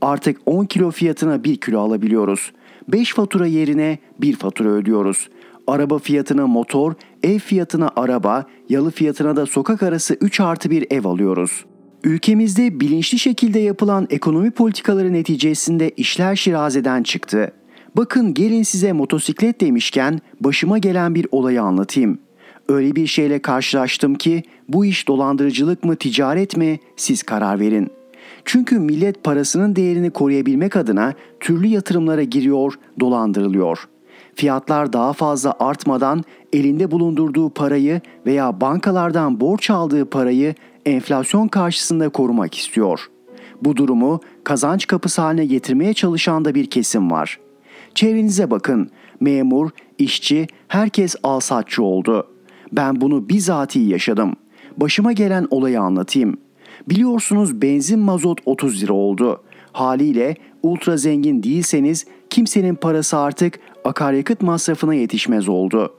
Artık 0.00 0.40
10 0.46 0.64
kilo 0.64 0.90
fiyatına 0.90 1.44
1 1.44 1.56
kilo 1.56 1.80
alabiliyoruz. 1.80 2.52
5 2.88 3.14
fatura 3.14 3.46
yerine 3.46 3.98
1 4.18 4.36
fatura 4.36 4.68
ödüyoruz. 4.68 5.28
Araba 5.66 5.98
fiyatına 5.98 6.46
motor, 6.46 6.94
ev 7.22 7.38
fiyatına 7.38 7.90
araba, 7.96 8.46
yalı 8.68 8.90
fiyatına 8.90 9.36
da 9.36 9.46
sokak 9.46 9.82
arası 9.82 10.16
3 10.20 10.40
artı 10.40 10.70
1 10.70 10.86
ev 10.90 11.04
alıyoruz. 11.04 11.64
Ülkemizde 12.04 12.80
bilinçli 12.80 13.18
şekilde 13.18 13.58
yapılan 13.58 14.06
ekonomi 14.10 14.50
politikaları 14.50 15.12
neticesinde 15.12 15.90
işler 15.90 16.36
şirazeden 16.36 17.02
çıktı. 17.02 17.52
Bakın 17.96 18.34
gelin 18.34 18.62
size 18.62 18.92
motosiklet 18.92 19.60
demişken 19.60 20.20
başıma 20.40 20.78
gelen 20.78 21.14
bir 21.14 21.26
olayı 21.32 21.62
anlatayım. 21.62 22.18
Öyle 22.68 22.96
bir 22.96 23.06
şeyle 23.06 23.38
karşılaştım 23.38 24.14
ki 24.14 24.42
bu 24.68 24.84
iş 24.84 25.08
dolandırıcılık 25.08 25.84
mı 25.84 25.96
ticaret 25.96 26.56
mi 26.56 26.78
siz 26.96 27.22
karar 27.22 27.60
verin. 27.60 27.90
Çünkü 28.44 28.78
millet 28.78 29.24
parasının 29.24 29.76
değerini 29.76 30.10
koruyabilmek 30.10 30.76
adına 30.76 31.14
türlü 31.40 31.66
yatırımlara 31.66 32.22
giriyor, 32.22 32.74
dolandırılıyor. 33.00 33.88
Fiyatlar 34.38 34.92
daha 34.92 35.12
fazla 35.12 35.54
artmadan 35.60 36.24
elinde 36.52 36.90
bulundurduğu 36.90 37.50
parayı 37.50 38.00
veya 38.26 38.60
bankalardan 38.60 39.40
borç 39.40 39.70
aldığı 39.70 40.04
parayı 40.04 40.54
enflasyon 40.86 41.48
karşısında 41.48 42.08
korumak 42.08 42.54
istiyor. 42.54 43.10
Bu 43.62 43.76
durumu 43.76 44.20
kazanç 44.44 44.86
kapısı 44.86 45.22
haline 45.22 45.46
getirmeye 45.46 45.94
çalışan 45.94 46.44
da 46.44 46.54
bir 46.54 46.70
kesim 46.70 47.10
var. 47.10 47.38
Çevrenize 47.94 48.50
bakın. 48.50 48.90
Memur, 49.20 49.70
işçi, 49.98 50.46
herkes 50.68 51.16
alsatçı 51.22 51.82
oldu. 51.82 52.26
Ben 52.72 53.00
bunu 53.00 53.28
bizatihi 53.28 53.88
yaşadım. 53.88 54.32
Başıma 54.76 55.12
gelen 55.12 55.46
olayı 55.50 55.80
anlatayım. 55.80 56.38
Biliyorsunuz 56.88 57.62
benzin 57.62 57.98
mazot 57.98 58.40
30 58.46 58.82
lira 58.82 58.92
oldu. 58.92 59.42
Haliyle 59.72 60.36
ultra 60.62 60.96
zengin 60.96 61.42
değilseniz 61.42 62.06
kimsenin 62.30 62.74
parası 62.74 63.18
artık 63.18 63.58
akaryakıt 63.88 64.42
masrafına 64.42 64.94
yetişmez 64.94 65.48
oldu. 65.48 65.94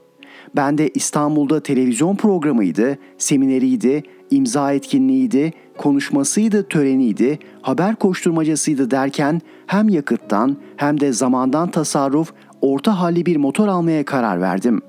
Ben 0.56 0.78
de 0.78 0.88
İstanbul'da 0.88 1.62
televizyon 1.62 2.16
programıydı, 2.16 2.98
semineriydi, 3.18 4.02
imza 4.30 4.72
etkinliğiydi, 4.72 5.52
konuşmasıydı, 5.78 6.68
töreniydi, 6.68 7.38
haber 7.62 7.96
koşturmacasıydı 7.96 8.90
derken 8.90 9.40
hem 9.66 9.88
yakıttan 9.88 10.56
hem 10.76 11.00
de 11.00 11.12
zamandan 11.12 11.70
tasarruf 11.70 12.32
orta 12.60 13.00
halli 13.00 13.26
bir 13.26 13.36
motor 13.36 13.68
almaya 13.68 14.04
karar 14.04 14.40
verdim. 14.40 14.80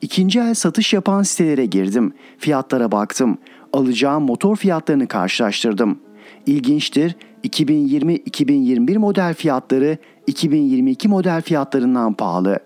İkinci 0.00 0.38
el 0.38 0.54
satış 0.54 0.92
yapan 0.92 1.22
sitelere 1.22 1.66
girdim, 1.66 2.12
fiyatlara 2.38 2.92
baktım, 2.92 3.38
alacağım 3.72 4.24
motor 4.24 4.56
fiyatlarını 4.56 5.08
karşılaştırdım. 5.08 5.98
İlginçtir, 6.46 7.16
2020-2021 7.46 8.98
model 8.98 9.34
fiyatları 9.34 9.98
2022 10.26 11.08
model 11.08 11.42
fiyatlarından 11.42 12.12
pahalı. 12.12 12.58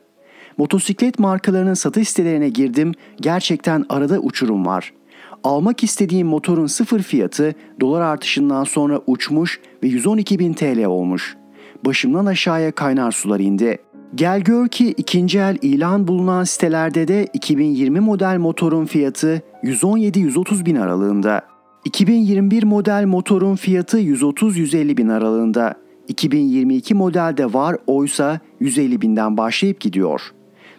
Motosiklet 0.58 1.18
markalarının 1.18 1.74
satış 1.74 2.08
sitelerine 2.08 2.48
girdim, 2.48 2.92
gerçekten 3.20 3.84
arada 3.88 4.18
uçurum 4.18 4.66
var.'' 4.66 5.00
Almak 5.44 5.84
istediğim 5.84 6.26
motorun 6.26 6.66
sıfır 6.66 7.02
fiyatı 7.02 7.54
dolar 7.80 8.00
artışından 8.00 8.64
uçmuş 8.64 9.00
uçmuş 9.06 9.60
ve 9.82 9.88
112 9.88 10.38
bin 10.38 10.52
TL 10.52 10.84
olmuş. 10.84 11.36
Başımdan 11.84 12.26
aşağıya 12.26 12.72
kaynar 12.72 13.12
sular 13.12 13.40
indi. 13.40 13.78
Gel 14.14 14.40
gör 14.40 14.68
ki 14.68 14.94
ikinci 14.96 15.38
el 15.38 15.58
ilan 15.62 16.08
bulunan 16.08 16.44
sitelerde 16.44 17.08
de 17.08 17.26
2020 17.32 18.00
model 18.00 18.38
motorun 18.38 18.86
fiyatı 18.86 19.42
117-130 19.62 20.66
bin 20.66 20.76
aralığında. 20.76 21.42
2021 21.84 22.62
model 22.62 23.04
motorun 23.06 23.56
fiyatı 23.56 24.00
130-150 24.00 24.96
bin 24.96 25.08
aralığında. 25.08 25.74
2022 26.08 26.94
modelde 26.94 27.52
var 27.52 27.76
oysa 27.86 28.40
150 28.60 29.00
binden 29.00 29.36
başlayıp 29.36 29.80
gidiyor. 29.80 30.20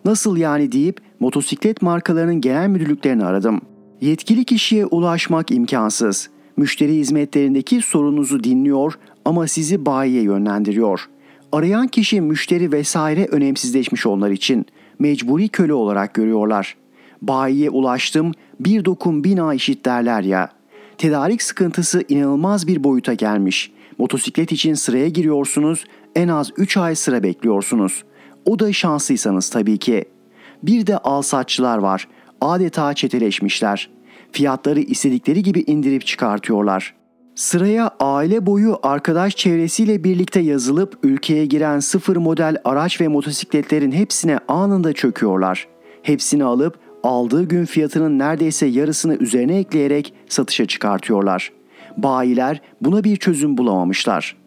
Nasıl 0.05 0.37
yani 0.37 0.71
deyip 0.71 1.01
motosiklet 1.19 1.81
markalarının 1.81 2.41
genel 2.41 2.67
müdürlüklerini 2.67 3.25
aradım. 3.25 3.61
Yetkili 4.01 4.45
kişiye 4.45 4.85
ulaşmak 4.85 5.51
imkansız. 5.51 6.29
Müşteri 6.57 6.93
hizmetlerindeki 6.95 7.81
sorunuzu 7.81 8.43
dinliyor 8.43 8.93
ama 9.25 9.47
sizi 9.47 9.85
bayiye 9.85 10.21
yönlendiriyor. 10.21 11.09
Arayan 11.51 11.87
kişi 11.87 12.21
müşteri 12.21 12.71
vesaire 12.71 13.25
önemsizleşmiş 13.25 14.05
onlar 14.05 14.29
için. 14.29 14.65
Mecburi 14.99 15.49
köle 15.49 15.73
olarak 15.73 16.13
görüyorlar. 16.13 16.75
Bayiye 17.21 17.69
ulaştım, 17.69 18.31
bir 18.59 18.85
dokun 18.85 19.23
bina 19.23 19.53
işit 19.53 19.85
derler 19.85 20.21
ya. 20.21 20.60
Tedarik 21.01 21.41
sıkıntısı 21.41 22.03
inanılmaz 22.09 22.67
bir 22.67 22.83
boyuta 22.83 23.13
gelmiş. 23.13 23.71
Motosiklet 23.97 24.51
için 24.51 24.73
sıraya 24.73 25.07
giriyorsunuz, 25.07 25.85
en 26.15 26.27
az 26.27 26.51
3 26.57 26.77
ay 26.77 26.95
sıra 26.95 27.23
bekliyorsunuz. 27.23 28.03
O 28.45 28.59
da 28.59 28.73
şanslıysanız 28.73 29.49
tabii 29.49 29.77
ki. 29.77 30.05
Bir 30.63 30.87
de 30.87 30.97
alsatçılar 30.97 31.77
var 31.77 32.07
adeta 32.41 32.93
çeteleşmişler. 32.93 33.89
Fiyatları 34.31 34.79
istedikleri 34.79 35.43
gibi 35.43 35.59
indirip 35.59 36.05
çıkartıyorlar. 36.05 36.95
Sıraya 37.35 37.91
aile 37.99 38.45
boyu 38.45 38.79
arkadaş 38.83 39.35
çevresiyle 39.35 40.03
birlikte 40.03 40.39
yazılıp 40.39 40.97
ülkeye 41.03 41.45
giren 41.45 41.79
sıfır 41.79 42.15
model 42.15 42.57
araç 42.63 43.01
ve 43.01 43.07
motosikletlerin 43.07 43.91
hepsine 43.91 44.39
anında 44.47 44.93
çöküyorlar. 44.93 45.67
Hepsini 46.03 46.43
alıp 46.43 46.79
aldığı 47.03 47.43
gün 47.43 47.65
fiyatının 47.65 48.19
neredeyse 48.19 48.65
yarısını 48.65 49.15
üzerine 49.15 49.57
ekleyerek 49.57 50.13
satışa 50.27 50.65
çıkartıyorlar. 50.65 51.51
Bayiler 51.97 52.61
buna 52.81 53.03
bir 53.03 53.15
çözüm 53.15 53.57
bulamamışlar. 53.57 54.37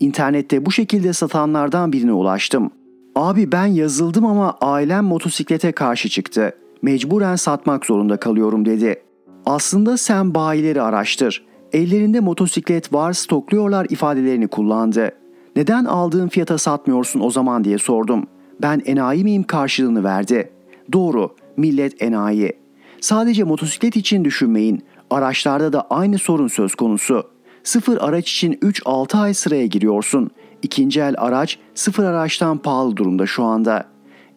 İnternette 0.00 0.66
bu 0.66 0.72
şekilde 0.72 1.12
satanlardan 1.12 1.92
birine 1.92 2.12
ulaştım. 2.12 2.70
Abi 3.14 3.52
ben 3.52 3.66
yazıldım 3.66 4.26
ama 4.26 4.56
ailem 4.60 5.04
motosiklete 5.04 5.72
karşı 5.72 6.08
çıktı. 6.08 6.52
Mecburen 6.82 7.36
satmak 7.36 7.86
zorunda 7.86 8.16
kalıyorum 8.16 8.64
dedi. 8.64 9.02
Aslında 9.46 9.96
sen 9.96 10.34
bayileri 10.34 10.82
araştır. 10.82 11.44
Ellerinde 11.72 12.20
motosiklet 12.20 12.92
var 12.92 13.12
stokluyorlar 13.12 13.86
ifadelerini 13.90 14.48
kullandı. 14.48 15.10
Neden 15.56 15.84
aldığın 15.84 16.28
fiyata 16.28 16.58
satmıyorsun 16.58 17.20
o 17.20 17.30
zaman 17.30 17.64
diye 17.64 17.78
sordum. 17.78 18.26
Ben 18.62 18.82
enayi 18.86 19.24
miyim 19.24 19.42
karşılığını 19.42 20.04
verdi. 20.04 20.50
Doğru, 20.92 21.34
millet 21.56 22.02
enayi. 22.02 22.52
Sadece 23.00 23.44
motosiklet 23.44 23.96
için 23.96 24.24
düşünmeyin. 24.24 24.82
Araçlarda 25.10 25.72
da 25.72 25.86
aynı 25.90 26.18
sorun 26.18 26.48
söz 26.48 26.74
konusu. 26.74 27.30
Sıfır 27.64 27.98
araç 28.00 28.32
için 28.32 28.52
3-6 28.52 29.18
ay 29.18 29.34
sıraya 29.34 29.66
giriyorsun. 29.66 30.30
İkinci 30.62 31.00
el 31.00 31.14
araç 31.18 31.58
sıfır 31.74 32.04
araçtan 32.04 32.58
pahalı 32.58 32.96
durumda 32.96 33.26
şu 33.26 33.44
anda. 33.44 33.86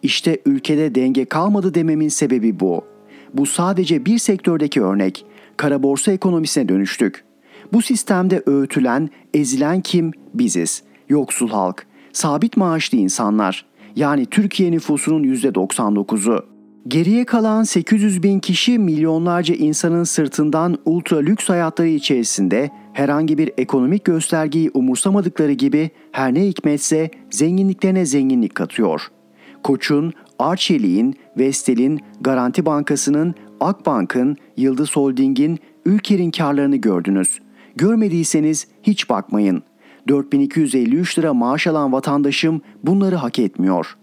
İşte 0.02 0.40
ülkede 0.46 0.94
denge 0.94 1.24
kalmadı 1.24 1.74
dememin 1.74 2.08
sebebi 2.08 2.60
bu. 2.60 2.84
Bu 3.34 3.46
sadece 3.46 4.04
bir 4.04 4.18
sektördeki 4.18 4.82
örnek. 4.82 5.24
Kara 5.56 5.82
borsa 5.82 6.12
ekonomisine 6.12 6.68
dönüştük. 6.68 7.24
Bu 7.72 7.82
sistemde 7.82 8.42
öğütülen, 8.46 9.10
ezilen 9.34 9.80
kim? 9.80 10.12
Biziz. 10.34 10.82
Yoksul 11.08 11.48
halk. 11.48 11.86
Sabit 12.12 12.56
maaşlı 12.56 12.98
insanlar. 12.98 13.64
Yani 13.96 14.26
Türkiye 14.26 14.72
nüfusunun 14.72 15.24
%99'u. 15.24 16.57
Geriye 16.86 17.24
kalan 17.24 17.62
800 17.62 18.22
bin 18.22 18.38
kişi 18.38 18.78
milyonlarca 18.78 19.54
insanın 19.54 20.04
sırtından 20.04 20.78
ultra 20.84 21.16
lüks 21.16 21.48
hayatları 21.48 21.88
içerisinde 21.88 22.70
herhangi 22.92 23.38
bir 23.38 23.50
ekonomik 23.58 24.04
göstergeyi 24.04 24.70
umursamadıkları 24.74 25.52
gibi 25.52 25.90
her 26.12 26.34
ne 26.34 26.46
hikmetse 26.46 27.10
zenginliklerine 27.30 28.06
zenginlik 28.06 28.54
katıyor. 28.54 29.02
Koç'un, 29.62 30.12
Arçelik'in, 30.38 31.14
Vestel'in, 31.38 32.00
Garanti 32.20 32.66
Bankası'nın, 32.66 33.34
Akbank'ın, 33.60 34.36
Yıldız 34.56 34.96
Holding'in, 34.96 35.58
Ülker'in 35.86 36.30
karlarını 36.30 36.76
gördünüz. 36.76 37.38
Görmediyseniz 37.76 38.66
hiç 38.82 39.10
bakmayın. 39.10 39.62
4253 40.08 41.18
lira 41.18 41.34
maaş 41.34 41.66
alan 41.66 41.92
vatandaşım 41.92 42.62
bunları 42.84 43.16
hak 43.16 43.38
etmiyor. 43.38 43.97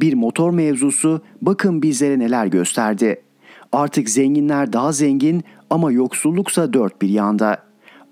Bir 0.00 0.14
motor 0.14 0.50
mevzusu 0.50 1.22
bakın 1.42 1.82
bizlere 1.82 2.18
neler 2.18 2.46
gösterdi. 2.46 3.22
Artık 3.72 4.10
zenginler 4.10 4.72
daha 4.72 4.92
zengin 4.92 5.44
ama 5.70 5.92
yoksulluksa 5.92 6.72
dört 6.72 7.02
bir 7.02 7.08
yanda. 7.08 7.62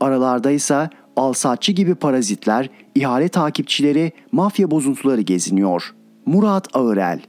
Aralardaysa 0.00 0.90
alsatçı 1.16 1.72
gibi 1.72 1.94
parazitler, 1.94 2.70
ihale 2.94 3.28
takipçileri, 3.28 4.12
mafya 4.32 4.70
bozuntuları 4.70 5.20
geziniyor. 5.20 5.94
Murat 6.26 6.76
Ağırel 6.76 7.20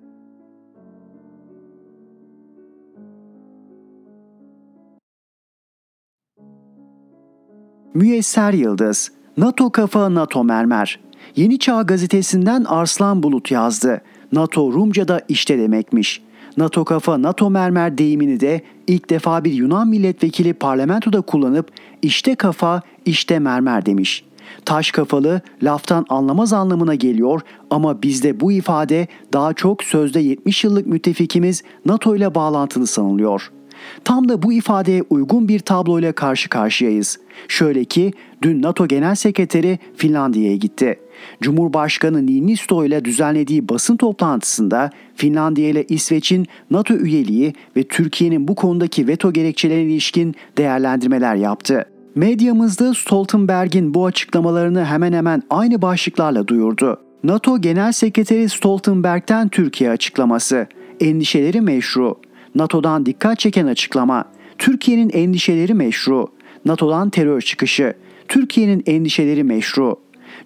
Müyesser 7.93 8.53
Yıldız 8.53 9.11
NATO 9.37 9.69
kafa 9.69 10.13
NATO 10.13 10.43
mermer. 10.43 10.99
Yeni 11.35 11.59
Çağ 11.59 11.81
gazetesinden 11.81 12.63
Arslan 12.63 13.23
Bulut 13.23 13.51
yazdı. 13.51 14.01
NATO 14.31 14.73
Rumca'da 14.73 15.21
işte 15.29 15.59
demekmiş. 15.59 16.21
NATO 16.57 16.85
kafa 16.85 17.21
NATO 17.21 17.49
mermer 17.49 17.97
deyimini 17.97 18.39
de 18.39 18.61
ilk 18.87 19.09
defa 19.09 19.43
bir 19.43 19.53
Yunan 19.53 19.87
milletvekili 19.87 20.53
parlamentoda 20.53 21.21
kullanıp 21.21 21.71
işte 22.01 22.35
kafa 22.35 22.81
işte 23.05 23.39
mermer 23.39 23.85
demiş. 23.85 24.23
Taş 24.65 24.91
kafalı 24.91 25.41
laftan 25.63 26.05
anlamaz 26.09 26.53
anlamına 26.53 26.95
geliyor 26.95 27.41
ama 27.69 28.01
bizde 28.01 28.39
bu 28.39 28.51
ifade 28.51 29.07
daha 29.33 29.53
çok 29.53 29.83
sözde 29.83 30.19
70 30.19 30.63
yıllık 30.63 30.87
müttefikimiz 30.87 31.63
NATO 31.85 32.15
ile 32.15 32.35
bağlantılı 32.35 32.87
sanılıyor.'' 32.87 33.56
Tam 34.03 34.29
da 34.29 34.41
bu 34.41 34.53
ifadeye 34.53 35.03
uygun 35.09 35.47
bir 35.47 35.59
tabloyla 35.59 36.11
karşı 36.11 36.49
karşıyayız. 36.49 37.19
Şöyle 37.47 37.85
ki 37.85 38.13
dün 38.41 38.61
NATO 38.61 38.87
Genel 38.87 39.15
Sekreteri 39.15 39.79
Finlandiya'ya 39.95 40.55
gitti. 40.55 40.99
Cumhurbaşkanı 41.41 42.25
Niinisto 42.25 42.85
ile 42.85 43.05
düzenlediği 43.05 43.69
basın 43.69 43.97
toplantısında 43.97 44.89
Finlandiya 45.15 45.69
ile 45.69 45.83
İsveç'in 45.83 46.45
NATO 46.71 46.93
üyeliği 46.93 47.53
ve 47.77 47.83
Türkiye'nin 47.83 48.47
bu 48.47 48.55
konudaki 48.55 49.07
veto 49.07 49.33
gerekçelerine 49.33 49.91
ilişkin 49.91 50.35
değerlendirmeler 50.57 51.35
yaptı. 51.35 51.85
Medyamızda 52.15 52.93
Stoltenberg'in 52.93 53.93
bu 53.93 54.05
açıklamalarını 54.05 54.85
hemen 54.85 55.13
hemen 55.13 55.43
aynı 55.49 55.81
başlıklarla 55.81 56.47
duyurdu. 56.47 56.97
NATO 57.23 57.61
Genel 57.61 57.91
Sekreteri 57.91 58.49
Stoltenberg'ten 58.49 59.49
Türkiye 59.49 59.89
açıklaması. 59.89 60.67
Endişeleri 60.99 61.61
meşru. 61.61 62.15
NATO'dan 62.55 63.05
dikkat 63.05 63.39
çeken 63.39 63.67
açıklama. 63.67 64.25
Türkiye'nin 64.57 65.09
endişeleri 65.09 65.73
meşru. 65.73 66.27
NATO'dan 66.65 67.09
terör 67.09 67.41
çıkışı. 67.41 67.93
Türkiye'nin 68.27 68.83
endişeleri 68.85 69.43
meşru. 69.43 69.95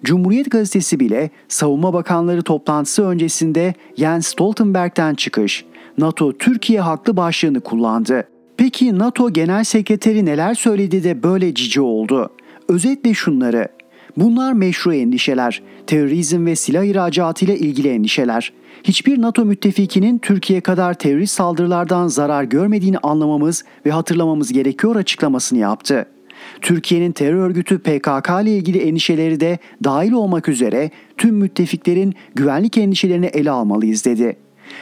Cumhuriyet 0.04 0.50
Gazetesi 0.50 1.00
bile 1.00 1.30
Savunma 1.48 1.92
Bakanları 1.92 2.42
toplantısı 2.42 3.06
öncesinde 3.06 3.74
Jens 3.96 4.26
Stoltenberg'den 4.26 5.14
çıkış. 5.14 5.64
NATO 5.98 6.32
Türkiye 6.32 6.80
haklı 6.80 7.16
başlığını 7.16 7.60
kullandı. 7.60 8.28
Peki 8.56 8.98
NATO 8.98 9.32
Genel 9.32 9.64
Sekreteri 9.64 10.24
neler 10.24 10.54
söyledi 10.54 11.04
de 11.04 11.22
böyle 11.22 11.54
cici 11.54 11.80
oldu? 11.80 12.30
Özetle 12.68 13.14
şunları. 13.14 13.68
Bunlar 14.16 14.52
meşru 14.52 14.94
endişeler. 14.94 15.62
Terörizm 15.86 16.46
ve 16.46 16.56
silah 16.56 16.84
ihracatı 16.84 17.44
ile 17.44 17.58
ilgili 17.58 17.88
endişeler. 17.88 18.52
Hiçbir 18.84 19.22
NATO 19.22 19.44
müttefikinin 19.44 20.18
Türkiye 20.18 20.60
kadar 20.60 20.94
terörist 20.94 21.34
saldırılardan 21.34 22.06
zarar 22.06 22.44
görmediğini 22.44 22.98
anlamamız 22.98 23.64
ve 23.86 23.90
hatırlamamız 23.90 24.52
gerekiyor 24.52 24.96
açıklamasını 24.96 25.58
yaptı. 25.58 26.06
Türkiye'nin 26.60 27.12
terör 27.12 27.36
örgütü 27.36 27.78
PKK 27.78 28.30
ile 28.42 28.56
ilgili 28.56 28.78
endişeleri 28.78 29.40
de 29.40 29.58
dahil 29.84 30.12
olmak 30.12 30.48
üzere 30.48 30.90
tüm 31.16 31.34
müttefiklerin 31.34 32.14
güvenlik 32.34 32.78
endişelerini 32.78 33.26
ele 33.26 33.50
almalıyız 33.50 34.04
dedi. 34.04 34.36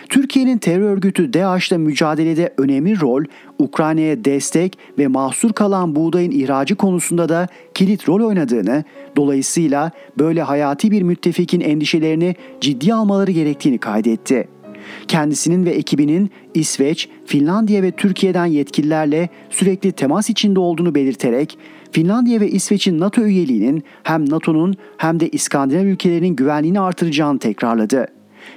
Türkiye'nin 0.08 0.58
terör 0.58 0.90
örgütü 0.90 1.32
DAEŞ'la 1.32 1.78
mücadelede 1.78 2.54
önemli 2.58 3.00
rol, 3.00 3.24
Ukrayna'ya 3.58 4.24
destek 4.24 4.78
ve 4.98 5.06
mahsur 5.06 5.52
kalan 5.52 5.96
buğdayın 5.96 6.30
ihracı 6.30 6.74
konusunda 6.76 7.28
da 7.28 7.48
kilit 7.74 8.08
rol 8.08 8.26
oynadığını, 8.26 8.84
dolayısıyla 9.16 9.90
böyle 10.18 10.42
hayati 10.42 10.90
bir 10.90 11.02
müttefikin 11.02 11.60
endişelerini 11.60 12.34
ciddiye 12.60 12.94
almaları 12.94 13.30
gerektiğini 13.30 13.78
kaydetti. 13.78 14.48
Kendisinin 15.08 15.64
ve 15.64 15.70
ekibinin 15.70 16.30
İsveç, 16.54 17.08
Finlandiya 17.26 17.82
ve 17.82 17.90
Türkiye'den 17.90 18.46
yetkililerle 18.46 19.28
sürekli 19.50 19.92
temas 19.92 20.30
içinde 20.30 20.60
olduğunu 20.60 20.94
belirterek 20.94 21.58
Finlandiya 21.92 22.40
ve 22.40 22.50
İsveç'in 22.50 23.00
NATO 23.00 23.22
üyeliğinin 23.22 23.84
hem 24.02 24.30
NATO'nun 24.30 24.74
hem 24.96 25.20
de 25.20 25.28
İskandinav 25.28 25.84
ülkelerinin 25.84 26.36
güvenliğini 26.36 26.80
artıracağını 26.80 27.38
tekrarladı. 27.38 28.06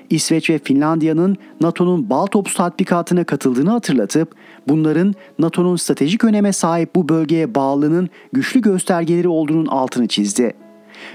İsveç 0.10 0.50
ve 0.50 0.60
Finlandiya'nın 0.60 1.38
NATO'nun 1.62 2.10
Baltops 2.10 2.54
tatbikatına 2.54 3.24
katıldığını 3.24 3.70
hatırlatıp 3.70 4.36
bunların 4.68 5.14
NATO'nun 5.40 5.76
stratejik 5.76 6.24
öneme 6.24 6.54
sahip 6.54 6.96
bu 6.96 7.10
bölgeye 7.10 7.56
bağlılığının 7.56 8.10
güçlü 8.34 8.62
göstergeleri 8.62 9.28
olduğunun 9.28 9.66
altını 9.66 10.08
çizdi. 10.08 10.54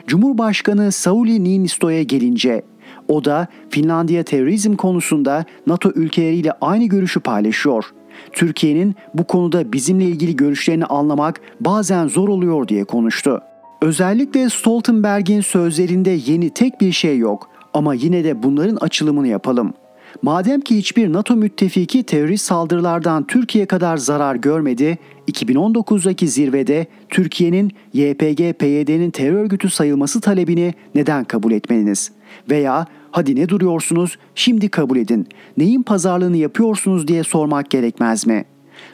Cumhurbaşkanı 0.07 0.93
Sauli 0.93 1.45
Niinisto'ya 1.45 2.03
gelince 2.03 2.63
o 3.09 3.25
da 3.25 3.47
Finlandiya 3.71 4.23
terörizm 4.23 4.77
konusunda 4.77 5.45
NATO 5.67 5.91
ülkeleriyle 5.95 6.53
aynı 6.61 6.85
görüşü 6.85 7.21
paylaşıyor. 7.21 7.85
Türkiye'nin 8.33 8.95
bu 9.15 9.25
konuda 9.25 9.73
bizimle 9.73 10.05
ilgili 10.05 10.37
görüşlerini 10.37 10.85
anlamak 10.85 11.41
bazen 11.61 12.09
zor 12.09 12.29
oluyor 12.29 12.69
diye 12.69 12.85
konuştu. 12.85 13.41
Özellikle 13.83 14.51
Stoltenberg'in 14.51 15.41
sözlerinde 15.41 16.11
yeni 16.27 16.51
tek 16.51 16.81
bir 16.81 16.93
şey 16.93 17.19
yok. 17.19 17.51
Ama 17.75 17.95
yine 17.95 18.25
de 18.25 18.43
bunların 18.43 18.77
açılımını 18.77 19.29
yapalım. 19.29 19.75
Madem 20.23 20.61
ki 20.61 20.77
hiçbir 20.77 21.13
NATO 21.13 21.37
müttefiki 21.37 22.03
terörist 22.03 22.45
saldırılardan 22.45 23.27
Türkiye 23.27 23.67
kadar 23.67 23.97
zarar 23.97 24.37
görmedi, 24.37 24.99
2019'daki 25.33 26.29
zirvede 26.29 26.87
Türkiye'nin 27.09 27.73
YPG-PYD'nin 27.95 29.11
terör 29.11 29.35
örgütü 29.35 29.71
sayılması 29.71 30.21
talebini 30.21 30.75
neden 30.95 31.25
kabul 31.25 31.53
etmediniz? 31.53 32.13
Veya 32.51 32.87
hadi 33.11 33.37
ne 33.37 33.49
duruyorsunuz 33.49 34.19
şimdi 34.35 34.69
kabul 34.69 34.97
edin, 34.97 35.27
neyin 35.57 35.83
pazarlığını 35.83 36.37
yapıyorsunuz 36.37 37.09
diye 37.09 37.25
sormak 37.25 37.71
gerekmez 37.71 38.27
mi? 38.27 38.45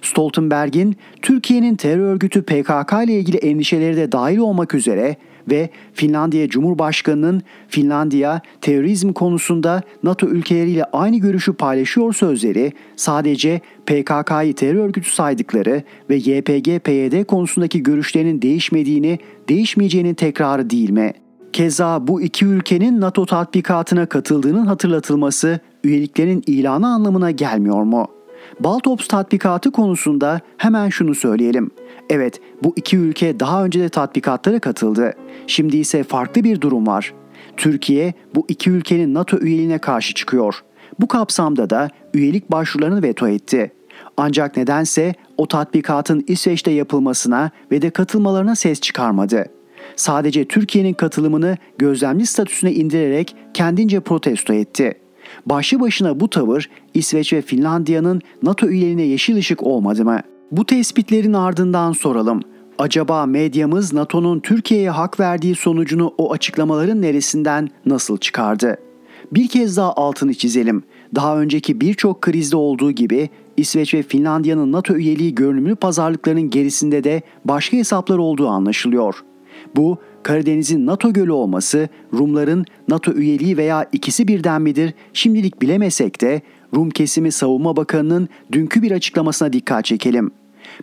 Stoltenberg'in 0.02 0.96
Türkiye'nin 1.22 1.76
terör 1.76 2.12
örgütü 2.12 2.42
PKK 2.42 2.92
ile 3.04 3.18
ilgili 3.18 3.36
endişeleri 3.36 3.96
de 3.96 4.12
dahil 4.12 4.38
olmak 4.38 4.74
üzere 4.74 5.16
ve 5.50 5.70
Finlandiya 5.92 6.48
Cumhurbaşkanı'nın 6.48 7.42
Finlandiya 7.68 8.40
terörizm 8.60 9.12
konusunda 9.12 9.82
NATO 10.02 10.26
ülkeleriyle 10.26 10.84
aynı 10.84 11.16
görüşü 11.16 11.52
paylaşıyor 11.52 12.12
sözleri 12.12 12.72
sadece 12.96 13.60
PKK'yı 13.86 14.54
terör 14.54 14.74
örgütü 14.74 15.10
saydıkları 15.10 15.82
ve 16.10 16.16
YPG-PYD 16.16 17.24
konusundaki 17.24 17.82
görüşlerinin 17.82 18.42
değişmediğini, 18.42 19.18
değişmeyeceğinin 19.48 20.14
tekrarı 20.14 20.70
değil 20.70 20.90
mi? 20.90 21.12
Keza 21.52 22.06
bu 22.06 22.22
iki 22.22 22.44
ülkenin 22.44 23.00
NATO 23.00 23.26
tatbikatına 23.26 24.06
katıldığının 24.06 24.66
hatırlatılması 24.66 25.60
üyeliklerin 25.84 26.42
ilanı 26.46 26.88
anlamına 26.88 27.30
gelmiyor 27.30 27.82
mu? 27.82 28.06
Baltops 28.60 29.08
tatbikatı 29.08 29.70
konusunda 29.70 30.40
hemen 30.56 30.88
şunu 30.88 31.14
söyleyelim. 31.14 31.70
Evet, 32.10 32.40
bu 32.62 32.72
iki 32.76 32.96
ülke 32.96 33.40
daha 33.40 33.64
önce 33.64 33.80
de 33.80 33.88
tatbikatlara 33.88 34.58
katıldı. 34.58 35.12
Şimdi 35.46 35.76
ise 35.76 36.02
farklı 36.02 36.44
bir 36.44 36.60
durum 36.60 36.86
var. 36.86 37.14
Türkiye 37.56 38.14
bu 38.34 38.44
iki 38.48 38.70
ülkenin 38.70 39.14
NATO 39.14 39.38
üyeliğine 39.38 39.78
karşı 39.78 40.14
çıkıyor. 40.14 40.64
Bu 41.00 41.08
kapsamda 41.08 41.70
da 41.70 41.90
üyelik 42.14 42.50
başvurularını 42.50 43.02
veto 43.02 43.28
etti. 43.28 43.72
Ancak 44.16 44.56
nedense 44.56 45.14
o 45.36 45.48
tatbikatın 45.48 46.24
İsveç'te 46.26 46.70
yapılmasına 46.70 47.50
ve 47.70 47.82
de 47.82 47.90
katılmalarına 47.90 48.56
ses 48.56 48.80
çıkarmadı. 48.80 49.46
Sadece 49.96 50.44
Türkiye'nin 50.44 50.94
katılımını 50.94 51.56
gözlemci 51.78 52.26
statüsüne 52.26 52.72
indirerek 52.72 53.36
kendince 53.54 54.00
protesto 54.00 54.52
etti. 54.52 55.03
Başlı 55.46 55.80
başına 55.80 56.20
bu 56.20 56.30
tavır 56.30 56.70
İsveç 56.94 57.32
ve 57.32 57.42
Finlandiya'nın 57.42 58.20
NATO 58.42 58.66
üyeliğine 58.66 59.02
yeşil 59.02 59.36
ışık 59.36 59.62
olmadı 59.62 60.04
mı? 60.04 60.20
Bu 60.50 60.66
tespitlerin 60.66 61.32
ardından 61.32 61.92
soralım. 61.92 62.40
Acaba 62.78 63.26
medyamız 63.26 63.92
NATO'nun 63.92 64.40
Türkiye'ye 64.40 64.90
hak 64.90 65.20
verdiği 65.20 65.54
sonucunu 65.54 66.14
o 66.18 66.32
açıklamaların 66.32 67.02
neresinden 67.02 67.68
nasıl 67.86 68.18
çıkardı? 68.18 68.76
Bir 69.32 69.48
kez 69.48 69.76
daha 69.76 69.92
altını 69.92 70.34
çizelim. 70.34 70.82
Daha 71.14 71.40
önceki 71.40 71.80
birçok 71.80 72.20
krizde 72.20 72.56
olduğu 72.56 72.90
gibi 72.90 73.30
İsveç 73.56 73.94
ve 73.94 74.02
Finlandiya'nın 74.02 74.72
NATO 74.72 74.94
üyeliği 74.94 75.34
görünümlü 75.34 75.76
pazarlıklarının 75.76 76.50
gerisinde 76.50 77.04
de 77.04 77.22
başka 77.44 77.76
hesaplar 77.76 78.18
olduğu 78.18 78.48
anlaşılıyor. 78.48 79.24
Bu 79.76 79.98
Karadeniz'in 80.24 80.86
NATO 80.86 81.12
gölü 81.12 81.32
olması, 81.32 81.88
Rumların 82.12 82.64
NATO 82.88 83.12
üyeliği 83.12 83.56
veya 83.56 83.86
ikisi 83.92 84.28
birden 84.28 84.62
midir 84.62 84.94
şimdilik 85.12 85.62
bilemesek 85.62 86.20
de 86.20 86.42
Rum 86.74 86.90
kesimi 86.90 87.32
savunma 87.32 87.76
bakanının 87.76 88.28
dünkü 88.52 88.82
bir 88.82 88.90
açıklamasına 88.90 89.52
dikkat 89.52 89.84
çekelim. 89.84 90.30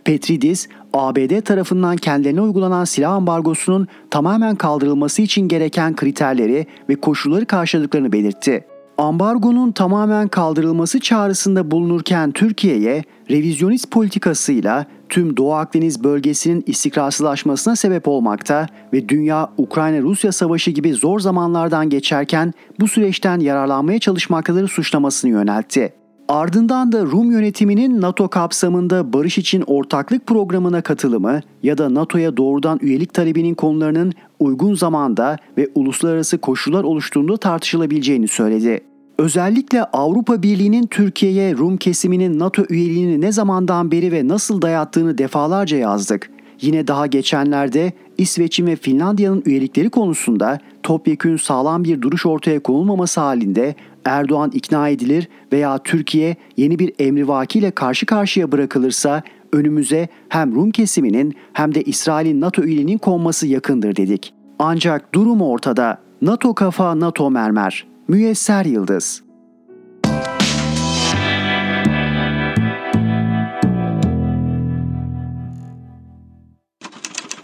Petridis, 0.04 0.68
ABD 0.92 1.40
tarafından 1.40 1.96
kendilerine 1.96 2.40
uygulanan 2.40 2.84
silah 2.84 3.12
ambargosunun 3.12 3.88
tamamen 4.10 4.56
kaldırılması 4.56 5.22
için 5.22 5.48
gereken 5.48 5.96
kriterleri 5.96 6.66
ve 6.88 6.94
koşulları 6.94 7.46
karşıladıklarını 7.46 8.12
belirtti. 8.12 8.64
Ambargonun 8.98 9.72
tamamen 9.72 10.28
kaldırılması 10.28 11.00
çağrısında 11.00 11.70
bulunurken 11.70 12.32
Türkiye'ye 12.32 13.04
revizyonist 13.30 13.90
politikasıyla 13.90 14.86
tüm 15.12 15.36
Doğu 15.36 15.52
Akdeniz 15.52 16.04
bölgesinin 16.04 16.64
istikrarsızlaşmasına 16.66 17.76
sebep 17.76 18.08
olmakta 18.08 18.66
ve 18.92 19.08
dünya 19.08 19.48
Ukrayna-Rusya 19.58 20.32
savaşı 20.32 20.70
gibi 20.70 20.92
zor 20.92 21.20
zamanlardan 21.20 21.90
geçerken 21.90 22.52
bu 22.80 22.88
süreçten 22.88 23.40
yararlanmaya 23.40 23.98
çalışmaktadır 23.98 24.68
suçlamasını 24.68 25.30
yöneltti. 25.30 25.92
Ardından 26.28 26.92
da 26.92 27.02
Rum 27.02 27.30
yönetiminin 27.30 28.00
NATO 28.00 28.28
kapsamında 28.28 29.12
barış 29.12 29.38
için 29.38 29.64
ortaklık 29.66 30.26
programına 30.26 30.82
katılımı 30.82 31.40
ya 31.62 31.78
da 31.78 31.94
NATO'ya 31.94 32.36
doğrudan 32.36 32.78
üyelik 32.82 33.14
talebinin 33.14 33.54
konularının 33.54 34.12
uygun 34.38 34.74
zamanda 34.74 35.36
ve 35.58 35.68
uluslararası 35.74 36.38
koşullar 36.38 36.84
oluştuğunda 36.84 37.36
tartışılabileceğini 37.36 38.28
söyledi. 38.28 38.91
Özellikle 39.18 39.84
Avrupa 39.84 40.42
Birliği'nin 40.42 40.86
Türkiye'ye 40.86 41.54
Rum 41.54 41.76
kesiminin 41.76 42.38
NATO 42.38 42.64
üyeliğini 42.68 43.20
ne 43.20 43.32
zamandan 43.32 43.90
beri 43.90 44.12
ve 44.12 44.28
nasıl 44.28 44.62
dayattığını 44.62 45.18
defalarca 45.18 45.76
yazdık. 45.76 46.30
Yine 46.60 46.86
daha 46.86 47.06
geçenlerde 47.06 47.92
İsveç'in 48.18 48.66
ve 48.66 48.76
Finlandiya'nın 48.76 49.42
üyelikleri 49.46 49.90
konusunda 49.90 50.58
topyekün 50.82 51.36
sağlam 51.36 51.84
bir 51.84 52.02
duruş 52.02 52.26
ortaya 52.26 52.60
konulmaması 52.60 53.20
halinde 53.20 53.74
Erdoğan 54.04 54.50
ikna 54.54 54.88
edilir 54.88 55.28
veya 55.52 55.78
Türkiye 55.78 56.36
yeni 56.56 56.78
bir 56.78 56.92
emrivaki 56.98 57.58
ile 57.58 57.70
karşı 57.70 58.06
karşıya 58.06 58.52
bırakılırsa 58.52 59.22
önümüze 59.52 60.08
hem 60.28 60.54
Rum 60.54 60.70
kesiminin 60.70 61.34
hem 61.52 61.74
de 61.74 61.82
İsrail'in 61.82 62.40
NATO 62.40 62.62
üyeliğinin 62.62 62.98
konması 62.98 63.46
yakındır 63.46 63.96
dedik. 63.96 64.34
Ancak 64.58 65.14
durum 65.14 65.42
ortada. 65.42 65.98
NATO 66.22 66.54
kafa, 66.54 67.00
NATO 67.00 67.30
mermer. 67.30 67.91
Müyesser 68.08 68.64
Yıldız 68.64 69.22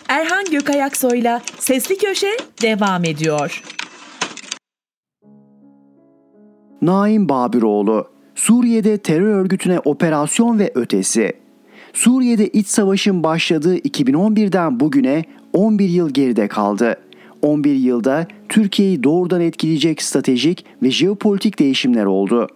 Erhan 0.09 0.45
Gökayaksoy'la 0.51 1.43
Sesli 1.59 1.99
Köşe 1.99 2.37
devam 2.63 3.05
ediyor. 3.05 3.63
Naim 6.83 7.29
Babiroğlu, 7.29 8.09
Suriye'de 8.35 8.99
terör 8.99 9.35
örgütüne 9.35 9.79
operasyon 9.79 10.59
ve 10.59 10.73
ötesi. 10.75 11.33
Suriye'de 11.93 12.49
iç 12.49 12.67
savaşın 12.67 13.23
başladığı 13.23 13.77
2011'den 13.77 14.81
bugüne 14.81 15.25
11 15.53 15.89
yıl 15.89 16.11
geride 16.11 16.49
kaldı. 16.49 16.97
11 17.43 17.75
yılda 17.75 18.27
Türkiye'yi 18.49 19.03
doğrudan 19.03 19.41
etkileyecek 19.41 20.03
stratejik 20.03 20.65
ve 20.83 20.91
jeopolitik 20.91 21.59
değişimler 21.59 22.05
oldu. 22.05 22.47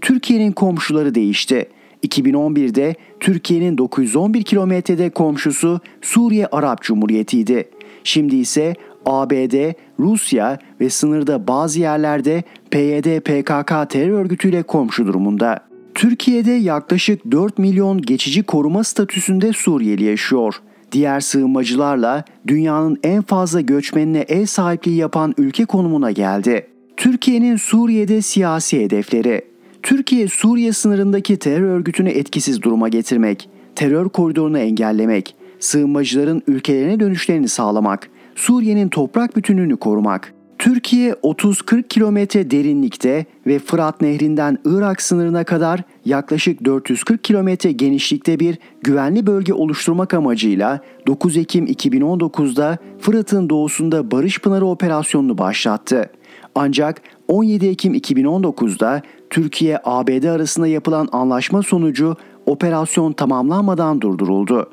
Türkiye'nin 0.00 0.52
komşuları 0.52 1.14
değişti. 1.14 1.68
2011'de 2.06 2.94
Türkiye'nin 3.20 3.78
911 3.78 4.42
kilometrede 4.42 5.10
komşusu 5.10 5.80
Suriye 6.02 6.46
Arap 6.46 6.82
Cumhuriyeti'ydi. 6.82 7.68
Şimdi 8.04 8.36
ise 8.36 8.74
ABD, 9.06 9.72
Rusya 9.98 10.58
ve 10.80 10.90
sınırda 10.90 11.46
bazı 11.46 11.80
yerlerde 11.80 12.42
PYD-PKK 12.70 13.88
terör 13.88 14.18
örgütüyle 14.18 14.62
komşu 14.62 15.06
durumunda. 15.06 15.60
Türkiye'de 15.94 16.50
yaklaşık 16.50 17.30
4 17.30 17.58
milyon 17.58 18.02
geçici 18.02 18.42
koruma 18.42 18.84
statüsünde 18.84 19.52
Suriyeli 19.52 20.04
yaşıyor. 20.04 20.62
Diğer 20.92 21.20
sığınmacılarla 21.20 22.24
dünyanın 22.46 22.98
en 23.02 23.22
fazla 23.22 23.60
göçmenine 23.60 24.24
ev 24.28 24.46
sahipliği 24.46 24.96
yapan 24.96 25.34
ülke 25.38 25.64
konumuna 25.64 26.10
geldi. 26.10 26.66
Türkiye'nin 26.96 27.56
Suriye'de 27.56 28.22
siyasi 28.22 28.80
hedefleri 28.80 29.42
Türkiye 29.82 30.28
Suriye 30.28 30.72
sınırındaki 30.72 31.36
terör 31.36 31.62
örgütünü 31.62 32.10
etkisiz 32.10 32.62
duruma 32.62 32.88
getirmek, 32.88 33.48
terör 33.76 34.08
koridorunu 34.08 34.58
engellemek, 34.58 35.34
sığınmacıların 35.60 36.42
ülkelerine 36.46 37.00
dönüşlerini 37.00 37.48
sağlamak, 37.48 38.08
Suriye'nin 38.34 38.88
toprak 38.88 39.36
bütünlüğünü 39.36 39.76
korumak. 39.76 40.34
Türkiye 40.62 41.12
30-40 41.12 41.88
kilometre 41.88 42.50
derinlikte 42.50 43.26
ve 43.46 43.58
Fırat 43.58 44.00
Nehri'nden 44.00 44.58
Irak 44.64 45.02
sınırına 45.02 45.44
kadar 45.44 45.82
yaklaşık 46.04 46.64
440 46.64 47.24
kilometre 47.24 47.72
genişlikte 47.72 48.40
bir 48.40 48.58
güvenli 48.82 49.26
bölge 49.26 49.52
oluşturmak 49.52 50.14
amacıyla 50.14 50.80
9 51.06 51.36
Ekim 51.36 51.66
2019'da 51.66 52.78
Fırat'ın 53.00 53.50
doğusunda 53.50 54.10
Barış 54.10 54.40
Pınarı 54.40 54.66
operasyonunu 54.66 55.38
başlattı. 55.38 56.10
Ancak 56.54 57.02
17 57.28 57.66
Ekim 57.66 57.94
2019'da 57.94 59.02
Türkiye-ABD 59.30 60.24
arasında 60.24 60.66
yapılan 60.66 61.08
anlaşma 61.12 61.62
sonucu 61.62 62.16
operasyon 62.46 63.12
tamamlanmadan 63.12 64.00
durduruldu. 64.00 64.70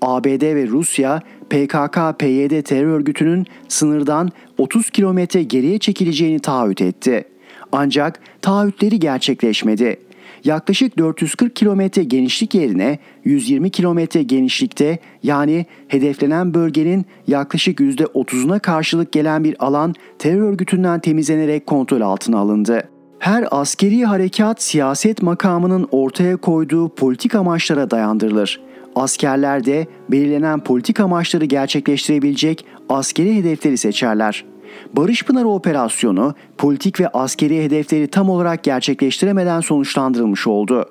ABD 0.00 0.42
ve 0.42 0.66
Rusya 0.66 1.22
PKK-PYD 1.50 2.62
terör 2.62 2.86
örgütünün 2.86 3.46
sınırdan 3.68 4.30
30 4.58 4.90
kilometre 4.90 5.42
geriye 5.42 5.78
çekileceğini 5.78 6.40
taahhüt 6.40 6.82
etti. 6.82 7.24
Ancak 7.72 8.20
taahhütleri 8.42 8.98
gerçekleşmedi. 8.98 9.96
Yaklaşık 10.44 10.98
440 10.98 11.56
kilometre 11.56 12.04
genişlik 12.04 12.54
yerine 12.54 12.98
120 13.24 13.70
kilometre 13.70 14.22
genişlikte 14.22 14.98
yani 15.22 15.66
hedeflenen 15.88 16.54
bölgenin 16.54 17.04
yaklaşık 17.26 17.80
%30'una 17.80 18.60
karşılık 18.60 19.12
gelen 19.12 19.44
bir 19.44 19.56
alan 19.58 19.94
terör 20.18 20.42
örgütünden 20.42 21.00
temizlenerek 21.00 21.66
kontrol 21.66 22.00
altına 22.00 22.38
alındı. 22.38 22.88
Her 23.18 23.44
askeri 23.50 24.04
harekat 24.04 24.62
siyaset 24.62 25.22
makamının 25.22 25.88
ortaya 25.90 26.36
koyduğu 26.36 26.88
politik 26.88 27.34
amaçlara 27.34 27.90
dayandırılır. 27.90 28.60
Askerler 28.94 29.64
de 29.64 29.86
belirlenen 30.08 30.60
politik 30.60 31.00
amaçları 31.00 31.44
gerçekleştirebilecek 31.44 32.64
askeri 32.88 33.36
hedefleri 33.36 33.76
seçerler. 33.76 34.44
Barış 34.92 35.24
Pınarı 35.24 35.48
operasyonu 35.48 36.34
politik 36.58 37.00
ve 37.00 37.08
askeri 37.08 37.64
hedefleri 37.64 38.06
tam 38.06 38.30
olarak 38.30 38.64
gerçekleştiremeden 38.64 39.60
sonuçlandırılmış 39.60 40.46
oldu. 40.46 40.84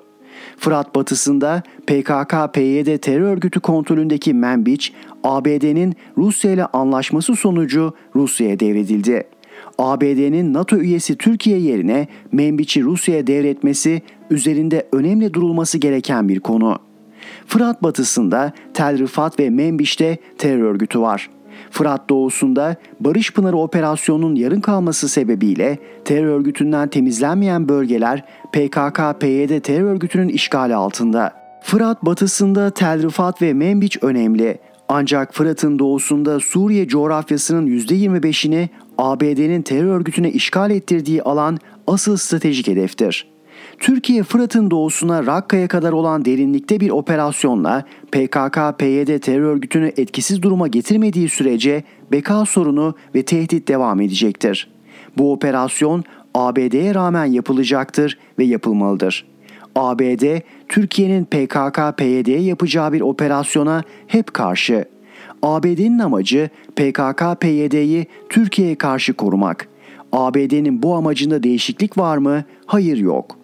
Fırat 0.56 0.94
batısında 0.94 1.62
PKK-PYD 1.86 2.98
terör 2.98 3.20
örgütü 3.20 3.60
kontrolündeki 3.60 4.34
Menbiç, 4.34 4.92
ABD'nin 5.24 5.94
Rusya 6.18 6.52
ile 6.52 6.66
anlaşması 6.66 7.36
sonucu 7.36 7.94
Rusya'ya 8.16 8.60
devredildi. 8.60 9.24
ABD'nin 9.78 10.54
NATO 10.54 10.76
üyesi 10.76 11.16
Türkiye 11.16 11.58
yerine 11.58 12.08
Menbiç'i 12.32 12.82
Rusya'ya 12.82 13.26
devretmesi 13.26 14.02
üzerinde 14.30 14.88
önemli 14.92 15.34
durulması 15.34 15.78
gereken 15.78 16.28
bir 16.28 16.40
konu. 16.40 16.89
Fırat 17.46 17.82
batısında 17.82 18.52
Tel 18.74 18.98
Rifat 18.98 19.40
ve 19.40 19.50
Menbiş'te 19.50 20.18
terör 20.38 20.62
örgütü 20.62 21.00
var. 21.00 21.30
Fırat 21.70 22.08
doğusunda 22.08 22.76
Barış 23.00 23.32
Pınarı 23.32 23.56
operasyonunun 23.56 24.34
yarın 24.34 24.60
kalması 24.60 25.08
sebebiyle 25.08 25.78
terör 26.04 26.26
örgütünden 26.26 26.88
temizlenmeyen 26.88 27.68
bölgeler 27.68 28.24
PKK-PYD 28.52 29.60
terör 29.60 29.92
örgütünün 29.92 30.28
işgali 30.28 30.74
altında. 30.74 31.32
Fırat 31.62 32.04
batısında 32.04 32.70
Tel 32.70 33.02
Rifat 33.02 33.42
ve 33.42 33.52
Menbiç 33.52 33.98
önemli. 34.02 34.58
Ancak 34.88 35.34
Fırat'ın 35.34 35.78
doğusunda 35.78 36.40
Suriye 36.40 36.88
coğrafyasının 36.88 37.66
%25'ini 37.66 38.68
ABD'nin 38.98 39.62
terör 39.62 39.86
örgütüne 39.86 40.30
işgal 40.30 40.70
ettirdiği 40.70 41.22
alan 41.22 41.58
asıl 41.86 42.16
stratejik 42.16 42.68
hedeftir. 42.68 43.30
Türkiye 43.80 44.22
Fırat'ın 44.22 44.70
doğusuna 44.70 45.26
Rakka'ya 45.26 45.68
kadar 45.68 45.92
olan 45.92 46.24
derinlikte 46.24 46.80
bir 46.80 46.90
operasyonla 46.90 47.84
PKK-PYD 48.12 49.18
terör 49.18 49.42
örgütünü 49.42 49.92
etkisiz 49.96 50.42
duruma 50.42 50.68
getirmediği 50.68 51.28
sürece 51.28 51.82
beka 52.12 52.44
sorunu 52.44 52.94
ve 53.14 53.22
tehdit 53.22 53.68
devam 53.68 54.00
edecektir. 54.00 54.70
Bu 55.18 55.32
operasyon 55.32 56.04
ABD'ye 56.34 56.94
rağmen 56.94 57.24
yapılacaktır 57.24 58.18
ve 58.38 58.44
yapılmalıdır. 58.44 59.26
ABD, 59.74 60.40
Türkiye'nin 60.68 61.24
PKK-PYD'ye 61.24 62.40
yapacağı 62.40 62.92
bir 62.92 63.00
operasyona 63.00 63.82
hep 64.06 64.34
karşı. 64.34 64.84
ABD'nin 65.42 65.98
amacı 65.98 66.50
PKK-PYD'yi 66.76 68.06
Türkiye'ye 68.28 68.74
karşı 68.74 69.12
korumak. 69.12 69.68
ABD'nin 70.12 70.82
bu 70.82 70.94
amacında 70.94 71.42
değişiklik 71.42 71.98
var 71.98 72.16
mı? 72.16 72.44
Hayır 72.66 72.96
yok. 72.96 73.39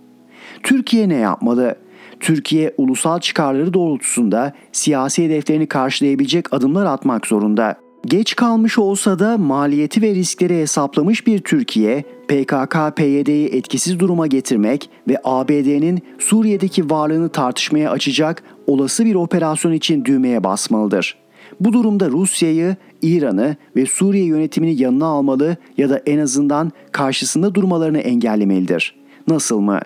Türkiye 0.62 1.08
ne 1.08 1.16
yapmalı? 1.16 1.76
Türkiye 2.20 2.74
ulusal 2.76 3.20
çıkarları 3.20 3.74
doğrultusunda 3.74 4.52
siyasi 4.72 5.24
hedeflerini 5.24 5.66
karşılayabilecek 5.66 6.52
adımlar 6.52 6.86
atmak 6.86 7.26
zorunda. 7.26 7.76
Geç 8.06 8.36
kalmış 8.36 8.78
olsa 8.78 9.18
da 9.18 9.38
maliyeti 9.38 10.02
ve 10.02 10.14
riskleri 10.14 10.60
hesaplamış 10.60 11.26
bir 11.26 11.38
Türkiye, 11.38 12.04
PKK-PYD'yi 12.28 13.48
etkisiz 13.48 13.98
duruma 13.98 14.26
getirmek 14.26 14.90
ve 15.08 15.18
ABD'nin 15.24 16.02
Suriye'deki 16.18 16.90
varlığını 16.90 17.28
tartışmaya 17.28 17.90
açacak 17.90 18.42
olası 18.66 19.04
bir 19.04 19.14
operasyon 19.14 19.72
için 19.72 20.04
düğmeye 20.04 20.44
basmalıdır. 20.44 21.16
Bu 21.60 21.72
durumda 21.72 22.08
Rusya'yı, 22.08 22.76
İran'ı 23.02 23.56
ve 23.76 23.86
Suriye 23.86 24.24
yönetimini 24.24 24.82
yanına 24.82 25.06
almalı 25.06 25.56
ya 25.78 25.90
da 25.90 26.02
en 26.06 26.18
azından 26.18 26.72
karşısında 26.92 27.54
durmalarını 27.54 27.98
engellemelidir. 27.98 28.94
Nasıl 29.28 29.60
mı? 29.60 29.80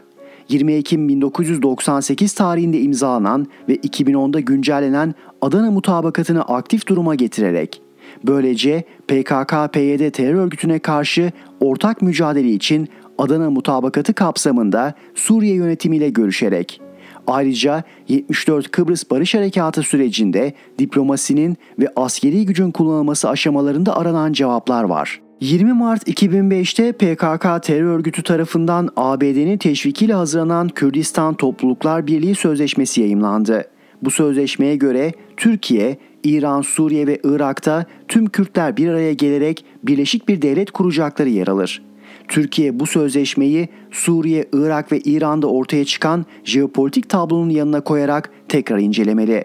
20 0.52 0.72
Ekim 0.72 1.08
1998 1.08 2.34
tarihinde 2.34 2.80
imzalanan 2.80 3.46
ve 3.68 3.76
2010'da 3.76 4.40
güncellenen 4.40 5.14
Adana 5.40 5.70
mutabakatını 5.70 6.42
aktif 6.42 6.86
duruma 6.86 7.14
getirerek 7.14 7.82
böylece 8.24 8.84
PKK-PYD 9.08 10.10
terör 10.10 10.34
örgütüne 10.34 10.78
karşı 10.78 11.32
ortak 11.60 12.02
mücadele 12.02 12.50
için 12.50 12.88
Adana 13.18 13.50
mutabakatı 13.50 14.14
kapsamında 14.14 14.94
Suriye 15.14 15.54
yönetimiyle 15.54 16.10
görüşerek 16.10 16.80
Ayrıca 17.26 17.82
74 18.08 18.70
Kıbrıs 18.70 19.10
Barış 19.10 19.34
Harekatı 19.34 19.82
sürecinde 19.82 20.52
diplomasinin 20.78 21.56
ve 21.78 21.88
askeri 21.96 22.46
gücün 22.46 22.70
kullanılması 22.70 23.28
aşamalarında 23.28 23.96
aranan 23.96 24.32
cevaplar 24.32 24.84
var. 24.84 25.20
20 25.40 25.72
Mart 25.72 26.08
2005'te 26.08 26.92
PKK 26.92 27.62
terör 27.62 27.84
örgütü 27.84 28.22
tarafından 28.22 28.88
ABD'nin 28.96 29.58
teşvikiyle 29.58 30.14
hazırlanan 30.14 30.68
Kürdistan 30.68 31.34
Topluluklar 31.34 32.06
Birliği 32.06 32.34
Sözleşmesi 32.34 33.00
yayımlandı. 33.00 33.64
Bu 34.02 34.10
sözleşmeye 34.10 34.76
göre 34.76 35.12
Türkiye, 35.36 35.98
İran, 36.24 36.62
Suriye 36.62 37.06
ve 37.06 37.20
Irak'ta 37.24 37.86
tüm 38.08 38.26
Kürtler 38.26 38.76
bir 38.76 38.88
araya 38.88 39.12
gelerek 39.12 39.64
birleşik 39.82 40.28
bir 40.28 40.42
devlet 40.42 40.70
kuracakları 40.70 41.28
yer 41.28 41.48
alır. 41.48 41.82
Türkiye 42.28 42.80
bu 42.80 42.86
sözleşmeyi 42.86 43.68
Suriye, 43.90 44.44
Irak 44.52 44.92
ve 44.92 45.00
İran'da 45.00 45.46
ortaya 45.46 45.84
çıkan 45.84 46.26
jeopolitik 46.44 47.08
tablonun 47.08 47.50
yanına 47.50 47.80
koyarak 47.80 48.30
tekrar 48.48 48.78
incelemeli. 48.78 49.44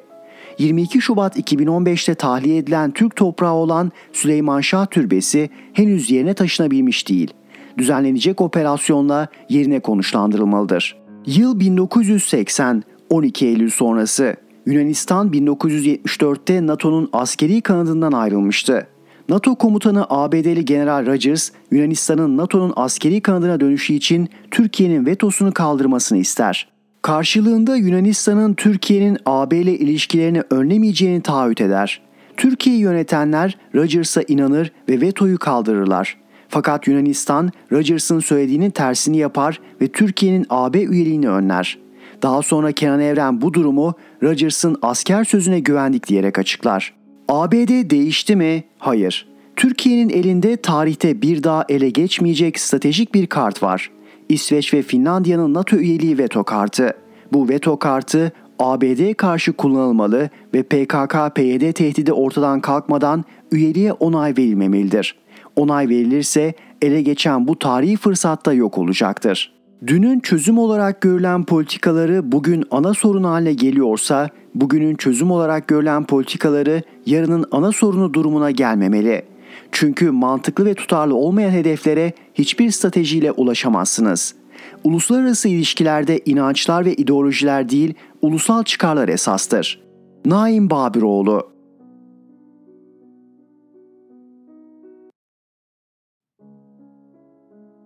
22 0.60 1.01
Şubat 1.01 1.38
2015'te 1.38 2.16
tahliye 2.16 2.58
edilen 2.58 2.91
Türk 2.91 3.16
toprağı 3.16 3.53
olan 3.53 3.91
Süleyman 4.14 4.62
Şah 4.62 4.86
Türbesi 4.86 5.49
henüz 5.74 6.12
yerine 6.12 6.34
taşınabilmiş 6.34 7.10
değil. 7.10 7.34
Düzenlenecek 7.78 8.41
operasyonla 8.41 9.28
yerine 9.49 9.80
konuşlandırılmalıdır. 9.80 10.97
Yıl 11.26 11.60
1980, 11.60 12.84
12 13.10 13.45
Eylül 13.45 13.70
sonrası. 13.70 14.36
Yunanistan 14.66 15.30
1974'te 15.30 16.68
NATO'nun 16.68 17.10
askeri 17.14 17.62
kanadından 17.62 18.12
ayrılmıştı. 18.12 18.88
NATO 19.30 19.56
komutanı 19.56 20.06
ABD'li 20.10 20.66
General 20.66 21.06
Rogers, 21.06 21.51
Yunanistan'ın 21.72 22.38
NATO'nun 22.38 22.74
askeri 22.76 23.22
kanadına 23.22 23.60
dönüşü 23.60 23.93
için 23.93 24.30
Türkiye'nin 24.51 25.06
vetosunu 25.06 25.53
kaldırmasını 25.53 26.18
ister. 26.18 26.74
Karşılığında 27.06 27.76
Yunanistan'ın 27.76 28.53
Türkiye'nin 28.53 29.18
AB 29.26 29.58
ile 29.58 29.78
ilişkilerini 29.78 30.43
önlemeyeceğini 30.49 31.22
taahhüt 31.22 31.62
eder. 31.62 32.01
Türkiye'yi 32.38 32.82
yönetenler 32.82 33.58
Rogers'a 33.76 34.22
inanır 34.28 34.72
ve 34.89 35.01
vetoyu 35.01 35.38
kaldırırlar. 35.38 36.18
Fakat 36.49 36.88
Yunanistan 36.88 37.51
Rogers'ın 37.72 38.20
söylediğinin 38.20 38.70
tersini 38.70 39.18
yapar 39.18 39.62
ve 39.82 39.88
Türkiye'nin 39.88 40.45
AB 40.49 40.84
üyeliğini 40.84 41.30
önler. 41.30 41.78
Daha 42.22 42.41
sonra 42.41 42.72
Kenan 42.72 42.99
Evren 42.99 43.41
bu 43.41 43.53
durumu 43.53 43.93
Rogers'ın 44.24 44.78
asker 44.82 45.24
sözüne 45.24 45.60
güvendik 45.60 46.08
diyerek 46.08 46.39
açıklar. 46.39 46.93
ABD 47.30 47.89
değişti 47.89 48.36
mi? 48.36 48.64
Hayır. 48.80 49.28
Türkiye'nin 49.56 50.10
elinde 50.10 50.58
tarihte 50.58 51.22
bir 51.22 51.43
daha 51.43 51.66
ele 51.70 51.89
geçmeyecek 51.89 52.60
stratejik 52.60 53.14
bir 53.14 53.28
kart 53.28 53.64
var. 53.64 53.91
İsveç 54.30 54.73
ve 54.73 54.82
Finlandiya'nın 54.82 55.53
NATO 55.53 55.76
üyeliği 55.76 56.17
veto 56.17 56.43
kartı. 56.43 56.93
Bu 57.34 57.49
veto 57.49 57.80
kartı 57.80 58.32
ABD'ye 58.59 59.13
karşı 59.13 59.53
kullanılmalı 59.53 60.30
ve 60.53 60.63
PKK-PYD 60.63 61.73
tehdidi 61.73 62.13
ortadan 62.13 62.61
kalkmadan 62.61 63.23
üyeliğe 63.51 63.93
onay 63.93 64.34
verilmemelidir. 64.38 65.15
Onay 65.55 65.89
verilirse 65.89 66.53
ele 66.82 67.01
geçen 67.01 67.47
bu 67.47 67.59
tarihi 67.59 67.97
fırsatta 67.97 68.53
yok 68.53 68.78
olacaktır. 68.78 69.55
Dünün 69.88 70.19
çözüm 70.19 70.57
olarak 70.57 71.01
görülen 71.01 71.43
politikaları 71.43 72.32
bugün 72.32 72.63
ana 72.71 72.93
sorun 72.93 73.23
haline 73.23 73.53
geliyorsa, 73.53 74.30
bugünün 74.55 74.95
çözüm 74.95 75.32
olarak 75.32 75.67
görülen 75.67 76.03
politikaları 76.03 76.84
yarının 77.05 77.45
ana 77.51 77.71
sorunu 77.71 78.13
durumuna 78.13 78.51
gelmemeli. 78.51 79.23
Çünkü 79.72 80.12
mantıklı 80.12 80.66
ve 80.66 80.74
tutarlı 80.74 81.16
olmayan 81.16 81.51
hedeflere 81.51 82.14
hiçbir 82.34 82.72
stratejiyle 82.72 83.32
ulaşamazsınız. 83.32 84.36
Uluslararası 84.84 85.49
ilişkilerde 85.49 86.20
inançlar 86.26 86.86
ve 86.86 86.93
ideolojiler 86.93 87.70
değil, 87.70 87.93
ulusal 88.22 88.64
çıkarlar 88.64 89.10
esastır. 89.10 89.82
Naim 90.26 90.70
Babiroğlu 90.70 91.49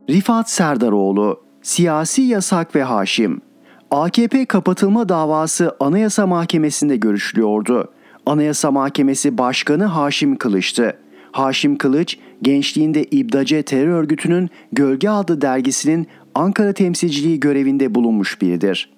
Rifat 0.09 0.49
Serdaroğlu 0.49 1.49
Siyasi 1.61 2.21
yasak 2.21 2.75
ve 2.75 2.83
haşim. 2.83 3.41
AKP 3.91 4.45
kapatılma 4.45 5.09
davası 5.09 5.75
Anayasa 5.79 6.27
Mahkemesi'nde 6.27 6.97
görüşülüyordu. 6.97 7.91
Anayasa 8.25 8.71
Mahkemesi 8.71 9.37
Başkanı 9.37 9.85
Haşim 9.85 10.35
Kılıç'tı. 10.35 10.97
Haşim 11.39 11.77
Kılıç, 11.77 12.17
gençliğinde 12.41 13.03
İbdace 13.03 13.63
terör 13.63 13.87
örgütünün 13.87 14.49
Gölge 14.71 15.09
adlı 15.09 15.41
dergisinin 15.41 16.07
Ankara 16.35 16.73
temsilciliği 16.73 17.39
görevinde 17.39 17.95
bulunmuş 17.95 18.41
biridir. 18.41 18.89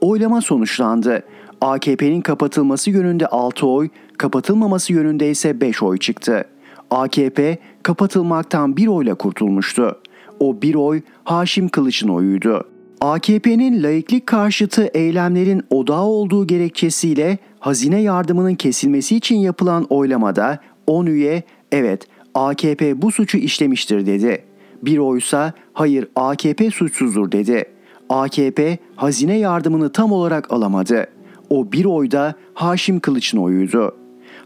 Oylama 0.00 0.40
sonuçlandı. 0.40 1.22
AKP'nin 1.60 2.20
kapatılması 2.20 2.90
yönünde 2.90 3.26
6 3.26 3.66
oy, 3.66 3.88
kapatılmaması 4.18 4.92
yönünde 4.92 5.30
ise 5.30 5.60
5 5.60 5.82
oy 5.82 5.98
çıktı. 5.98 6.44
AKP 6.90 7.58
kapatılmaktan 7.82 8.76
bir 8.76 8.86
oyla 8.86 9.14
kurtulmuştu. 9.14 9.98
O 10.40 10.62
bir 10.62 10.74
oy 10.74 11.00
Haşim 11.24 11.68
Kılıç'ın 11.68 12.08
oyuydu. 12.08 12.64
AKP'nin 13.00 13.82
laiklik 13.82 14.26
karşıtı 14.26 14.90
eylemlerin 14.94 15.62
odağı 15.70 16.04
olduğu 16.04 16.46
gerekçesiyle 16.46 17.38
hazine 17.58 18.00
yardımının 18.00 18.54
kesilmesi 18.54 19.16
için 19.16 19.36
yapılan 19.36 19.84
oylamada 19.90 20.58
10 20.86 21.06
üye 21.06 21.42
evet 21.72 22.06
AKP 22.34 23.02
bu 23.02 23.12
suçu 23.12 23.38
işlemiştir 23.38 24.06
dedi. 24.06 24.44
Bir 24.82 24.98
oysa 24.98 25.52
hayır 25.72 26.08
AKP 26.16 26.70
suçsuzdur 26.70 27.32
dedi. 27.32 27.64
AKP 28.08 28.78
hazine 28.96 29.38
yardımını 29.38 29.92
tam 29.92 30.12
olarak 30.12 30.52
alamadı. 30.52 31.06
O 31.50 31.72
bir 31.72 31.84
oyda 31.84 32.34
Haşim 32.54 33.00
Kılıç'ın 33.00 33.38
oyuydu. 33.38 33.96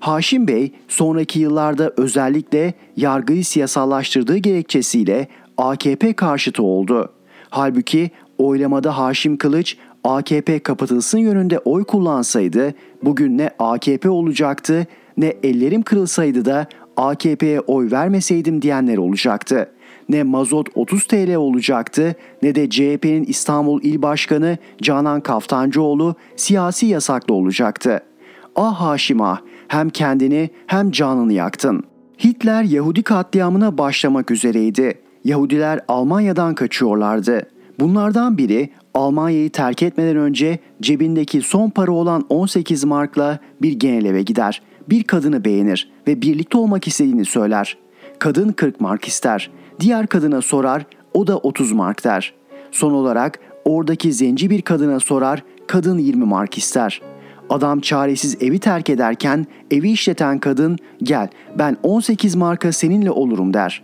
Haşim 0.01 0.49
Bey 0.49 0.73
sonraki 0.89 1.39
yıllarda 1.41 1.93
özellikle 1.97 2.75
yargıyı 2.97 3.45
siyasallaştırdığı 3.45 4.37
gerekçesiyle 4.37 5.29
AKP 5.57 6.12
karşıtı 6.12 6.62
oldu. 6.62 7.12
Halbuki 7.51 8.11
oylamada 8.39 8.99
Haşim 8.99 9.37
Kılıç 9.37 9.77
AKP 10.05 10.59
kapatılsın 10.59 11.18
yönünde 11.18 11.59
oy 11.59 11.85
kullansaydı 11.85 12.75
bugün 13.03 13.39
ne 13.39 13.51
AKP 13.59 14.11
olacaktı 14.11 14.87
ne 15.16 15.35
ellerim 15.43 15.83
kırılsaydı 15.83 16.45
da 16.45 16.66
AKP'ye 16.97 17.61
oy 17.61 17.90
vermeseydim 17.90 18.62
diyenler 18.62 18.97
olacaktı. 18.97 19.70
Ne 20.09 20.22
mazot 20.22 20.68
30 20.74 21.05
TL 21.05 21.34
olacaktı 21.34 22.14
ne 22.43 22.55
de 22.55 22.70
CHP'nin 22.70 23.24
İstanbul 23.24 23.82
İl 23.82 24.03
Başkanı 24.03 24.59
Canan 24.82 25.20
Kaftancıoğlu 25.20 26.14
siyasi 26.36 26.86
yasaklı 26.86 27.34
olacaktı. 27.34 28.03
Ah 28.57 28.80
Haşim 28.80 29.20
hem 29.68 29.90
kendini 29.90 30.51
hem 30.66 30.90
canını 30.90 31.32
yaktın. 31.32 31.84
Hitler 32.24 32.62
Yahudi 32.62 33.03
katliamına 33.03 33.78
başlamak 33.78 34.30
üzereydi. 34.30 34.99
Yahudiler 35.24 35.80
Almanya'dan 35.88 36.55
kaçıyorlardı. 36.55 37.47
Bunlardan 37.80 38.38
biri 38.38 38.70
Almanya'yı 38.95 39.51
terk 39.51 39.82
etmeden 39.82 40.16
önce 40.16 40.59
cebindeki 40.82 41.43
son 41.43 41.70
para 41.70 41.93
olan 41.93 42.26
18 42.28 42.84
markla 42.84 43.38
bir 43.62 43.72
genel 43.72 44.05
eve 44.05 44.22
gider. 44.22 44.62
Bir 44.89 45.05
kadını 45.05 45.45
beğenir 45.45 45.91
ve 46.07 46.22
birlikte 46.22 46.59
olmak 46.59 46.89
istediğini 46.89 47.24
söyler. 47.24 47.76
Kadın 48.18 48.53
40 48.53 48.80
mark 48.80 49.09
ister. 49.09 49.51
Diğer 49.80 50.07
kadına 50.07 50.43
sorar, 50.43 50.87
o 51.14 51.26
da 51.26 51.39
30 51.39 51.72
mark 51.72 52.05
der. 52.05 52.35
Son 52.70 52.93
olarak 52.93 53.39
oradaki 53.64 54.12
zenci 54.12 54.51
bir 54.51 54.62
kadına 54.62 55.01
sorar, 55.01 55.43
kadın 55.66 55.99
20 55.99 56.24
mark 56.24 56.59
ister. 56.59 57.03
Adam 57.51 57.80
çaresiz 57.80 58.43
evi 58.43 58.59
terk 58.59 58.91
ederken 58.91 59.47
evi 59.70 59.91
işleten 59.91 60.39
kadın 60.39 60.78
gel 61.03 61.28
ben 61.59 61.76
18 61.83 62.35
marka 62.35 62.72
seninle 62.72 63.11
olurum 63.11 63.55
der. 63.55 63.83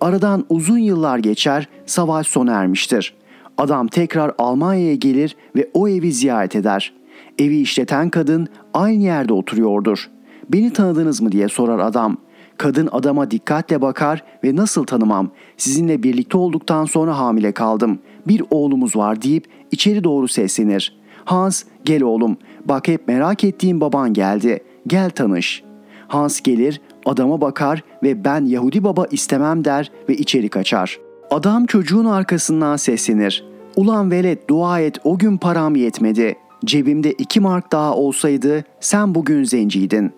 Aradan 0.00 0.44
uzun 0.48 0.78
yıllar 0.78 1.18
geçer, 1.18 1.68
savaş 1.86 2.26
sona 2.26 2.52
ermiştir. 2.52 3.14
Adam 3.58 3.88
tekrar 3.88 4.32
Almanya'ya 4.38 4.94
gelir 4.94 5.36
ve 5.56 5.70
o 5.74 5.88
evi 5.88 6.12
ziyaret 6.12 6.56
eder. 6.56 6.92
Evi 7.38 7.60
işleten 7.60 8.10
kadın 8.10 8.48
aynı 8.74 9.02
yerde 9.02 9.32
oturuyordur. 9.32 10.10
Beni 10.48 10.72
tanıdınız 10.72 11.20
mı 11.20 11.32
diye 11.32 11.48
sorar 11.48 11.78
adam. 11.78 12.16
Kadın 12.58 12.88
adama 12.92 13.30
dikkatle 13.30 13.82
bakar 13.82 14.24
ve 14.44 14.56
nasıl 14.56 14.84
tanımam 14.84 15.30
sizinle 15.56 16.02
birlikte 16.02 16.38
olduktan 16.38 16.84
sonra 16.84 17.18
hamile 17.18 17.52
kaldım. 17.52 17.98
Bir 18.26 18.42
oğlumuz 18.50 18.96
var 18.96 19.22
deyip 19.22 19.46
içeri 19.70 20.04
doğru 20.04 20.28
seslenir. 20.28 20.98
Hans 21.24 21.62
gel 21.84 22.02
oğlum 22.02 22.36
bak 22.64 22.88
hep 22.88 23.08
merak 23.08 23.44
ettiğim 23.44 23.80
baban 23.80 24.12
geldi 24.12 24.58
gel 24.86 25.10
tanış. 25.10 25.62
Hans 26.08 26.40
gelir 26.40 26.80
adama 27.06 27.40
bakar 27.40 27.84
ve 28.02 28.24
ben 28.24 28.44
Yahudi 28.44 28.84
baba 28.84 29.06
istemem 29.10 29.64
der 29.64 29.90
ve 30.08 30.16
içeri 30.16 30.48
kaçar. 30.48 30.98
Adam 31.30 31.66
çocuğun 31.66 32.04
arkasından 32.04 32.76
seslenir. 32.76 33.44
Ulan 33.76 34.10
velet 34.10 34.50
dua 34.50 34.80
et 34.80 34.98
o 35.04 35.18
gün 35.18 35.36
param 35.36 35.76
yetmedi. 35.76 36.36
Cebimde 36.64 37.12
iki 37.12 37.40
mark 37.40 37.72
daha 37.72 37.94
olsaydı 37.94 38.64
sen 38.80 39.14
bugün 39.14 39.44
zenciydin. 39.44 40.12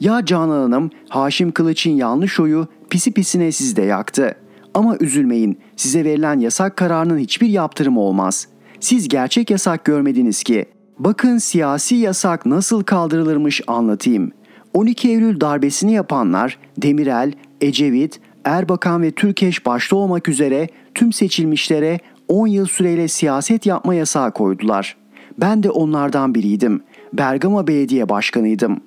Ya 0.00 0.24
Canan 0.24 0.60
Hanım 0.60 0.90
Haşim 1.08 1.52
Kılıç'ın 1.52 1.90
yanlış 1.90 2.40
oyu 2.40 2.66
pisi 2.90 3.12
pisine 3.12 3.52
sizde 3.52 3.82
yaktı. 3.82 4.34
Ama 4.74 4.96
üzülmeyin 5.00 5.58
size 5.76 6.04
verilen 6.04 6.38
yasak 6.38 6.76
kararının 6.76 7.18
hiçbir 7.18 7.48
yaptırımı 7.48 8.00
olmaz. 8.00 8.48
Siz 8.80 9.08
gerçek 9.08 9.50
yasak 9.50 9.84
görmediniz 9.84 10.42
ki. 10.42 10.64
Bakın 10.98 11.38
siyasi 11.38 11.94
yasak 11.94 12.46
nasıl 12.46 12.82
kaldırılırmış 12.82 13.60
anlatayım. 13.66 14.32
12 14.74 15.08
Eylül 15.08 15.40
darbesini 15.40 15.92
yapanlar 15.92 16.58
Demirel, 16.78 17.32
Ecevit, 17.60 18.20
Erbakan 18.44 19.02
ve 19.02 19.10
Türkeş 19.10 19.66
başta 19.66 19.96
olmak 19.96 20.28
üzere 20.28 20.68
tüm 20.94 21.12
seçilmişlere 21.12 21.98
10 22.28 22.46
yıl 22.46 22.66
süreyle 22.66 23.08
siyaset 23.08 23.66
yapma 23.66 23.94
yasağı 23.94 24.32
koydular. 24.32 24.96
Ben 25.38 25.62
de 25.62 25.70
onlardan 25.70 26.34
biriydim. 26.34 26.82
Bergama 27.12 27.66
Belediye 27.66 28.08
Başkanıydım. 28.08 28.80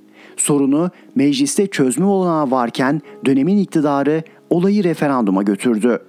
Sorunu 0.44 0.89
mecliste 1.16 1.68
çözme 1.68 2.06
olanağı 2.06 2.52
varken 2.52 3.02
dönemin 3.26 3.58
iktidarı 3.58 4.24
olayı 4.50 4.84
referanduma 4.84 5.44
götürdü. 5.44 6.00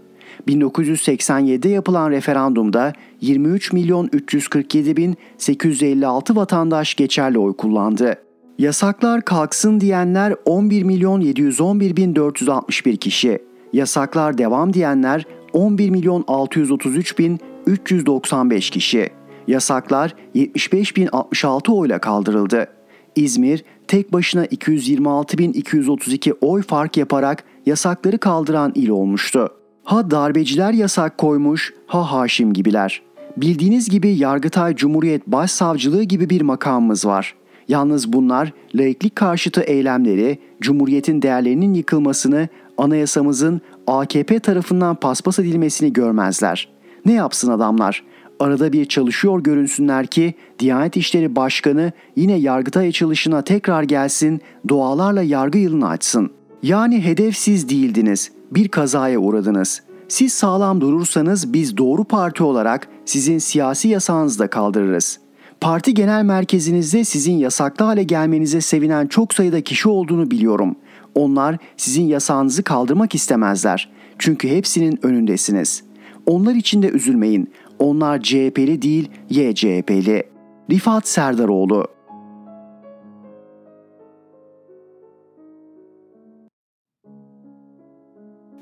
1987'de 0.49 1.68
yapılan 1.68 2.11
referandumda 2.11 2.93
23 3.20 3.72
milyon 3.72 4.09
347 4.12 4.97
bin 4.97 5.16
856 5.39 6.37
vatandaş 6.37 6.95
geçerli 6.95 7.39
oy 7.39 7.57
kullandı. 7.57 8.14
Yasaklar 8.59 9.22
kalksın 9.22 9.80
diyenler 9.80 10.35
11 10.45 10.82
milyon 10.82 11.20
711 11.20 11.97
bin 11.97 12.16
461 12.16 12.97
kişi. 12.97 13.39
Yasaklar 13.72 14.39
devam 14.39 14.72
diyenler 14.72 15.26
11 15.53 15.91
milyon 15.91 16.24
633 16.26 17.18
bin 17.18 17.41
395 17.66 18.70
kişi. 18.70 19.09
Yasaklar 19.47 20.14
75 20.35 20.97
bin 20.97 21.09
66 21.12 21.72
oyla 21.72 21.99
kaldırıldı. 21.99 22.68
İzmir 23.16 23.64
tek 23.88 24.12
başına 24.12 24.44
226 24.44 25.38
bin 25.38 25.52
232 25.52 26.32
oy 26.32 26.62
fark 26.62 26.96
yaparak 26.96 27.44
yasakları 27.66 28.18
kaldıran 28.18 28.72
il 28.74 28.88
olmuştu. 28.88 29.48
Ha 29.84 30.10
darbeciler 30.10 30.72
yasak 30.72 31.18
koymuş, 31.18 31.74
ha 31.86 32.12
Haşim 32.12 32.52
gibiler. 32.52 33.02
Bildiğiniz 33.36 33.88
gibi 33.88 34.08
Yargıtay 34.08 34.76
Cumhuriyet 34.76 35.26
Başsavcılığı 35.26 36.02
gibi 36.02 36.30
bir 36.30 36.40
makamımız 36.40 37.06
var. 37.06 37.34
Yalnız 37.68 38.12
bunlar 38.12 38.52
laiklik 38.74 39.16
karşıtı 39.16 39.60
eylemleri, 39.60 40.38
Cumhuriyet'in 40.60 41.22
değerlerinin 41.22 41.74
yıkılmasını, 41.74 42.48
anayasamızın 42.78 43.60
AKP 43.86 44.38
tarafından 44.38 44.96
paspas 44.96 45.38
edilmesini 45.38 45.92
görmezler. 45.92 46.68
Ne 47.06 47.12
yapsın 47.12 47.50
adamlar? 47.50 48.04
Arada 48.41 48.72
bir 48.72 48.85
çalışıyor 48.85 49.43
görünsünler 49.43 50.07
ki 50.07 50.35
Diyanet 50.59 50.97
İşleri 50.97 51.37
Başkanı 51.37 51.93
yine 52.16 52.37
Yargıtay 52.37 52.89
açılışına 52.89 53.43
tekrar 53.43 53.82
gelsin, 53.82 54.41
dualarla 54.68 55.22
yargı 55.22 55.59
yılını 55.59 55.89
açsın. 55.89 56.30
Yani 56.62 57.05
hedef 57.05 57.37
siz 57.37 57.68
değildiniz, 57.68 58.30
bir 58.51 58.68
kazaya 58.68 59.18
uğradınız. 59.18 59.82
Siz 60.09 60.32
sağlam 60.32 60.80
durursanız 60.80 61.53
biz 61.53 61.76
doğru 61.76 62.05
parti 62.05 62.43
olarak 62.43 62.89
sizin 63.05 63.39
siyasi 63.39 63.89
yasağınızı 63.89 64.39
da 64.39 64.47
kaldırırız. 64.51 65.18
Parti 65.61 65.95
genel 65.95 66.24
merkezinizde 66.24 67.05
sizin 67.05 67.32
yasaklı 67.32 67.85
hale 67.85 68.03
gelmenize 68.03 68.61
sevinen 68.61 69.07
çok 69.07 69.35
sayıda 69.35 69.61
kişi 69.61 69.89
olduğunu 69.89 70.30
biliyorum. 70.30 70.76
Onlar 71.14 71.59
sizin 71.76 72.03
yasağınızı 72.03 72.62
kaldırmak 72.62 73.14
istemezler. 73.14 73.91
Çünkü 74.18 74.49
hepsinin 74.49 74.99
önündesiniz. 75.07 75.82
Onlar 76.26 76.55
için 76.55 76.82
de 76.82 76.89
üzülmeyin. 76.89 77.51
Onlar 77.79 78.22
CHP'li 78.22 78.83
değil, 78.83 79.11
YCHP'li. 79.31 80.22
Rifat 80.70 81.09
Serdaroğlu 81.09 81.87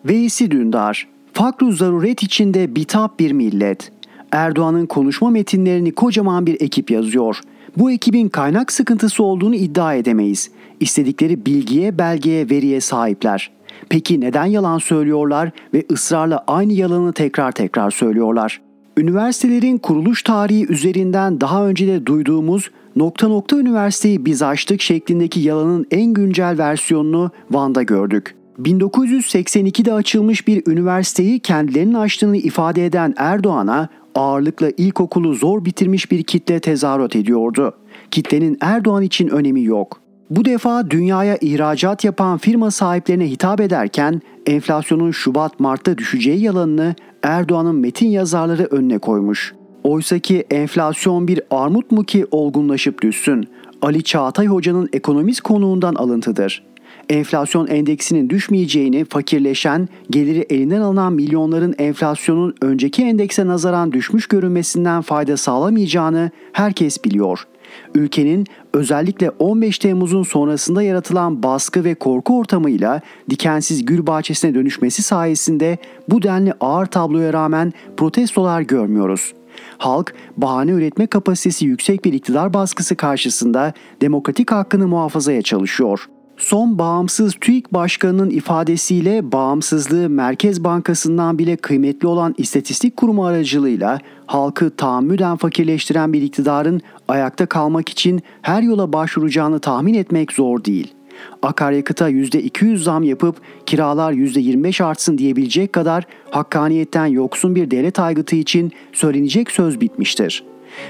Veysi 0.04 0.50
Dündar 0.50 1.08
Fakru 1.32 1.72
zaruret 1.72 2.22
içinde 2.22 2.76
bitap 2.76 3.18
bir 3.18 3.32
millet. 3.32 3.92
Erdoğan'ın 4.32 4.86
konuşma 4.86 5.30
metinlerini 5.30 5.92
kocaman 5.92 6.46
bir 6.46 6.60
ekip 6.60 6.90
yazıyor. 6.90 7.40
Bu 7.76 7.90
ekibin 7.90 8.28
kaynak 8.28 8.72
sıkıntısı 8.72 9.22
olduğunu 9.22 9.54
iddia 9.54 9.94
edemeyiz. 9.94 10.50
İstedikleri 10.80 11.46
bilgiye, 11.46 11.98
belgeye, 11.98 12.50
veriye 12.50 12.80
sahipler. 12.80 13.50
Peki 13.88 14.20
neden 14.20 14.44
yalan 14.44 14.78
söylüyorlar 14.78 15.50
ve 15.74 15.84
ısrarla 15.92 16.44
aynı 16.46 16.72
yalanı 16.72 17.12
tekrar 17.12 17.52
tekrar 17.52 17.90
söylüyorlar? 17.90 18.60
Üniversitelerin 18.96 19.78
kuruluş 19.78 20.22
tarihi 20.22 20.66
üzerinden 20.66 21.40
daha 21.40 21.66
önce 21.66 21.86
de 21.86 22.06
duyduğumuz 22.06 22.70
nokta 22.96 23.28
nokta 23.28 23.58
üniversiteyi 23.58 24.24
biz 24.24 24.42
açtık 24.42 24.80
şeklindeki 24.80 25.40
yalanın 25.40 25.86
en 25.90 26.12
güncel 26.12 26.58
versiyonunu 26.58 27.30
Van'da 27.50 27.82
gördük. 27.82 28.34
1982'de 28.58 29.92
açılmış 29.92 30.48
bir 30.48 30.62
üniversiteyi 30.66 31.40
kendilerinin 31.40 31.94
açtığını 31.94 32.36
ifade 32.36 32.86
eden 32.86 33.14
Erdoğan'a 33.16 33.88
ağırlıkla 34.14 34.70
ilkokulu 34.76 35.34
zor 35.34 35.64
bitirmiş 35.64 36.10
bir 36.10 36.22
kitle 36.22 36.60
tezahürat 36.60 37.16
ediyordu. 37.16 37.74
Kitlenin 38.10 38.58
Erdoğan 38.60 39.02
için 39.02 39.28
önemi 39.28 39.62
yok. 39.62 40.01
Bu 40.36 40.44
defa 40.44 40.90
dünyaya 40.90 41.38
ihracat 41.40 42.04
yapan 42.04 42.38
firma 42.38 42.70
sahiplerine 42.70 43.30
hitap 43.30 43.60
ederken 43.60 44.22
enflasyonun 44.46 45.10
Şubat-Mart'ta 45.10 45.98
düşeceği 45.98 46.40
yalanını 46.40 46.94
Erdoğan'ın 47.22 47.76
metin 47.76 48.08
yazarları 48.08 48.64
önüne 48.64 48.98
koymuş. 48.98 49.54
Oysaki 49.84 50.44
enflasyon 50.50 51.28
bir 51.28 51.40
armut 51.50 51.90
mu 51.90 52.04
ki 52.04 52.26
olgunlaşıp 52.30 53.02
düşsün? 53.02 53.44
Ali 53.82 54.04
Çağatay 54.04 54.46
Hoca'nın 54.46 54.88
ekonomist 54.92 55.40
konuğundan 55.40 55.94
alıntıdır. 55.94 56.64
Enflasyon 57.08 57.66
endeksinin 57.66 58.30
düşmeyeceğini, 58.30 59.04
fakirleşen, 59.04 59.88
geliri 60.10 60.46
elinden 60.50 60.80
alınan 60.80 61.12
milyonların 61.12 61.74
enflasyonun 61.78 62.54
önceki 62.62 63.02
endekse 63.02 63.46
nazaran 63.46 63.92
düşmüş 63.92 64.26
görünmesinden 64.26 65.02
fayda 65.02 65.36
sağlamayacağını 65.36 66.30
herkes 66.52 67.04
biliyor. 67.04 67.46
Ülkenin 67.94 68.46
özellikle 68.72 69.30
15 69.30 69.78
Temmuz'un 69.78 70.22
sonrasında 70.22 70.82
yaratılan 70.82 71.42
baskı 71.42 71.84
ve 71.84 71.94
korku 71.94 72.38
ortamıyla 72.38 73.00
dikensiz 73.30 73.84
gül 73.84 74.06
bahçesine 74.06 74.54
dönüşmesi 74.54 75.02
sayesinde 75.02 75.78
bu 76.08 76.22
denli 76.22 76.52
ağır 76.60 76.86
tabloya 76.86 77.32
rağmen 77.32 77.72
protestolar 77.96 78.60
görmüyoruz. 78.60 79.34
Halk 79.78 80.14
bahane 80.36 80.70
üretme 80.70 81.06
kapasitesi 81.06 81.66
yüksek 81.66 82.04
bir 82.04 82.12
iktidar 82.12 82.54
baskısı 82.54 82.96
karşısında 82.96 83.72
demokratik 84.00 84.52
hakkını 84.52 84.88
muhafazaya 84.88 85.42
çalışıyor. 85.42 86.08
Son 86.42 86.78
bağımsız 86.78 87.34
TÜİK 87.40 87.74
Başkanı'nın 87.74 88.30
ifadesiyle 88.30 89.32
bağımsızlığı 89.32 90.08
Merkez 90.08 90.64
Bankası'ndan 90.64 91.38
bile 91.38 91.56
kıymetli 91.56 92.08
olan 92.08 92.34
istatistik 92.38 92.96
kurumu 92.96 93.24
aracılığıyla 93.24 93.98
halkı 94.26 94.76
tahammüden 94.76 95.36
fakirleştiren 95.36 96.12
bir 96.12 96.22
iktidarın 96.22 96.80
ayakta 97.08 97.46
kalmak 97.46 97.88
için 97.88 98.22
her 98.42 98.62
yola 98.62 98.92
başvuracağını 98.92 99.60
tahmin 99.60 99.94
etmek 99.94 100.32
zor 100.32 100.64
değil. 100.64 100.94
Akaryakıta 101.42 102.10
%200 102.10 102.76
zam 102.76 103.02
yapıp 103.02 103.36
kiralar 103.66 104.12
%25 104.12 104.84
artsın 104.84 105.18
diyebilecek 105.18 105.72
kadar 105.72 106.06
hakkaniyetten 106.30 107.06
yoksun 107.06 107.54
bir 107.54 107.70
devlet 107.70 107.98
aygıtı 107.98 108.36
için 108.36 108.72
söylenecek 108.92 109.50
söz 109.50 109.80
bitmiştir. 109.80 110.44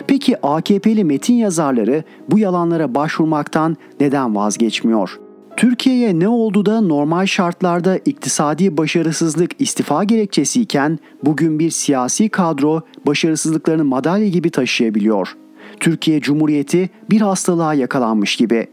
Peki 0.07 0.47
AKP'li 0.47 1.05
metin 1.05 1.35
yazarları 1.35 2.05
bu 2.31 2.39
yalanlara 2.39 2.95
başvurmaktan 2.95 3.77
neden 4.01 4.35
vazgeçmiyor? 4.35 5.22
Türkiye'ye 5.57 6.19
ne 6.19 6.29
oldu 6.29 6.67
da 6.67 6.81
normal 6.81 7.27
şartlarda 7.27 7.97
iktisadi 7.97 8.77
başarısızlık 8.77 9.51
istifa 9.59 10.05
gerekçesiyken 10.05 10.99
bugün 11.25 11.59
bir 11.59 11.71
siyasi 11.71 12.29
kadro 12.29 12.83
başarısızlıklarını 13.07 13.85
madalya 13.85 14.29
gibi 14.29 14.51
taşıyabiliyor. 14.51 15.37
Türkiye 15.81 16.21
Cumhuriyeti 16.21 16.91
bir 17.11 17.21
hastalığa 17.21 17.75
yakalanmış 17.75 18.37
gibi. 18.37 18.67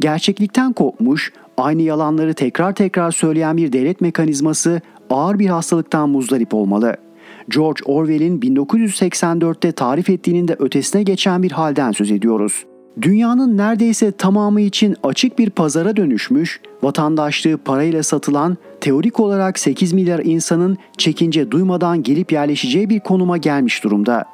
Gerçeklikten 0.00 0.72
kopmuş, 0.72 1.32
aynı 1.56 1.82
yalanları 1.82 2.34
tekrar 2.34 2.74
tekrar 2.74 3.10
söyleyen 3.10 3.56
bir 3.56 3.72
devlet 3.72 4.00
mekanizması 4.00 4.80
ağır 5.10 5.38
bir 5.38 5.48
hastalıktan 5.48 6.08
muzdarip 6.08 6.54
olmalı. 6.54 6.96
George 7.48 7.82
Orwell'in 7.84 8.40
1984'te 8.40 9.72
tarif 9.72 10.10
ettiğinin 10.10 10.48
de 10.48 10.56
ötesine 10.58 11.02
geçen 11.02 11.42
bir 11.42 11.50
halden 11.50 11.92
söz 11.92 12.10
ediyoruz 12.10 12.64
dünyanın 13.02 13.56
neredeyse 13.56 14.12
tamamı 14.12 14.60
için 14.60 14.96
açık 15.02 15.38
bir 15.38 15.50
pazara 15.50 15.96
dönüşmüş, 15.96 16.60
vatandaşlığı 16.82 17.58
parayla 17.58 18.02
satılan, 18.02 18.56
teorik 18.80 19.20
olarak 19.20 19.58
8 19.58 19.92
milyar 19.92 20.20
insanın 20.24 20.78
çekince 20.98 21.50
duymadan 21.50 22.02
gelip 22.02 22.32
yerleşeceği 22.32 22.90
bir 22.90 23.00
konuma 23.00 23.36
gelmiş 23.36 23.84
durumda. 23.84 24.24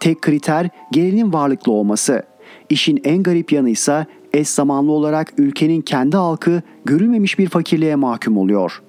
Tek 0.00 0.22
kriter 0.22 0.68
gelinin 0.92 1.32
varlıklı 1.32 1.72
olması. 1.72 2.22
İşin 2.70 3.00
en 3.04 3.22
garip 3.22 3.52
yanı 3.52 3.70
ise 3.70 4.06
eş 4.32 4.48
zamanlı 4.48 4.92
olarak 4.92 5.32
ülkenin 5.38 5.80
kendi 5.80 6.16
halkı 6.16 6.62
görülmemiş 6.84 7.38
bir 7.38 7.48
fakirliğe 7.48 7.96
mahkum 7.96 8.38
oluyor. 8.38 8.82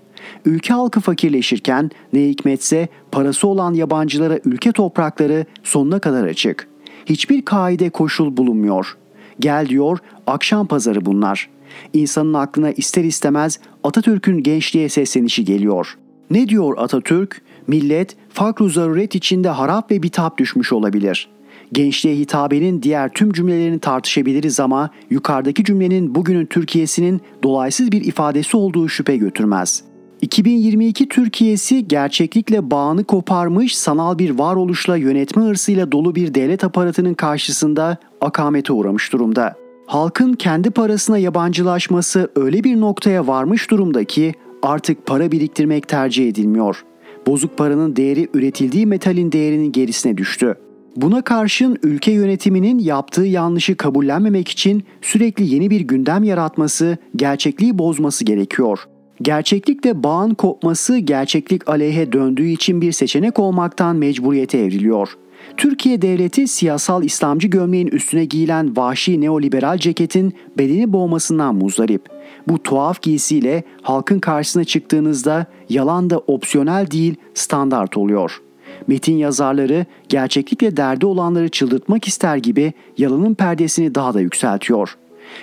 Ülke 0.46 0.74
halkı 0.74 1.00
fakirleşirken 1.00 1.92
ne 2.14 2.28
hikmetse 2.28 2.88
parası 3.12 3.48
olan 3.48 3.74
yabancılara 3.74 4.40
ülke 4.46 4.72
toprakları 4.72 5.46
sonuna 5.64 6.00
kadar 6.00 6.24
açık. 6.24 6.68
Hiçbir 7.06 7.46
kaide 7.46 7.90
koşul 7.90 8.38
bulunmuyor.'' 8.38 9.01
Gel 9.40 9.70
diyor, 9.70 9.98
akşam 10.28 10.68
pazarı 10.68 11.06
bunlar. 11.06 11.50
İnsanın 11.94 12.34
aklına 12.34 12.72
ister 12.72 13.04
istemez 13.04 13.60
Atatürk'ün 13.84 14.44
gençliğe 14.44 14.90
seslenişi 14.90 15.46
geliyor. 15.46 15.98
Ne 16.30 16.48
diyor 16.48 16.78
Atatürk? 16.78 17.42
Millet 17.68 18.16
farklı 18.30 18.70
zaruret 18.70 19.16
içinde 19.16 19.50
harap 19.50 19.92
ve 19.92 20.04
bitap 20.04 20.38
düşmüş 20.38 20.74
olabilir. 20.74 21.30
Gençliğe 21.72 22.16
hitabenin 22.16 22.82
diğer 22.84 23.10
tüm 23.10 23.32
cümlelerini 23.32 23.80
tartışabiliriz 23.80 24.60
ama 24.60 24.90
yukarıdaki 25.10 25.64
cümlenin 25.64 26.16
bugünün 26.16 26.46
Türkiye'sinin 26.46 27.22
dolaysız 27.44 27.92
bir 27.92 28.06
ifadesi 28.06 28.58
olduğu 28.58 28.90
şüphe 28.90 29.18
götürmez.'' 29.18 29.91
2022 30.22 31.10
Türkiye'si 31.10 31.88
gerçeklikle 31.88 32.72
bağını 32.72 33.04
koparmış 33.04 33.78
sanal 33.78 34.20
bir 34.20 34.30
varoluşla 34.30 34.98
yönetme 34.98 35.44
hırsıyla 35.44 35.92
dolu 35.92 36.16
bir 36.16 36.34
devlet 36.34 36.64
aparatının 36.64 37.14
karşısında 37.14 37.98
akamete 38.22 38.74
uğramış 38.74 39.14
durumda. 39.14 39.56
Halkın 39.86 40.34
kendi 40.34 40.70
parasına 40.72 41.18
yabancılaşması 41.18 42.32
öyle 42.36 42.64
bir 42.64 42.82
noktaya 42.82 43.28
varmış 43.28 43.72
durumda 43.72 44.04
ki 44.04 44.34
artık 44.64 45.06
para 45.06 45.32
biriktirmek 45.32 45.88
tercih 45.88 46.30
edilmiyor. 46.30 46.86
Bozuk 47.28 47.58
paranın 47.58 47.96
değeri 47.96 48.28
üretildiği 48.34 48.86
metalin 48.86 49.32
değerinin 49.32 49.72
gerisine 49.72 50.18
düştü. 50.18 50.56
Buna 50.96 51.22
karşın 51.22 51.78
ülke 51.84 52.12
yönetiminin 52.12 52.80
yaptığı 52.80 53.26
yanlışı 53.26 53.76
kabullenmemek 53.76 54.48
için 54.48 54.84
sürekli 55.02 55.54
yeni 55.54 55.70
bir 55.70 55.82
gündem 55.82 56.24
yaratması, 56.24 56.98
gerçekliği 57.16 57.78
bozması 57.78 58.26
gerekiyor. 58.26 58.80
Gerçeklikle 59.22 60.04
bağın 60.04 60.34
kopması 60.34 60.98
gerçeklik 60.98 61.70
aleyhe 61.70 62.12
döndüğü 62.12 62.48
için 62.48 62.82
bir 62.82 62.92
seçenek 62.92 63.40
olmaktan 63.40 63.96
mecburiyete 63.96 64.58
evriliyor. 64.58 65.10
Türkiye 65.58 66.02
devleti 66.02 66.48
siyasal 66.48 67.04
İslamcı 67.04 67.48
gömleğin 67.48 67.88
üstüne 67.88 68.26
giyilen 68.26 68.78
vahşi 68.78 69.22
neoliberal 69.22 69.78
ceketin 69.78 70.34
bedeni 70.58 70.94
boğmasından 70.94 71.56
muzdarip. 71.56 72.10
Bu 72.48 72.64
tuhaf 72.64 73.02
giysiyle 73.02 73.64
halkın 73.82 74.20
karşısına 74.20 74.64
çıktığınızda 74.64 75.46
yalan 75.70 76.10
da 76.10 76.20
opsiyonel 76.20 76.92
değil 76.92 77.16
standart 77.34 77.98
oluyor. 77.98 78.42
Metin 78.88 79.18
yazarları 79.18 79.86
gerçeklikle 80.10 80.78
derdi 80.78 81.06
olanları 81.06 81.50
çıldırtmak 81.50 82.08
ister 82.08 82.38
gibi 82.38 82.74
yalanın 82.98 83.34
perdesini 83.34 83.96
daha 83.96 84.14
da 84.14 84.22
yükseltiyor. 84.22 84.98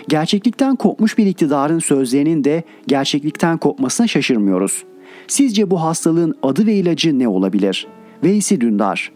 Gerçeklikten 0.09 0.77
kopmuş 0.77 1.19
bir 1.19 1.27
iktidarın 1.27 1.79
sözlerinin 1.79 2.45
de 2.45 2.63
gerçeklikten 2.87 3.59
kopmasına 3.59 4.07
şaşırmıyoruz. 4.07 4.85
Sizce 5.29 5.71
bu 5.71 5.83
hastalığın 5.83 6.35
adı 6.43 6.67
ve 6.67 6.75
ilacı 6.75 7.19
ne 7.19 7.29
olabilir? 7.29 7.87
Veysi 8.23 8.61
Dündar 8.61 9.13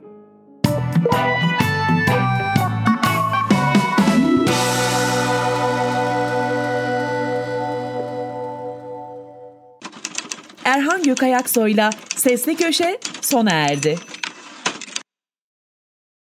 Erhan 10.64 11.02
Gökayaksoy'la 11.02 11.90
Sesli 12.16 12.56
Köşe 12.56 12.98
sona 13.20 13.50
erdi. 13.50 13.96